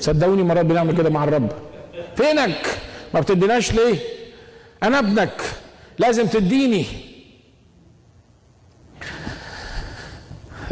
صدقوني 0.00 0.42
مرات 0.42 0.66
بنعمل 0.66 0.96
كده 0.96 1.10
مع 1.10 1.24
الرب. 1.24 1.52
فينك؟ 2.16 2.78
ما 3.14 3.20
بتديناش 3.20 3.72
ليه؟ 3.72 3.98
أنا 4.82 4.98
ابنك. 4.98 5.42
لازم 5.98 6.26
تديني. 6.26 6.86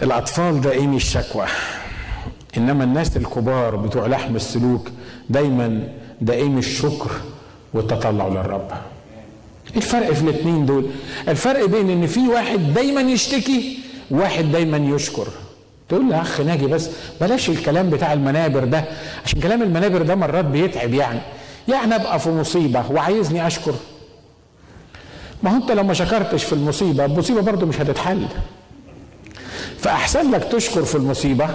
الأطفال 0.03 0.61
دائمي 0.61 0.97
الشكوى. 0.97 1.47
إنما 2.57 2.85
الناس 2.85 3.17
الكبار 3.17 3.77
بتوع 3.77 4.07
لحم 4.07 4.37
السلوك 4.37 4.89
دايما 5.31 5.89
دائمي 6.21 6.59
الشكر. 6.59 7.11
والتطلع 7.77 8.29
للرب. 8.29 8.69
الفرق 9.77 10.13
في 10.13 10.23
الاثنين 10.23 10.67
دول. 10.67 10.87
الفرق 11.29 11.65
بين 11.65 11.91
إن 11.91 12.07
في 12.07 12.29
واحد 12.29 12.75
دايما 12.75 13.01
يشتكي 13.01 13.79
وواحد 14.11 14.53
دايما 14.53 14.77
يشكر. 14.95 15.27
تقول 15.89 16.09
له 16.09 16.21
أخ 16.21 16.41
ناجي 16.41 16.67
بس 16.67 16.91
بلاش 17.21 17.49
الكلام 17.49 17.91
بتاع 17.91 18.13
المنابر 18.13 18.65
ده 18.65 18.85
عشان 19.25 19.41
كلام 19.41 19.63
المنابر 19.63 20.03
ده 20.03 20.15
مرات 20.15 20.45
بيتعب 20.45 20.95
يعني. 20.95 21.21
يعني 21.69 21.95
أبقى 21.95 22.19
في 22.19 22.31
مصيبة 22.31 22.93
وعايزني 22.93 23.47
أشكر. 23.47 23.75
ما 25.43 25.51
هو 25.51 25.57
أنت 25.57 25.73
لو 25.73 25.83
ما 25.83 25.95
شكرتش 25.95 26.45
في 26.45 26.53
المصيبة 26.53 27.05
المصيبة 27.05 27.41
برضه 27.41 27.67
مش 27.67 27.81
هتتحل. 27.81 28.27
فأحسن 29.79 30.31
لك 30.31 30.45
تشكر 30.45 30.85
في 30.85 30.95
المصيبة 30.95 31.49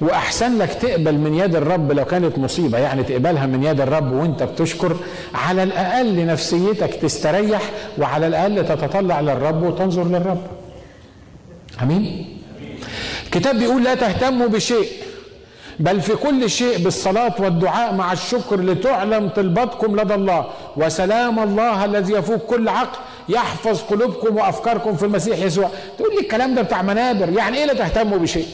وأحسن 0.00 0.58
لك 0.58 0.74
تقبل 0.74 1.14
من 1.14 1.34
يد 1.34 1.56
الرب 1.56 1.92
لو 1.92 2.04
كانت 2.04 2.38
مصيبة. 2.38 2.78
يعني 2.78 3.02
تقبلها 3.02 3.46
من 3.46 3.64
يد 3.64 3.80
الرب 3.80 4.12
وانت 4.12 4.42
بتشكر 4.42 4.96
على 5.34 5.62
الأقل 5.62 6.26
نفسيتك 6.26 6.94
تستريح 6.94 7.62
وعلى 7.98 8.26
الأقل 8.26 8.66
تتطلع 8.68 9.20
للرب 9.20 9.62
وتنظر 9.62 10.04
للرب. 10.04 10.42
آمين؟ 11.82 12.36
الكتاب 13.24 13.58
بيقول 13.58 13.84
لا 13.84 13.94
تهتموا 13.94 14.46
بشيء 14.46 14.88
بل 15.78 16.00
في 16.00 16.16
كل 16.16 16.50
شيء 16.50 16.78
بالصلاة 16.78 17.34
والدعاء 17.38 17.94
مع 17.94 18.12
الشكر 18.12 18.60
لتعلم 18.60 19.28
طلبتكم 19.28 20.00
لدى 20.00 20.14
الله. 20.14 20.46
وسلام 20.76 21.38
الله 21.38 21.84
الذي 21.84 22.12
يفوق 22.12 22.38
كل 22.38 22.68
عقل 22.68 22.98
يحفظ 23.28 23.80
قلوبكم 23.80 24.36
وأفكاركم 24.36 24.96
في 24.96 25.04
المسيح 25.04 25.38
يسوع. 25.38 25.70
تقول 25.98 26.14
لي 26.14 26.20
الكلام 26.20 26.54
ده 26.54 26.62
بتاع 26.62 26.82
منابر 26.82 27.28
يعني 27.28 27.58
إيه 27.58 27.64
لا 27.64 27.74
تهتموا 27.74 28.18
بشيء؟ 28.18 28.46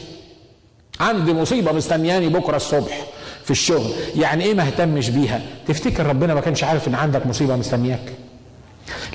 عندي 1.07 1.33
مصيبة 1.33 1.71
مستنياني 1.71 2.29
بكرة 2.29 2.55
الصبح 2.55 3.01
في 3.43 3.51
الشغل. 3.51 3.91
يعني 4.15 4.43
إيه 4.43 4.53
ما 4.53 4.63
اهتمش 4.63 5.09
بيها؟ 5.09 5.41
تفتكر 5.67 6.05
ربنا 6.05 6.33
ما 6.33 6.41
كانش 6.41 6.63
عارف 6.63 6.87
إن 6.87 6.95
عندك 6.95 7.25
مصيبة 7.25 7.55
مستنياك؟ 7.55 8.13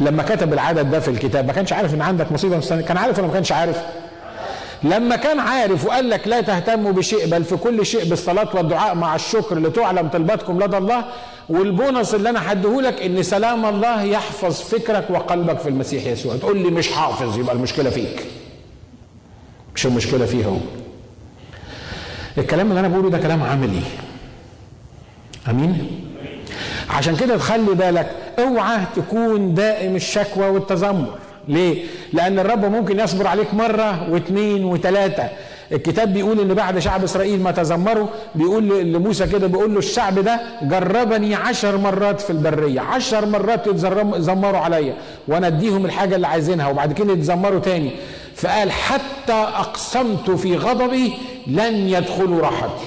لما 0.01 0.23
كتب 0.23 0.53
العدد 0.53 0.91
ده 0.91 1.01
في 1.01 1.09
الكتاب 1.09 1.47
ما 1.47 1.53
كانش 1.53 1.73
عارف 1.73 1.95
إن 1.95 2.03
عندك 2.03 2.33
مصيبة 2.33 2.57
مستنياك؟ 2.57 2.85
كان 2.85 2.97
عارف 2.97 3.19
ولا 3.19 3.27
ما 3.27 3.33
كانش 3.33 3.53
عارف؟ 3.53 3.83
لما 4.83 5.17
كان 5.17 5.41
عارف 5.41 5.87
وقال 5.87 6.11
لك 6.11 6.29
لا 6.29 6.41
تهتموا 6.41 6.93
بشيء 6.93 7.27
بل 7.27 7.45
في 7.45 7.57
كل 7.57 7.87
شيء 7.87 8.05
بالصلاة 8.05 8.49
والدعاء 8.55 8.95
مع 8.95 9.15
الشكر 9.15 9.59
لتعلم 9.59 10.09
طلباتكم 10.09 10.63
لدى 10.63 10.77
الله. 10.79 11.05
والبونص 11.49 12.15
اللي 12.15 12.31
أنا 12.31 12.53
هديهولك 12.53 13.03
إن 13.03 13.23
سلام 13.23 13.67
الله 13.67 14.03
يحفظ 14.03 14.61
فكرك 14.61 15.05
وقلبك 15.11 15.59
في 15.59 15.69
المسيح 15.69 16.07
يسوع. 16.07 16.37
تقول 16.37 16.59
لي 16.59 16.71
مش 16.71 16.89
حافظ 16.91 17.39
يبقى 17.39 17.55
المشكلة 17.55 17.91
فيك. 17.91 18.27
مش 19.75 19.87
المشكلة 19.87 20.27
فيه 20.27 20.59
الكلام 22.39 22.69
اللي 22.69 22.81
أنا 22.81 22.89
بقوله 22.89 23.11
ده 23.11 23.19
كلام 23.19 23.43
عملي. 23.43 23.83
أمين؟ 25.51 26.01
عشان 26.91 27.17
كده 27.17 27.37
تخلي 27.37 27.75
بالك 27.75 28.11
اوعى 28.39 28.79
تكون 28.97 29.55
دائم 29.55 29.97
الشكوى 29.97 30.49
والتذمر. 30.49 31.15
ليه؟ 31.49 31.85
لأن 32.13 32.39
الرب 32.39 32.65
ممكن 32.65 33.01
يصبر 33.01 33.27
عليك 33.27 33.55
مرة 33.55 34.13
واثنين 34.13 34.65
وثلاثة. 34.65 35.29
الكتاب 35.73 36.13
بيقول 36.13 36.41
إن 36.41 36.55
بعد 36.55 36.79
شعب 36.79 37.05
إسرائيل 37.05 37.41
ما 37.43 37.51
تذمروا 37.51 38.07
بيقول 38.35 38.69
لموسى 38.93 39.27
كده 39.27 39.47
بيقول 39.47 39.73
له 39.73 39.79
الشعب 39.79 40.19
ده 40.19 40.41
جربني 40.63 41.35
عشر 41.35 41.77
مرات 41.77 42.21
في 42.21 42.31
البرية. 42.31 42.81
عشر 42.81 43.27
مرات 43.27 43.67
يتذمروا 43.67 44.61
عليا. 44.61 44.95
وأنا 45.29 45.47
أديهم 45.47 45.85
الحاجة 45.85 46.17
اللي 46.17 46.27
عايزينها 46.27 46.69
وبعد 46.69 46.93
كده 46.93 47.13
يتذمروا 47.13 47.61
تاني. 47.61 47.91
فقال 48.43 48.73
حتى 48.73 49.33
أقسمت 49.33 50.31
في 50.31 50.57
غضبي 50.57 51.13
لن 51.47 51.89
يدخلوا 51.89 52.41
راحتي. 52.41 52.85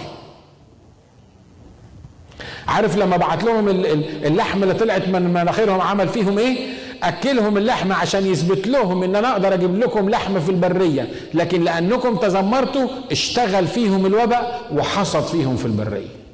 عارف 2.68 2.97
لما 2.97 3.18
بعت 3.18 3.43
لهم 3.43 3.70
اللحم 3.70 4.64
اللي 4.64 4.74
طلعت 4.74 5.08
من 5.08 5.22
مناخيرهم 5.22 5.82
عمل 5.82 6.10
فيهم 6.10 6.38
إيه؟ 6.38 6.58
أكلهم 7.03 7.58
اللحم 7.58 7.91
عشان 7.93 8.26
يثبت 8.26 8.68
لهم 8.68 9.03
إن 9.03 9.16
أنا 9.16 9.32
أقدر 9.32 9.53
أجيب 9.53 9.80
لكم 9.80 10.10
لحم 10.10 10.39
في 10.39 10.49
البرية. 10.49 11.10
لكن 11.34 11.64
لأنكم 11.64 12.16
تذمرتوا 12.16 12.88
اشتغل 13.12 13.68
فيهم 13.68 14.06
الوباء 14.06 14.62
وحصد 14.74 15.24
فيهم 15.24 15.58
في 15.58 15.66
البرية. 15.66 16.24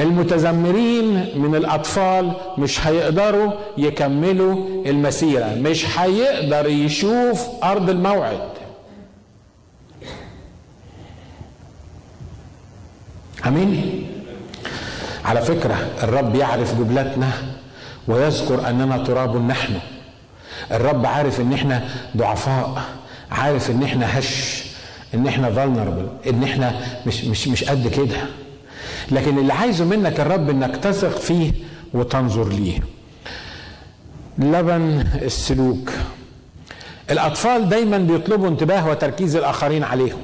المتذمرين 0.00 1.38
من 1.38 1.54
الأطفال 1.54 2.32
مش 2.58 2.86
هيقدروا 2.86 3.52
يكملوا 3.78 4.84
المسيرة 4.86 5.54
مش 5.54 5.98
هيقدر 5.98 6.66
يشوف 6.68 7.42
أرض 7.64 7.90
الموعد. 7.90 8.40
آمين؟ 13.46 14.06
على 15.24 15.40
فكرة 15.42 15.88
الرب 16.02 16.34
يعرف 16.34 16.78
جبلتنا 16.78 17.30
ويذكر 18.08 18.68
أننا 18.68 18.98
تراب 19.04 19.36
نحن. 19.36 19.74
الرب 20.72 21.06
عارف 21.06 21.40
إن 21.40 21.52
إحنا 21.52 21.88
ضعفاء 22.16 22.82
عارف 23.30 23.70
إن 23.70 23.82
إحنا 23.82 24.18
هش 24.18 24.62
إن 25.14 25.26
إحنا 25.26 25.48
vulnerable 25.54 26.28
إن 26.28 26.42
إحنا 26.42 26.72
مش 27.06 27.24
مش 27.24 27.48
مش 27.48 27.64
قد 27.64 27.88
كده. 27.88 28.16
لكن 29.10 29.38
اللي 29.38 29.52
عايزه 29.52 29.84
منك 29.84 30.20
الرب 30.20 30.50
إنك 30.50 30.76
تثق 30.76 31.18
فيه 31.18 31.52
وتنظر 31.94 32.48
ليه. 32.48 32.80
لبن 34.38 35.04
السلوك. 35.22 35.90
الأطفال 37.10 37.68
دايما 37.68 37.98
بيطلبوا 37.98 38.48
انتباه 38.48 38.88
وتركيز 38.88 39.36
الآخرين 39.36 39.84
عليهم. 39.84 40.18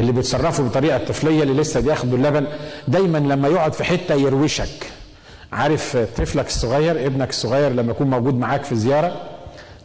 اللي 0.00 0.12
بيتصرفوا 0.12 0.64
بطريقة 0.68 0.96
الطفليه 0.96 1.42
اللي 1.42 1.54
لسه 1.60 1.80
بياخدوا 1.80 2.18
اللبن 2.18 2.46
دايما 2.88 3.18
لما 3.18 3.48
يقعد 3.48 3.72
في 3.72 3.84
حتة 3.84 4.14
يروشك. 4.14 4.92
عارف 5.52 5.96
طفلك 5.96 6.46
الصغير 6.46 7.06
ابنك 7.06 7.30
الصغير 7.30 7.72
لما 7.72 7.90
يكون 7.90 8.10
موجود 8.10 8.34
معاك 8.34 8.64
في 8.64 8.74
زيارة؟ 8.76 9.20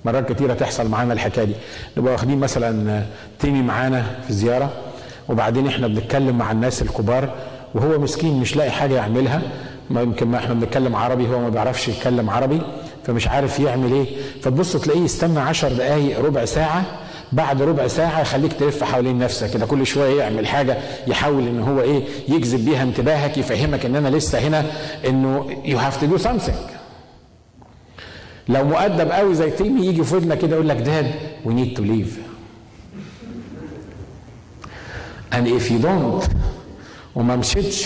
مرات 0.05 0.31
كتيرة 0.31 0.53
تحصل 0.53 0.87
معانا 0.89 1.13
الحكاية 1.13 1.45
دي. 1.45 1.53
نبقى 1.97 2.13
واخدين 2.13 2.39
مثلا 2.39 3.03
تيمي 3.39 3.61
معانا 3.61 4.05
في 4.27 4.33
زيارة. 4.33 4.71
وبعدين 5.29 5.67
إحنا 5.67 5.87
بنتكلم 5.87 6.37
مع 6.37 6.51
الناس 6.51 6.81
الكبار 6.81 7.29
وهو 7.75 7.99
مسكين 7.99 8.39
مش 8.39 8.55
لاقي 8.55 8.71
حاجة 8.71 8.95
يعملها. 8.95 9.41
ما 9.89 10.01
يمكن 10.01 10.27
ما 10.27 10.37
إحنا 10.37 10.53
بنتكلم 10.53 10.95
عربي 10.95 11.27
هو 11.27 11.39
ما 11.39 11.49
بيعرفش 11.49 11.87
يتكلم 11.87 12.29
عربي 12.29 12.61
فمش 13.03 13.27
عارف 13.27 13.59
يعمل 13.59 13.93
إيه. 13.93 14.05
فتبص 14.41 14.77
تلاقيه 14.77 15.01
يستنى 15.01 15.39
عشر 15.39 15.73
دقايق 15.73 16.19
ربع 16.25 16.45
ساعة. 16.45 16.83
بعد 17.31 17.61
ربع 17.61 17.87
ساعة 17.87 18.21
يخليك 18.21 18.53
تلف 18.53 18.83
حوالين 18.83 19.19
نفسك 19.19 19.53
كده 19.53 19.65
كل 19.65 19.85
شوية 19.85 20.19
يعمل 20.21 20.47
حاجة 20.47 20.77
يحاول 21.07 21.47
إن 21.47 21.59
هو 21.59 21.81
إيه 21.81 22.03
يجذب 22.27 22.65
بيها 22.65 22.83
انتباهك 22.83 23.37
يفهمك 23.37 23.85
إن 23.85 23.95
أنا 23.95 24.07
لسه 24.09 24.39
هنا 24.39 24.65
إنه 25.07 25.49
you 25.65 25.77
have 25.77 26.01
to 26.03 26.19
do 26.19 26.23
something. 26.27 26.55
لو 28.49 28.63
مؤدب 28.63 29.11
قوي 29.11 29.35
زي 29.35 29.51
تيمي 29.51 29.85
يجي 29.85 30.03
في 30.03 30.15
ودنك 30.15 30.37
كده 30.37 30.55
يقول 30.55 30.69
لك 30.69 30.77
داد 30.77 31.11
we 31.45 31.49
need 31.49 31.77
to 31.79 31.81
leave. 31.81 32.26
And 35.33 35.47
if 35.47 35.69
you 35.71 35.83
don't 35.85 36.29
وما 37.15 37.35
مشيتش 37.35 37.85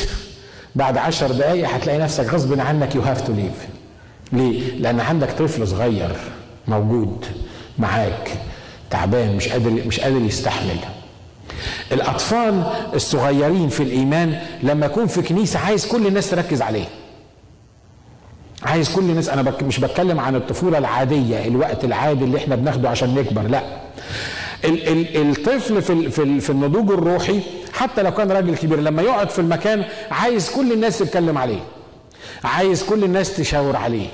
بعد 0.75 0.97
عشر 0.97 1.31
دقايق 1.31 1.69
هتلاقي 1.69 1.99
نفسك 1.99 2.33
غصب 2.33 2.59
عنك 2.59 2.93
you 2.93 3.01
have 3.07 3.21
to 3.27 3.29
leave. 3.31 3.67
ليه؟ 4.33 4.71
لأن 4.79 4.99
عندك 4.99 5.31
طفل 5.31 5.67
صغير 5.67 6.15
موجود 6.67 7.25
معاك 7.79 8.31
تعبان 8.89 9.35
مش 9.35 9.47
قادر 9.47 9.69
مش 9.69 9.99
قادر 9.99 10.21
يستحمل. 10.21 10.77
الأطفال 11.91 12.63
الصغيرين 12.93 13.69
في 13.69 13.83
الإيمان 13.83 14.41
لما 14.63 14.85
يكون 14.85 15.07
في 15.07 15.21
كنيسة 15.21 15.59
عايز 15.59 15.85
كل 15.87 16.07
الناس 16.07 16.29
تركز 16.29 16.61
عليه. 16.61 16.85
عايز 18.63 18.89
كل 18.89 19.01
الناس 19.01 19.29
بك 19.29 19.63
مش 19.63 19.79
بتكلم 19.79 20.19
عن 20.19 20.35
الطفولة 20.35 20.77
العادية 20.77 21.47
الوقت 21.47 21.83
العادي 21.85 22.23
اللي 22.25 22.37
إحنا 22.37 22.55
بناخده 22.55 22.89
عشان 22.89 23.15
نكبر 23.15 23.41
لأ. 23.41 23.61
ال 24.65 24.87
ال 24.87 25.29
الطفل 25.29 25.81
في 25.81 25.93
ال 25.93 26.11
في, 26.11 26.39
في 26.39 26.49
النضوج 26.49 26.91
الروحي 26.91 27.39
حتى 27.73 28.03
لو 28.03 28.11
كان 28.13 28.31
راجل 28.31 28.55
كبير 28.55 28.79
لما 28.79 29.01
يقعد 29.01 29.29
في 29.29 29.39
المكان 29.39 29.83
عايز 30.11 30.49
كل 30.49 30.71
الناس 30.71 30.99
تتكلم 30.99 31.37
عليه 31.37 31.59
عايز 32.43 32.83
كل 32.83 33.03
الناس 33.03 33.35
تشاور 33.37 33.75
عليه 33.75 34.07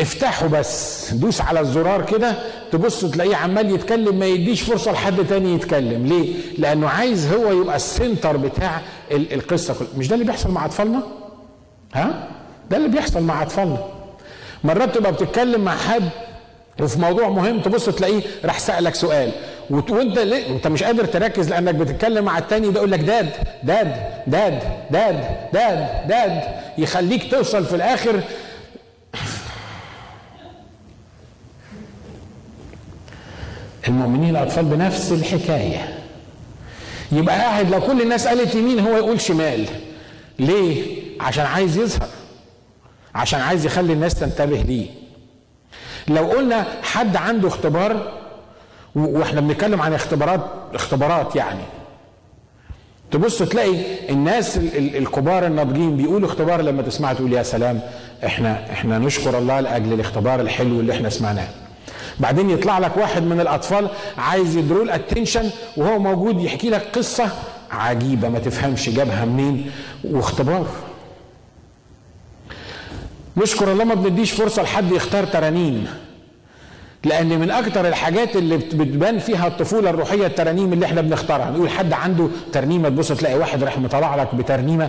افتحه 0.00 0.46
بس 0.46 1.10
دوس 1.14 1.40
على 1.40 1.60
الزرار 1.60 2.04
كده 2.06 2.34
تبص 2.72 3.04
تلاقيه 3.04 3.36
عمال 3.36 3.74
يتكلم 3.74 4.18
ما 4.18 4.26
يديش 4.26 4.62
فرصة 4.62 4.92
لحد 4.92 5.26
تاني 5.26 5.54
يتكلم 5.54 6.06
ليه؟ 6.06 6.34
لأنه 6.58 6.88
عايز 6.88 7.32
هو 7.32 7.52
يبقى 7.62 7.76
السنتر 7.76 8.36
بتاع 8.36 8.80
القصة 9.12 9.74
كلها 9.74 9.88
مش 9.98 10.08
ده 10.08 10.14
اللي 10.14 10.26
بيحصل 10.26 10.50
مع 10.50 10.64
أطفالنا؟ 10.64 11.02
ها؟ 11.94 12.28
ده 12.70 12.76
اللي 12.76 12.88
بيحصل 12.88 13.22
مع 13.22 13.42
أطفالنا 13.42 13.78
مرات 14.64 14.94
تبقى 14.94 15.12
بتتكلم 15.12 15.60
مع 15.60 15.76
حد 15.76 16.08
وفي 16.80 16.98
موضوع 16.98 17.28
مهم 17.28 17.60
تبص 17.60 17.84
تلاقيه 17.88 18.20
راح 18.44 18.58
سألك 18.58 18.94
سؤال 18.94 19.32
وانت 19.70 20.18
ليه 20.18 20.46
انت 20.46 20.66
مش 20.66 20.82
قادر 20.82 21.04
تركز 21.04 21.48
لانك 21.50 21.74
بتتكلم 21.74 22.24
مع 22.24 22.38
التاني 22.38 22.68
ده 22.70 22.76
يقول 22.76 22.90
لك 22.92 23.00
داد 23.00 23.30
داد 23.62 23.94
داد 24.26 24.62
داد 24.90 25.24
داد 25.52 26.08
داد. 26.08 26.42
يخليك 26.78 27.30
توصل 27.30 27.64
في 27.64 27.76
الآخر. 27.76 28.20
المؤمنين 33.88 34.30
الأطفال 34.36 34.64
بنفس 34.64 35.12
الحكاية. 35.12 35.98
يبقى 37.12 37.38
قاعد 37.38 37.70
لو 37.70 37.80
كل 37.80 38.02
الناس 38.02 38.26
قالت 38.28 38.54
يمين 38.54 38.80
هو 38.80 38.96
يقول 38.96 39.20
شمال. 39.20 39.66
ليه؟ 40.38 40.84
عشان 41.20 41.46
عايز 41.46 41.76
يظهر. 41.76 42.08
عشان 43.14 43.40
عايز 43.40 43.66
يخلي 43.66 43.92
الناس 43.92 44.14
تنتبه 44.14 44.56
ليه. 44.56 44.86
لو 46.08 46.24
قلنا 46.24 46.66
حد 46.82 47.16
عنده 47.16 47.48
اختبار 47.48 48.19
وإحنا 48.94 49.40
بنتكلم 49.40 49.82
عن 49.82 49.92
اختبارات 49.94 50.40
اختبارات 50.74 51.36
يعني. 51.36 51.62
تبص 53.10 53.38
تلاقي 53.38 53.76
الناس 54.10 54.56
الكبار 54.76 55.46
الناضجين 55.46 55.96
بيقولوا 55.96 56.28
اختبار 56.28 56.60
لما 56.62 56.82
تسمع 56.82 57.12
تقول 57.12 57.32
يا 57.32 57.42
سلام 57.42 57.80
إحنا 58.26 58.72
إحنا 58.72 58.98
نشكر 58.98 59.38
الله 59.38 59.60
لأجل 59.60 59.92
الاختبار 59.92 60.40
الحلو 60.40 60.80
اللي 60.80 60.92
إحنا 60.92 61.08
سمعناه. 61.08 61.48
بعدين 62.20 62.50
يطلع 62.50 62.78
لك 62.78 62.96
واحد 62.96 63.22
من 63.22 63.40
الأطفال 63.40 63.88
عايز 64.18 64.56
يدروا 64.56 64.84
ال 64.84 64.91
attention 64.91 65.50
وهو 65.76 65.98
موجود 65.98 66.40
يحكي 66.40 66.70
لك 66.70 66.82
قصة 66.92 67.28
عجيبة 67.70 68.28
ما 68.28 68.38
تفهمش 68.38 68.90
جابها 68.90 69.24
منين. 69.24 69.70
واختبار. 70.04 70.66
نشكر 73.36 73.72
الله 73.72 73.84
ما 73.84 73.94
بنديش 73.94 74.32
فرصة 74.32 74.62
لحد 74.62 74.92
يختار 74.92 75.24
ترانيم. 75.24 75.86
لأن 77.04 77.38
من 77.38 77.50
أكتر 77.50 77.88
الحاجات 77.88 78.36
اللي 78.36 78.56
بتبان 78.56 79.18
فيها 79.18 79.46
الطفولة 79.46 79.90
الروحية 79.90 80.26
الترانيم 80.26 80.72
اللي 80.72 80.86
إحنا 80.86 81.00
بنختارها. 81.00 81.50
نقول 81.50 81.70
حد 81.70 81.92
عنده 81.92 82.28
ترنيمة 82.52 82.88
تبص 82.88 83.08
تلاقي 83.12 83.38
واحد 83.38 83.64
راح 83.64 83.78
مطلع 83.78 84.14
لك 84.16 84.34
بترنيمة 84.34 84.88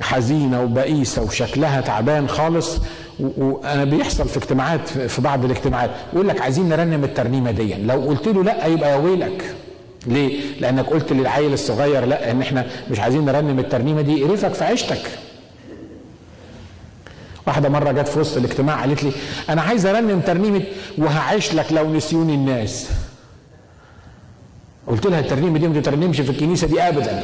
حزينة 0.00 0.62
وبئيسة 0.62 1.22
وشكلها 1.22 1.80
تعبان 1.80 2.28
خالص. 2.28 2.76
وأنا 3.20 3.84
بيحصل 3.84 4.28
في 4.28 4.36
اجتماعات 4.36 4.88
في 4.88 5.22
بعض 5.22 5.44
الاجتماعات 5.44 5.90
يقول 6.12 6.28
لك 6.28 6.40
عايزين 6.40 6.68
نرنم 6.68 7.04
الترنيمة 7.04 7.50
دي. 7.50 7.74
لو 7.74 8.00
قلت 8.00 8.28
له 8.28 8.44
لا 8.44 8.66
يبقى 8.66 8.90
يا 8.90 8.96
ويلك. 8.96 9.54
ليه؟ 10.06 10.40
لأنك 10.60 10.86
قلت 10.86 11.12
للعيل 11.12 11.52
الصغير 11.52 12.04
لا 12.04 12.30
إن 12.30 12.42
إحنا 12.42 12.66
مش 12.90 13.00
عايزين 13.00 13.24
نرنم 13.24 13.58
الترنيمة 13.58 14.00
دي 14.02 14.22
قرفك 14.24 14.54
في 14.54 14.64
عيشتك. 14.64 15.00
واحدة 17.48 17.68
مرة 17.68 17.92
جت 17.92 18.08
في 18.08 18.18
وسط 18.18 18.36
الاجتماع 18.36 18.80
قالت 18.80 19.04
لي 19.04 19.12
أنا 19.48 19.62
عايز 19.62 19.86
أرنم 19.86 20.20
ترنيمة 20.20 20.62
وهعيش 20.98 21.54
لك 21.54 21.72
لو 21.72 21.94
نسيوني 21.94 22.34
الناس. 22.34 22.88
قلت 24.86 25.06
لها 25.06 25.20
الترنيمة 25.20 25.58
دي 25.58 25.68
ما 25.68 25.80
تترنمش 25.80 26.20
في 26.20 26.30
الكنيسة 26.30 26.66
دي 26.66 26.80
أبدا. 26.80 27.22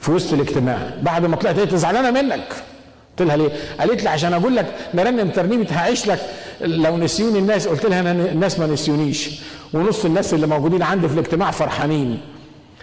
في 0.00 0.10
وسط 0.10 0.32
الاجتماع، 0.32 0.78
بعد 1.02 1.26
ما 1.26 1.36
طلعت 1.36 1.58
قالت 1.58 1.74
زعلانة 1.74 2.10
منك. 2.10 2.48
قلت 3.10 3.28
لها 3.28 3.36
ليه؟ 3.36 3.50
قالت 3.80 4.02
لي 4.02 4.08
عشان 4.08 4.32
أقول 4.32 4.56
لك 4.56 4.66
نرنم 4.94 5.30
ترنيمة 5.30 5.66
هعيش 5.70 6.06
لك 6.06 6.20
لو 6.60 6.96
نسيوني 6.96 7.38
الناس، 7.38 7.68
قلت 7.68 7.86
لها 7.86 8.00
أنا 8.00 8.10
الناس 8.12 8.58
ما 8.58 8.66
نسيونيش. 8.66 9.30
ونص 9.72 10.04
الناس 10.04 10.34
اللي 10.34 10.46
موجودين 10.46 10.82
عندي 10.82 11.08
في 11.08 11.14
الاجتماع 11.14 11.50
فرحانين. 11.50 12.20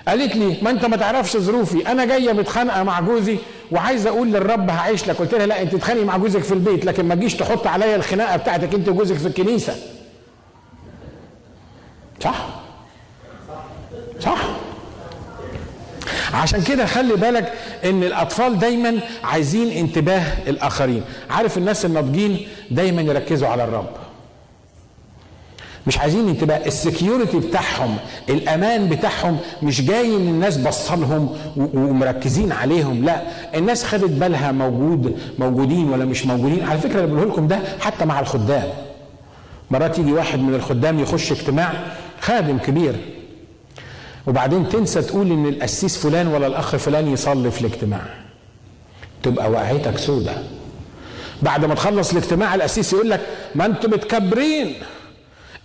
قالت 0.07 0.35
لي 0.35 0.57
ما 0.61 0.69
أنت 0.69 0.85
ما 0.85 0.97
تعرفش 0.97 1.37
ظروفي 1.37 1.87
أنا 1.91 2.05
جاية 2.05 2.33
متخانقة 2.33 2.83
مع 2.83 2.99
جوزي 2.99 3.37
وعايزة 3.71 4.09
أقول 4.09 4.27
للرب 4.27 4.69
هعيش 4.69 5.07
لك. 5.07 5.15
قلت 5.17 5.33
لها 5.33 5.45
لا 5.45 5.61
أنت 5.61 5.75
تتخانقي 5.75 6.05
مع 6.05 6.17
جوزك 6.17 6.43
في 6.43 6.53
البيت 6.53 6.85
لكن 6.85 7.05
ما 7.05 7.15
تجيش 7.15 7.33
تحط 7.35 7.67
عليا 7.67 7.95
الخناقة 7.95 8.37
بتاعتك 8.37 8.73
أنت 8.73 8.89
وجوزك 8.89 9.15
في 9.15 9.27
الكنيسة. 9.27 9.75
صح؟ 12.23 12.45
صح. 14.19 14.37
عشان 16.33 16.63
كده 16.63 16.85
خلي 16.85 17.15
بالك 17.15 17.53
إن 17.85 18.03
الأطفال 18.03 18.59
دايما 18.59 18.99
عايزين 19.23 19.71
انتباه 19.77 20.23
الآخرين. 20.47 21.03
عارف 21.29 21.57
الناس 21.57 21.85
الناضجين 21.85 22.47
دايما 22.71 23.01
يركزوا 23.01 23.47
على 23.47 23.63
الرب. 23.63 23.89
مش 25.87 25.97
عايزين 25.97 26.29
انتباه 26.29 26.55
السكيورتي 26.65 27.39
بتاعهم 27.39 27.97
الأمان 28.29 28.89
بتاعهم 28.89 29.37
مش 29.63 29.81
جاي 29.81 30.15
ان 30.15 30.27
الناس 30.27 30.57
بصلهم 30.57 31.37
ومركزين 31.57 32.51
عليهم 32.51 33.05
لا. 33.05 33.21
الناس 33.55 33.83
خدت 33.83 34.09
بالها 34.09 34.51
موجود 34.51 35.17
موجودين 35.39 35.89
ولا 35.89 36.05
مش 36.05 36.25
موجودين. 36.25 36.63
على 36.63 36.79
فكرة 36.79 37.03
اللي 37.03 37.15
بقوله 37.15 37.31
لكم 37.31 37.47
ده 37.47 37.59
حتى 37.79 38.05
مع 38.05 38.19
الخدام. 38.19 38.67
مرات 39.71 39.99
يجي 39.99 40.11
واحد 40.13 40.39
من 40.39 40.55
الخدام 40.55 40.99
يخش 40.99 41.31
اجتماع 41.31 41.73
خادم 42.21 42.57
كبير 42.57 42.95
وبعدين 44.27 44.69
تنسى 44.69 45.01
تقول 45.01 45.31
إن 45.31 45.45
القسيس 45.45 45.97
فلان 45.97 46.27
ولا 46.27 46.47
الأخ 46.47 46.75
فلان 46.75 47.13
يصلي 47.13 47.51
في 47.51 47.61
الاجتماع. 47.61 48.01
تبقى 49.23 49.51
وقعتك 49.51 49.97
سودة. 49.97 50.33
بعد 51.41 51.65
ما 51.65 51.75
تخلص 51.75 52.11
الاجتماع 52.11 52.55
القسيس 52.55 52.93
يقول 52.93 53.09
لك 53.09 53.21
ما 53.55 53.65
أنتم 53.65 53.91
متكبرين. 53.91 54.75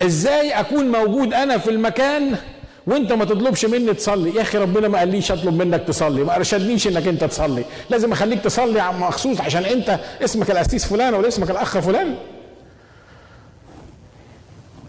إزاي 0.03 0.51
اكون 0.51 0.93
موجود 0.93 1.35
أنا 1.35 1.59
في 1.59 1.71
المكان 1.71 2.37
وانت 2.87 3.13
ما 3.13 3.25
تطلبش 3.25 3.65
مني 3.65 3.95
تصلي؟ 3.95 4.35
يا 4.35 4.43
أخي 4.43 4.59
ربنا 4.59 4.89
ما 4.89 4.99
قاليش 4.99 5.33
اطلب 5.33 5.63
منك 5.63 5.83
تصلي 5.87 6.25
ما 6.25 6.37
ارشدنيش 6.37 6.87
انك 6.87 7.09
انت 7.09 7.25
تصلي. 7.25 7.65
لازم 7.91 8.13
اخليك 8.13 8.41
تصلي 8.41 8.93
مخصوص 8.93 9.41
عشان 9.41 9.65
انت 9.65 9.99
اسمك 10.25 10.51
القسيس 10.51 10.87
فلان 10.87 11.15
ولا 11.15 11.29
اسمك 11.29 11.51
الاخ 11.51 11.79
فلان. 11.79 12.15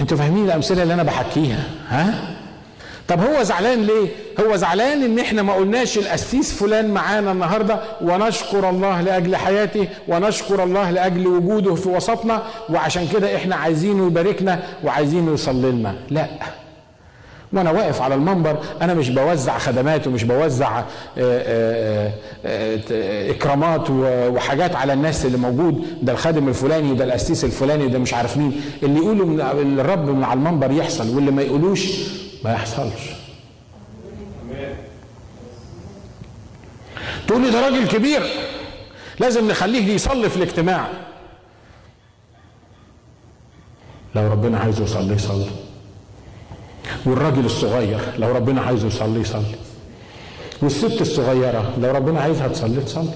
أنتوا 0.01 0.17
فاهمين 0.17 0.45
الامثلة 0.45 0.83
اللي 0.83 0.93
أنا 0.93 1.03
بحكيها 1.03 1.63
ها؟ 1.87 2.35
طب 3.09 3.21
هو 3.21 3.43
زعلان 3.43 3.81
ليه؟ 3.83 4.07
هو 4.39 4.55
زعلان 4.55 5.03
إن 5.03 5.19
إحنا 5.19 5.41
ما 5.41 5.53
قلناش 5.53 5.97
القسيس 5.97 6.53
فلان 6.53 6.91
معانا 6.91 7.31
النهارده 7.31 7.79
ونشكر 8.01 8.69
الله 8.69 9.01
لأجل 9.01 9.35
حياته 9.35 9.87
ونشكر 10.07 10.63
الله 10.63 10.91
لأجل 10.91 11.27
وجوده 11.27 11.75
في 11.75 11.89
وسطنا 11.89 12.43
وعشان 12.69 13.07
كده 13.13 13.35
إحنا 13.35 13.55
عايزينه 13.55 14.07
يباركنا 14.07 14.59
وعايزينه 14.83 15.33
يصلي 15.33 15.71
لنا. 15.71 15.95
لا. 16.09 16.25
وأنا 17.53 17.71
واقف 17.71 18.01
على 18.01 18.15
المنبر 18.15 18.57
أنا 18.81 18.93
مش 18.93 19.09
بوزع 19.09 19.57
خدمات 19.57 20.07
ومش 20.07 20.23
بوزع 20.23 20.83
إكرامات 23.29 23.89
وحاجات 24.35 24.75
على 24.75 24.93
الناس 24.93 25.25
اللي 25.25 25.37
موجود. 25.37 25.85
ده 26.01 26.11
الخادم 26.13 26.47
الفلاني 26.47 26.91
وده 26.91 27.03
القسيس 27.05 27.43
الفلاني 27.43 27.85
وده 27.85 27.99
مش 27.99 28.13
عارف 28.13 28.37
مين. 28.37 28.61
اللي 28.83 28.97
يقولوا 28.99 29.25
الرب 29.81 30.09
من 30.09 30.23
على 30.23 30.37
المنبر 30.37 30.71
يحصل 30.71 31.15
واللي 31.15 31.31
ما 31.31 31.41
يقولوش 31.41 31.87
ما 32.43 32.53
يحصلش. 32.53 33.01
تقول 37.27 37.41
لي 37.41 37.51
ده 37.51 37.61
راجل 37.65 37.87
كبير 37.87 38.23
لازم 39.19 39.51
نخليه 39.51 39.93
يصلي 39.93 40.29
في 40.29 40.37
الاجتماع. 40.37 40.87
لو 44.15 44.31
ربنا 44.31 44.59
عايزه 44.59 44.83
يصلي 44.83 45.15
يصلي. 45.15 45.49
والراجل 47.05 47.45
الصغير 47.45 47.99
لو 48.17 48.31
ربنا 48.31 48.61
عايزه 48.61 48.87
يصلي 48.87 49.21
يصلي. 49.21 49.55
والست 50.61 51.01
الصغيرة 51.01 51.73
لو 51.77 51.91
ربنا 51.91 52.21
عايزها 52.21 52.47
تصلي 52.47 52.81
تصلي. 52.81 53.13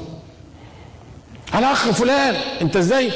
على 1.54 1.72
أخ 1.72 1.92
فلان 1.92 2.36
أنت 2.62 2.76
إزاي؟ 2.76 3.12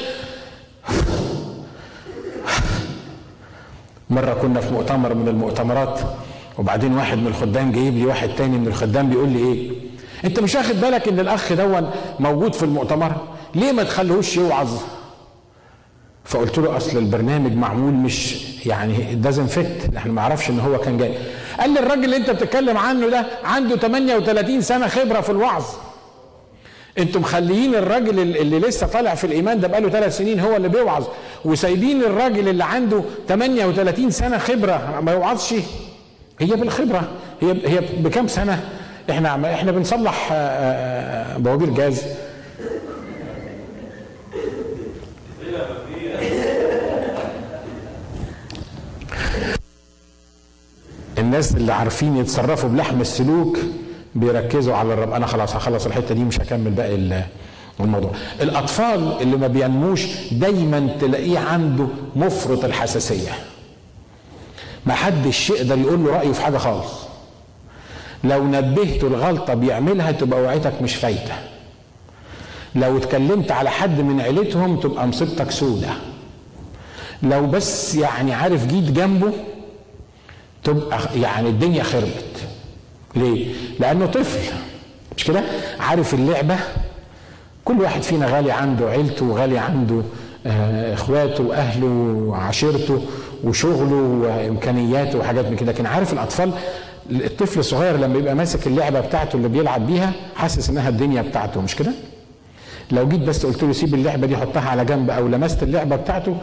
مرة 4.09 4.33
كنا 4.33 4.61
في 4.61 4.73
مؤتمر 4.73 5.13
من 5.13 5.27
المؤتمرات 5.27 5.99
وبعدين 6.57 6.93
واحد 6.97 7.17
من 7.17 7.27
الخدام 7.27 7.71
جايب 7.71 7.97
لي 7.97 8.05
واحد 8.05 8.29
تاني 8.37 8.57
من 8.57 8.67
الخدام 8.67 9.09
بيقول 9.09 9.29
لي 9.29 9.39
إيه؟ 9.39 9.71
أنت 10.25 10.39
مش 10.39 10.55
واخد 10.55 10.75
بالك 10.81 11.07
إن 11.07 11.19
الأخ 11.19 11.53
دون 11.53 11.89
موجود 12.19 12.53
في 12.55 12.63
المؤتمر؟ 12.63 13.11
ليه 13.55 13.71
ما 13.71 13.83
تخليهوش 13.83 14.37
يوعظ؟ 14.37 14.77
فقلت 16.25 16.57
له 16.57 16.77
أصل 16.77 16.97
البرنامج 16.97 17.53
معمول 17.55 17.93
مش 17.93 18.35
يعني 18.65 19.15
دازن 19.15 19.45
فيت 19.47 19.95
إحنا 19.97 20.11
ما 20.11 20.21
نعرفش 20.21 20.49
إن 20.49 20.59
هو 20.59 20.77
كان 20.77 20.97
جاي. 20.97 21.13
قال 21.59 21.69
لي 21.73 21.79
الراجل 21.79 22.03
اللي 22.03 22.17
أنت 22.17 22.29
بتتكلم 22.29 22.77
عنه 22.77 23.07
ده 23.09 23.25
عنده 23.43 23.75
38 23.75 24.61
سنة 24.61 24.87
خبرة 24.87 25.21
في 25.21 25.29
الوعظ. 25.29 25.63
أنتم 26.99 27.21
مخليين 27.21 27.75
الراجل 27.75 28.19
اللي 28.19 28.59
لسه 28.59 28.87
طالع 28.87 29.15
في 29.15 29.23
الإيمان 29.23 29.59
ده 29.59 29.67
بقاله 29.67 29.89
ثلاث 29.89 30.17
سنين 30.17 30.39
هو 30.39 30.55
اللي 30.55 30.69
بيوعظ. 30.69 31.05
وسايبين 31.45 32.01
الراجل 32.03 32.47
اللي 32.49 32.63
عنده 32.63 33.01
38 33.27 34.11
سنة 34.11 34.37
خبرة. 34.37 34.99
ما 35.01 35.11
يوعظش. 35.11 35.53
هي 36.39 36.47
بالخبرة. 36.55 37.07
هي 37.41 37.51
هي 37.65 37.81
بكام 37.99 38.27
سنة؟ 38.27 38.63
إحنا 39.09 39.53
إحنا 39.53 39.71
بنصلح 39.71 40.29
آه، 40.31 40.35
آه، 40.35 41.37
بوابير 41.37 41.69
جاز. 41.69 42.01
الناس 51.17 51.51
اللي 51.55 51.73
عارفين 51.73 52.17
يتصرفوا 52.17 52.69
بلحم 52.69 53.01
السلوك 53.01 53.57
بيركزوا 54.19 54.75
على 54.75 54.93
الرب. 54.93 55.13
أنا 55.13 55.25
خلاص 55.25 55.55
هخلص 55.55 55.85
الحتة 55.85 56.15
دي 56.15 56.23
مش 56.23 56.41
هكمل 56.41 56.71
باقي 56.71 57.23
الموضوع. 57.79 58.11
الأطفال 58.41 59.21
اللي 59.21 59.37
ما 59.37 59.47
بينموش 59.47 60.05
دايما 60.31 60.89
تلاقيه 61.01 61.39
عنده 61.39 61.87
مفرط 62.15 62.65
الحساسية. 62.65 63.31
ما 64.85 64.93
حدش 64.93 65.49
يقدر 65.49 65.77
يقول 65.77 66.05
له 66.05 66.11
رأيه 66.11 66.31
في 66.31 66.41
حاجة 66.41 66.57
خالص. 66.57 66.91
لو 68.23 68.43
نبهته 68.43 69.07
الغلطة 69.07 69.53
بيعملها 69.53 70.11
تبقى 70.11 70.41
وعيتك 70.41 70.81
مش 70.81 70.95
فايتة. 70.95 71.33
لو 72.75 72.97
اتكلمت 72.97 73.51
على 73.51 73.69
حد 73.69 74.01
من 74.01 74.21
عيلتهم 74.21 74.79
تبقى 74.79 75.07
مصيبتك 75.07 75.51
سودة. 75.51 75.89
لو 77.23 77.47
بس 77.47 77.95
يعني 77.95 78.33
عارف 78.33 78.67
جيت 78.67 78.91
جنبه 78.91 79.31
تبقى 80.63 80.99
يعني 81.15 81.49
الدنيا 81.49 81.83
خربت. 81.83 82.47
ليه؟ 83.17 83.47
لأنه 83.79 84.05
طفل. 84.05 84.39
مش 85.17 85.23
كده؟ 85.23 85.43
عارف 85.79 86.13
اللعبة؟ 86.13 86.55
كل 87.65 87.81
واحد 87.81 88.01
فينا 88.01 88.25
غالي 88.27 88.51
عنده 88.51 88.89
عيلته 88.89 89.25
وغالي 89.25 89.57
عنده 89.57 90.01
آه، 90.45 90.93
إخواته 90.93 91.43
واهله 91.43 91.87
وعشيرته 92.27 93.01
وشغله 93.43 93.95
وإمكانياته 93.95 95.19
وحاجات 95.19 95.45
من 95.45 95.55
كده. 95.55 95.71
لكن 95.71 95.85
عارف 95.85 96.13
الأطفال؟ 96.13 96.51
الطفل 97.11 97.59
الصغير 97.59 97.97
لما 97.97 98.19
يبقى 98.19 98.35
ماسك 98.35 98.67
اللعبة 98.67 98.99
بتاعته 98.99 99.35
اللي 99.35 99.47
بيلعب 99.47 99.87
بيها 99.87 100.11
حاسس 100.35 100.69
إنها 100.69 100.89
الدنيا 100.89 101.21
بتاعته. 101.21 101.61
مش 101.61 101.75
كده؟ 101.75 101.91
لو 102.91 103.07
جيت 103.07 103.19
بس 103.21 103.45
قلت 103.45 103.63
له 103.63 103.71
سيب 103.73 103.93
اللعبة 103.93 104.27
دي 104.27 104.37
حطها 104.37 104.69
على 104.69 104.85
جنب 104.85 105.09
أو 105.09 105.27
لمست 105.27 105.63
اللعبة 105.63 105.95
بتاعته 105.95 106.37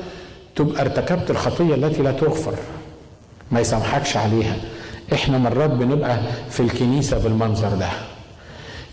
تبقى 0.57 0.83
ارتكبت 0.83 1.31
الخطية 1.31 1.75
التي 1.75 2.03
لا 2.03 2.13
تغفر. 2.13 2.55
ما 3.51 3.61
يسامحكش 3.61 4.17
عليها. 4.17 4.57
إحنا 5.13 5.39
مرات 5.39 5.71
بنبقى 5.71 6.19
في 6.51 6.61
الكنيسة 6.61 7.19
بالمنظر 7.19 7.69
ده. 7.69 7.89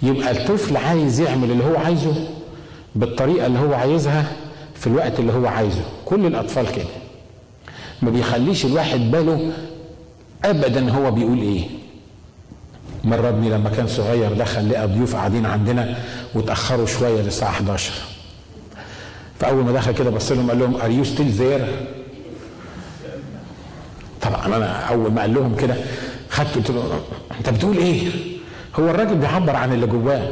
يبقى 0.04 0.32
الطفل 0.32 0.78
عايز 0.78 1.20
يعمل 1.20 1.52
اللي 1.52 1.64
هو 1.64 1.76
عايزه 1.78 2.14
بالطريقة 2.96 3.46
اللي 3.46 3.60
هو 3.60 3.74
عايزها 3.74 4.26
في 4.76 4.88
الوقت 4.88 5.20
اللي 5.20 5.34
هو 5.34 5.46
عايزه. 5.48 5.82
كل 6.06 6.26
الأطفال 6.26 6.72
كده. 6.72 6.86
ما 8.02 8.10
بيخليش 8.10 8.66
الواحد 8.66 9.00
باله 9.12 9.52
ابدا 10.46 10.92
هو 10.92 11.12
بيقول 11.12 11.42
إيه. 11.42 11.64
مرة 13.04 13.30
ابني 13.30 13.50
لما 13.50 13.70
كان 13.70 13.88
صغير 13.88 14.34
دخل 14.34 14.70
لقى 14.70 14.88
ضيوف 14.88 15.16
قاعدين 15.16 15.46
عندنا 15.46 15.98
وتأخروا 16.36 16.86
شوية 16.86 17.22
للساعة 17.22 17.50
11 17.50 17.94
فأول 19.40 19.64
ما 19.64 19.72
دخل 19.72 19.92
كده 19.92 20.10
بص 20.10 20.32
لهم 20.32 20.50
قال 20.50 20.60
لهم 20.60 20.76
are 20.82 20.92
you 20.92 21.04
still 21.04 21.28
there 21.30 21.66
طبعا 24.22 24.46
أنا 24.46 24.66
أول 24.80 25.12
ما 25.12 25.22
قال 25.22 25.34
لهم 25.34 25.56
كده 25.56 25.76
خدت 26.32 26.56
قلت 26.56 26.72
له 26.72 26.84
أنت 27.40 27.50
بتقول 27.50 27.78
إيه؟ 27.78 28.08
هو 28.80 28.90
الراجل 28.90 29.16
بيعبر 29.16 29.56
عن 29.56 29.74
اللي 29.74 29.88
جواه. 29.88 30.28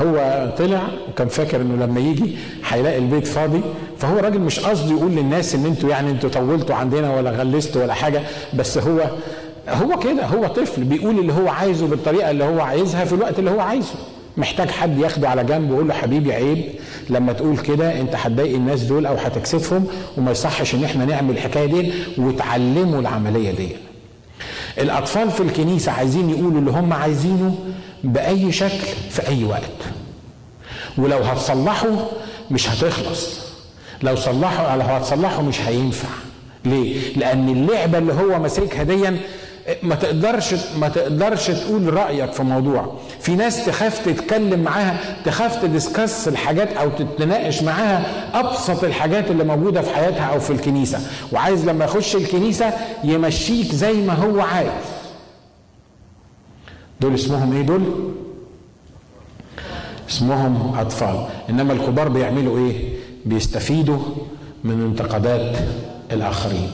هو 0.00 0.48
طلع 0.58 0.82
وكان 1.08 1.28
فاكر 1.28 1.60
إنه 1.60 1.84
لما 1.86 2.00
يجي 2.00 2.36
هيلاقي 2.68 2.98
البيت 2.98 3.26
فاضي. 3.26 3.60
فهو 3.98 4.18
راجل 4.18 4.38
مش 4.38 4.60
قصده 4.60 4.90
يقول 4.90 5.10
للناس 5.12 5.54
إن 5.54 5.66
أنتوا 5.66 5.90
يعني 5.90 6.10
أنتوا 6.10 6.30
طولتوا 6.30 6.74
عندنا 6.74 7.16
ولا 7.16 7.30
غلستوا 7.30 7.82
ولا 7.82 7.94
حاجة. 7.94 8.22
بس 8.54 8.78
هو 8.78 9.00
هو 9.68 9.98
كده 9.98 10.26
هو 10.26 10.46
طفل 10.46 10.84
بيقول 10.84 11.18
اللي 11.18 11.32
هو 11.32 11.48
عايزه 11.48 11.86
بالطريقة 11.86 12.30
اللي 12.30 12.44
هو 12.44 12.60
عايزها 12.60 13.04
في 13.04 13.12
الوقت 13.12 13.38
اللي 13.38 13.50
هو 13.50 13.60
عايزه. 13.60 13.94
محتاج 14.36 14.70
حد 14.70 14.98
ياخده 14.98 15.28
على 15.28 15.44
جنب 15.44 15.70
ويقول 15.70 15.88
له 15.88 15.94
حبيبي 15.94 16.32
عيب 16.32 16.64
لما 17.10 17.32
تقول 17.32 17.58
كده 17.58 18.00
أنت 18.00 18.14
هتضايق 18.14 18.54
الناس 18.54 18.82
دول 18.82 19.06
أو 19.06 19.14
هتكسفهم 19.14 19.86
وما 20.16 20.30
يصحش 20.30 20.74
إن 20.74 20.84
إحنا 20.84 21.04
نعمل 21.04 21.30
الحكاية 21.30 21.66
دي 21.66 21.92
وتعلموا 22.18 23.00
العملية 23.00 23.50
دي. 23.50 23.68
الأطفال 24.80 25.30
في 25.30 25.40
الكنيسة 25.42 25.92
عايزين 25.92 26.30
يقولوا 26.30 26.58
اللي 26.60 26.70
هم 26.70 26.92
عايزينه 26.92 27.58
بأي 28.04 28.52
شكل 28.52 28.86
في 29.10 29.28
أي 29.28 29.44
وقت. 29.44 29.62
ولو 30.98 31.18
هتصلحوا 31.18 31.96
مش 32.50 32.68
هتخلص. 32.68 33.40
لو 34.02 34.16
صلحوا 34.16 34.76
لو 34.76 34.82
هتصلحوا 34.82 35.42
مش 35.42 35.60
هينفع. 35.60 36.08
ليه؟ 36.64 37.16
لأن 37.16 37.48
اللعبة 37.48 37.98
اللي 37.98 38.12
هو 38.12 38.38
ماسكها 38.38 38.82
ديا 38.82 39.20
ما 39.82 39.94
تقدرش 39.94 40.54
ما 40.80 40.88
تقدرش 40.88 41.46
تقول 41.46 41.94
رأيك 41.94 42.32
في 42.32 42.42
موضوع. 42.42 42.94
في 43.20 43.34
ناس 43.36 43.66
تخاف 43.66 44.06
تتكلم 44.06 44.60
معاها 44.60 44.98
تخاف 45.24 45.62
تدسكس 45.62 46.28
الحاجات 46.28 46.72
أو 46.72 46.88
تتناقش 46.88 47.62
معاها 47.62 48.04
أبسط 48.40 48.84
الحاجات 48.84 49.30
اللي 49.30 49.44
موجودة 49.44 49.82
في 49.82 49.94
حياتها 49.94 50.24
أو 50.24 50.40
في 50.40 50.50
الكنيسة. 50.50 51.00
وعايز 51.32 51.68
لما 51.68 51.84
يخش 51.84 52.16
الكنيسة 52.16 52.72
يمشيك 53.04 53.74
زي 53.74 53.92
ما 53.92 54.12
هو 54.12 54.40
عايز. 54.40 54.70
دول 57.00 57.14
اسمهم 57.14 57.52
إيه 57.56 57.62
دول؟ 57.62 57.82
اسمهم 60.10 60.74
أطفال. 60.78 61.26
إنما 61.50 61.72
الكبار 61.72 62.08
بيعملوا 62.08 62.58
إيه؟ 62.58 62.92
بيستفيدوا 63.26 63.98
من 64.64 64.80
انتقادات 64.80 65.56
الآخرين. 66.12 66.70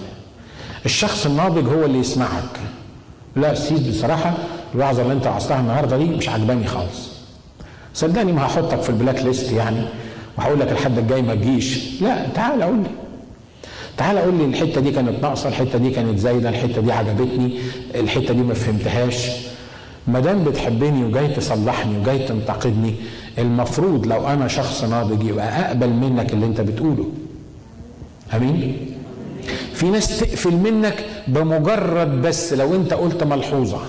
الشخص 0.84 1.26
الناضج 1.26 1.68
هو 1.68 1.84
اللي 1.84 1.99
يسمعك. 1.99 2.61
لا 3.37 3.55
سيد 3.55 3.89
بصراحة. 3.91 4.35
الوعظة 4.74 5.03
اللي 5.03 5.12
انت 5.12 5.26
وعظتها 5.26 5.61
النهارده 5.61 5.97
دي 5.97 6.05
مش 6.05 6.28
عجباني 6.28 6.66
خالص. 6.66 7.09
صدقني 7.95 8.32
ما 8.32 8.47
هحطك 8.47 8.80
في 8.82 8.91
البلاك 8.91 9.22
ليست 9.22 9.53
يعني 9.53 9.82
وهقول 10.39 10.61
لك 10.61 10.72
الحد 10.72 10.99
الجاي 10.99 11.22
ما 11.22 11.35
تجيش. 11.35 12.03
لا 12.03 12.26
تعال 12.35 12.62
قول 12.62 12.76
لي. 12.76 12.91
تعال 13.97 14.18
قول 14.18 14.35
لي 14.35 14.45
الحتة 14.45 14.80
دي 14.80 14.91
كانت 14.91 15.22
ناقصة 15.22 15.49
الحتة 15.49 15.78
دي 15.78 15.91
كانت 15.91 16.18
زايدة 16.18 16.49
الحتة 16.49 16.80
دي 16.80 16.93
عجبتني 16.93 17.59
الحتة 17.95 18.35
دي 18.35 18.43
ما 18.43 18.55
فهمتهاش. 18.55 19.28
ما 20.07 20.20
دام 20.20 20.45
بتحبني 20.45 21.05
وجاي 21.05 21.28
تصلحني 21.28 21.99
وجاي 21.99 22.18
تنتقدني 22.18 22.95
المفروض 23.39 24.07
لو 24.07 24.28
أنا 24.28 24.49
شخص 24.49 24.85
ناضج 24.85 25.24
يبقى 25.24 25.66
أقبل 25.66 25.89
منك 25.91 26.32
اللي 26.32 26.47
انت 26.47 26.61
بتقوله. 26.61 27.05
أمين؟ 28.35 28.93
في 29.75 29.91
ناس 29.91 30.20
تقفل 30.20 30.53
منك 30.57 31.05
بمجرد 31.29 32.22
بس 32.22 32.53
لو 32.53 32.75
انت 32.75 32.95
قلت 32.95 33.22
ملحوظة. 33.22 33.81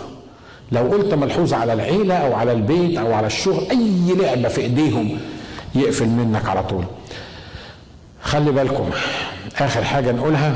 لو 0.71 0.81
قلت 0.81 1.13
ملحوظة 1.13 1.57
على 1.57 1.73
العيلة 1.73 2.15
أو 2.15 2.33
على 2.33 2.51
البيت 2.51 2.97
أو 2.97 3.13
على 3.13 3.27
الشغل 3.27 3.69
أي 3.71 4.15
لعبة 4.15 4.47
في 4.47 4.61
إيديهم 4.61 5.17
يقفل 5.75 6.07
منك 6.07 6.49
على 6.49 6.63
طول. 6.63 6.83
خلي 8.21 8.51
بالكم 8.51 8.89
آخر 9.59 9.83
حاجة 9.83 10.11
نقولها 10.11 10.55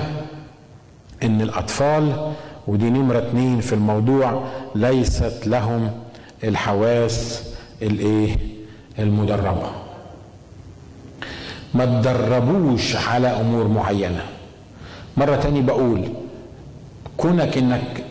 إن 1.23 1.41
الأطفال 1.41 2.32
ودي 2.67 2.89
نمرة 2.89 3.17
اتنين 3.17 3.61
في 3.61 3.73
الموضوع 3.73 4.43
ليست 4.75 5.47
لهم 5.47 5.91
الحواس 6.43 7.43
الإيه؟ 7.82 8.38
المدربة. 8.99 9.71
ما 11.73 11.86
تدربوش 11.86 12.95
على 12.95 13.27
أمور 13.27 13.67
معينة. 13.67 14.23
مرة 15.20 15.36
تاني 15.36 15.61
بقول 15.61 16.01
كونك 17.17 17.57
إنك 17.57 18.03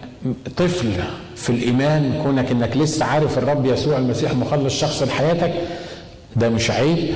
طفل 0.57 0.93
في 1.37 1.51
الإيمان 1.51 2.21
كونك 2.23 2.51
إنك 2.51 2.77
لسه 2.77 3.05
عارف 3.05 3.39
الرب 3.39 3.67
يسوع 3.67 3.99
المسيح 3.99 4.35
مخلص 4.35 4.75
شخص 4.81 5.03
لحياتك 5.03 5.53
ده 6.37 6.49
مش 6.49 6.71
عيب 6.71 7.09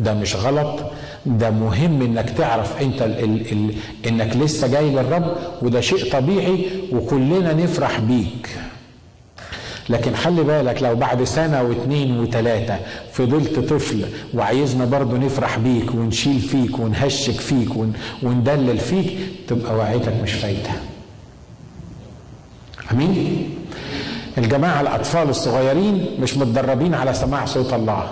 ده 0.00 0.14
مش 0.14 0.36
غلط 0.36 0.80
ده 1.26 1.50
مهم 1.50 2.02
إنك 2.02 2.30
تعرف 2.30 2.82
أنت 2.82 3.02
ال 3.02 3.24
ال 3.24 3.52
ال 3.52 3.74
إنك 4.08 4.36
لسه 4.36 4.66
جاي 4.68 4.90
للرب 4.90 5.36
وده 5.62 5.80
شيء 5.80 6.12
طبيعي 6.12 6.64
وكلنا 6.92 7.52
نفرح 7.52 8.00
بيك. 8.00 8.48
لكن 9.88 10.14
خلي 10.14 10.42
بالك 10.42 10.82
لو 10.82 10.94
بعد 10.94 11.24
سنة 11.24 11.62
واثنين 11.62 12.20
وثلاثة 12.20 12.76
فضلت 13.12 13.58
طفل 13.58 14.04
وعايزنا 14.34 14.84
برضو 14.84 15.16
نفرح 15.16 15.58
بيك 15.58 15.94
ونشيل 15.94 16.40
فيك 16.40 16.78
ونهشك 16.78 17.40
فيك 17.40 17.68
وندلل 18.22 18.78
فيك 18.78 19.16
تبقى 19.48 19.74
وعيتك 19.76 20.12
مش 20.22 20.32
فايدة 20.32 20.70
آمين؟ 22.92 23.50
الجماعة 24.38 24.80
الأطفال 24.80 25.28
الصغيرين 25.28 26.06
مش 26.20 26.36
متدربين 26.36 26.94
على 26.94 27.14
سماع 27.14 27.44
صوت 27.44 27.72
الله 27.72 28.10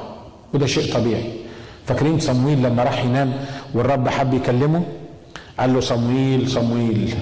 وده 0.55 0.67
شيء 0.67 0.95
طبيعي. 0.95 1.33
فاكرين 1.87 2.21
صمويل 2.21 2.63
لما 2.63 2.83
راح 2.83 3.05
ينام 3.05 3.33
والرب 3.75 4.09
حب 4.09 4.35
يكلمه؟ 4.35 4.83
قال 5.61 5.75
له 5.75 5.81
صمويل 5.81 6.49
صمويل. 6.51 7.15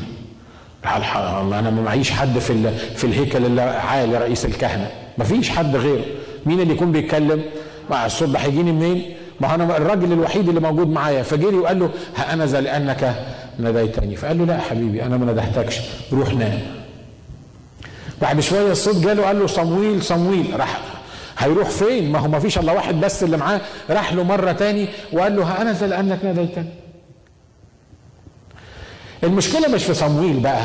أنا 0.84 1.70
ما 1.70 1.82
معيش 1.82 2.10
حد 2.10 2.38
في 2.38 2.70
في 2.96 3.04
الهيكل 3.04 3.44
اللي 3.46 3.62
عالي 3.62 4.18
رئيس 4.18 4.44
الكهنة. 4.44 4.90
ما 5.18 5.24
فيش 5.24 5.50
حد 5.50 5.76
غيره. 5.76 6.04
مين 6.46 6.60
اللي 6.60 6.74
يكون 6.74 6.92
بيتكلم؟ 6.92 7.42
مع 7.90 8.06
الصوت 8.06 8.28
ده 8.28 8.38
هيجيني 8.38 8.72
منين؟ 8.72 9.14
ما 9.40 9.54
أنا 9.54 9.76
الراجل 9.76 10.12
الوحيد 10.12 10.48
اللي 10.48 10.60
موجود 10.60 10.88
معايا. 10.88 11.22
فجري 11.22 11.56
وقال 11.56 11.78
له 11.78 11.90
ها 12.16 12.32
أنا 12.32 12.44
لانك 12.44 13.14
ناديتني. 13.58 14.16
فقال 14.16 14.38
له 14.38 14.44
لا 14.44 14.54
يا 14.54 14.60
حبيبي 14.60 15.02
أنا 15.02 15.16
ما 15.16 15.32
ندهتكش 15.32 15.80
روح 16.12 16.34
نام. 16.34 16.60
بعد 18.22 18.40
شوية 18.40 18.72
الصوت 18.72 18.96
جاله 18.96 19.26
قال 19.26 19.40
له 19.40 19.46
صمويل 19.46 20.02
صمويل. 20.02 20.46
راح 20.60 20.80
هيروح 21.38 21.68
فين؟ 21.70 22.12
ما 22.12 22.18
هو 22.18 22.28
ما 22.28 22.38
فيش 22.38 22.58
إلا 22.58 22.72
واحد 22.72 23.00
بس 23.00 23.22
اللي 23.22 23.36
معاه. 23.36 23.60
راح 23.90 24.12
له 24.12 24.22
مرة 24.22 24.52
تاني 24.52 24.88
وقال 25.12 25.36
له 25.36 25.42
ها 25.42 25.62
أنا 25.62 25.86
لانك 25.86 26.24
ناديتني 26.24 26.64
المشكلة 29.24 29.68
مش 29.68 29.84
في 29.84 29.94
صمويل 29.94 30.40
بقى 30.40 30.62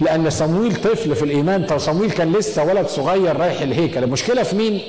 لأن 0.00 0.30
صمويل 0.30 0.76
طفل 0.76 1.14
في 1.16 1.22
الإيمان. 1.22 1.66
طب 1.66 1.78
صمويل 1.78 2.10
كان 2.10 2.32
لسه 2.32 2.64
ولد 2.64 2.86
صغير 2.86 3.36
رايح 3.36 3.60
الهيكل 3.60 4.04
المشكلة 4.04 4.42
في 4.42 4.56
مين؟ 4.56 4.80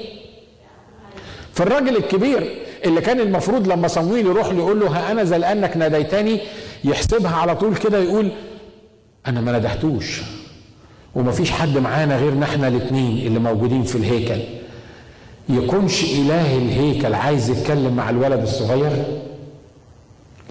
في 1.53 1.63
الراجل 1.63 1.97
الكبير 1.97 2.55
اللي 2.86 3.01
كان 3.01 3.20
المفروض 3.20 3.67
لما 3.67 3.88
صمويل 3.88 4.26
يروح 4.26 4.47
له 4.47 4.57
يقول 4.57 4.80
له 4.80 4.88
ها 4.88 5.11
أنا 5.11 5.22
لانك 5.22 5.78
ناديتني 5.78 6.39
يحسبها 6.84 7.36
على 7.36 7.55
طول 7.55 7.76
كده 7.76 7.97
يقول 7.97 8.32
أنا 9.28 9.41
ما 9.41 9.57
ندهتوش 9.57 10.22
ومفيش 11.15 11.51
حد 11.51 11.78
معانا 11.78 12.17
غير 12.17 12.43
إحنا 12.43 12.67
الاثنين 12.67 13.28
اللي 13.28 13.39
موجودين 13.39 13.84
في 13.84 13.95
الهيكل. 13.95 14.41
يكونش 15.49 16.03
إله 16.03 16.57
الهيكل 16.57 17.13
عايز 17.13 17.49
يتكلم 17.49 17.93
مع 17.95 18.09
الولد 18.09 18.41
الصغير؟ 18.41 18.91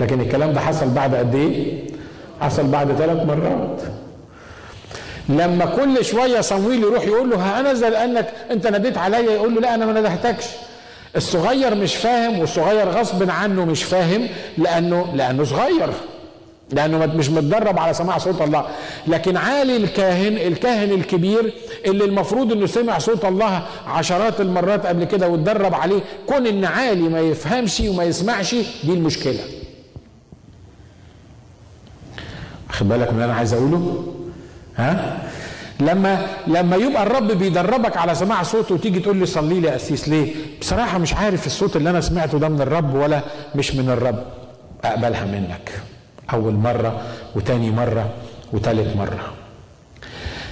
لكن 0.00 0.20
الكلام 0.20 0.52
ده 0.52 0.60
حصل 0.60 0.88
بعد 0.88 1.14
قد 1.14 1.34
إيه؟ 1.34 1.88
حصل 2.40 2.66
بعد 2.66 2.92
ثلاث 2.92 3.26
مرات. 3.26 3.82
لما 5.28 5.64
كل 5.64 6.04
شوية 6.04 6.40
صمويل 6.40 6.82
يروح 6.82 7.04
يقول 7.04 7.30
له 7.30 7.36
ها 7.36 7.60
أنا 7.60 7.74
زي 7.74 7.90
لأنك 7.90 8.26
أنت 8.50 8.66
ناديت 8.66 8.98
عليا 8.98 9.18
يقول 9.32 9.54
له 9.54 9.60
لا 9.60 9.74
أنا 9.74 9.86
ما 9.86 10.00
ندهتكش 10.00 10.44
الصغير 11.16 11.74
مش 11.74 11.96
فاهم 11.96 12.38
والصغير 12.38 12.88
غصب 12.88 13.30
عنه 13.30 13.64
مش 13.64 13.82
فاهم 13.82 14.28
لأنه 14.58 15.12
لأنه 15.14 15.44
صغير. 15.44 15.90
لأنه 16.72 17.06
مش 17.06 17.30
متدرب 17.30 17.78
على 17.78 17.94
سماع 17.94 18.18
صوت 18.18 18.42
الله. 18.42 18.66
لكن 19.06 19.36
عالي 19.36 19.76
الكاهن 19.76 20.36
الكاهن 20.36 20.90
الكبير 20.90 21.52
اللي 21.86 22.04
المفروض 22.04 22.52
إنه 22.52 22.66
سمع 22.66 22.98
صوت 22.98 23.24
الله 23.24 23.62
عشرات 23.86 24.40
المرات 24.40 24.86
قبل 24.86 25.04
كده 25.04 25.28
واتدرب 25.28 25.74
عليه 25.74 26.00
كون 26.26 26.46
إن 26.46 26.64
عالي 26.64 27.08
ما 27.08 27.20
يفهمش 27.20 27.80
وما 27.80 28.04
يسمعش 28.04 28.54
دي 28.54 28.92
المشكلة. 28.92 29.40
واخد 32.78 32.88
بالك 32.88 33.08
من 33.08 33.14
اللي 33.14 33.24
أنا 33.24 33.34
عايز 33.34 33.54
أقوله؟ 33.54 34.04
ها؟ 34.76 35.18
لما 35.80 36.26
لما 36.46 36.76
يبقى 36.76 37.02
الرب 37.02 37.26
بيدربك 37.32 37.96
على 37.96 38.14
سماع 38.14 38.42
صوته 38.42 38.74
وتيجي 38.74 39.00
تقول 39.00 39.16
لي 39.16 39.26
صلي 39.26 39.60
لي 39.60 39.68
يا 39.68 39.76
أسيس 39.76 40.08
ليه؟ 40.08 40.34
بصراحة 40.60 40.98
مش 40.98 41.14
عارف 41.14 41.46
الصوت 41.46 41.76
اللي 41.76 41.90
أنا 41.90 42.00
سمعته 42.00 42.38
ده 42.38 42.48
من 42.48 42.60
الرب 42.60 42.94
ولا 42.94 43.20
مش 43.54 43.74
من 43.74 43.90
الرب. 43.90 44.22
أقبلها 44.84 45.24
منك 45.24 45.72
أول 46.32 46.54
مرة 46.54 47.00
وتاني 47.36 47.70
مرة 47.70 48.10
وتالت 48.52 48.96
مرة. 48.96 49.32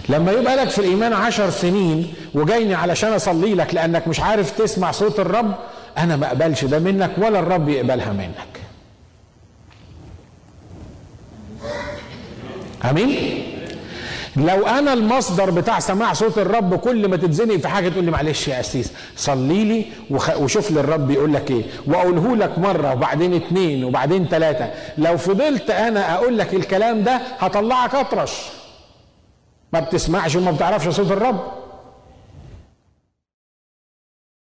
لما 0.09 0.33
يبقى 0.33 0.57
لك 0.57 0.69
في 0.69 0.79
الإيمان 0.79 1.13
عشر 1.13 1.51
سنين 1.51 2.15
وجايني 2.35 2.75
علشان 2.75 3.13
أصلي 3.13 3.55
لك 3.55 3.75
لأنك 3.75 4.09
مش 4.09 4.21
عارف 4.21 4.51
تسمع 4.51 4.91
صوت 4.91 5.21
الرب 5.21 5.55
أنا 5.99 6.17
ما 6.17 6.27
أقبلش 6.27 6.65
ده 6.65 6.79
منك 6.79 7.11
ولا 7.19 7.39
الرب 7.39 7.69
يقبلها 7.69 8.13
منك. 8.13 8.66
آمين. 12.91 13.43
لو 14.37 14.67
أنا 14.67 14.93
المصدر 14.93 15.51
بتاع 15.51 15.81
سماع 15.81 16.13
صوت 16.13 16.39
الرب 16.39 16.75
كل 16.75 17.09
ما 17.09 17.17
تتزنق 17.17 17.57
في 17.57 17.69
حاجة 17.69 17.89
تقول 17.89 18.05
لي 18.05 18.11
معلش 18.11 18.49
يا 18.49 18.61
اسيس 18.61 18.93
صلي 19.17 19.65
لي 19.65 19.85
وخ... 20.11 20.37
وشوف 20.37 20.71
لي 20.71 20.81
الرب 20.81 21.11
يقول 21.11 21.35
لك 21.35 21.51
إيه. 21.51 21.63
وأقوله 21.87 22.37
لك 22.37 22.59
مرة 22.59 22.93
وبعدين 22.93 23.35
اتنين 23.35 23.85
وبعدين 23.85 24.27
ثلاثة 24.29 24.71
لو 24.99 25.17
فضلت 25.17 25.71
أنا 25.71 26.15
أقول 26.15 26.39
لك 26.39 26.55
الكلام 26.55 27.03
ده 27.03 27.21
هطلعك 27.39 27.95
أطرش. 27.95 28.33
ما 29.73 29.81
بتسمعش 29.81 30.37
وما 30.37 30.51
بتعرفش 30.51 30.89
صوت 30.89 31.11
الرب. 31.11 31.41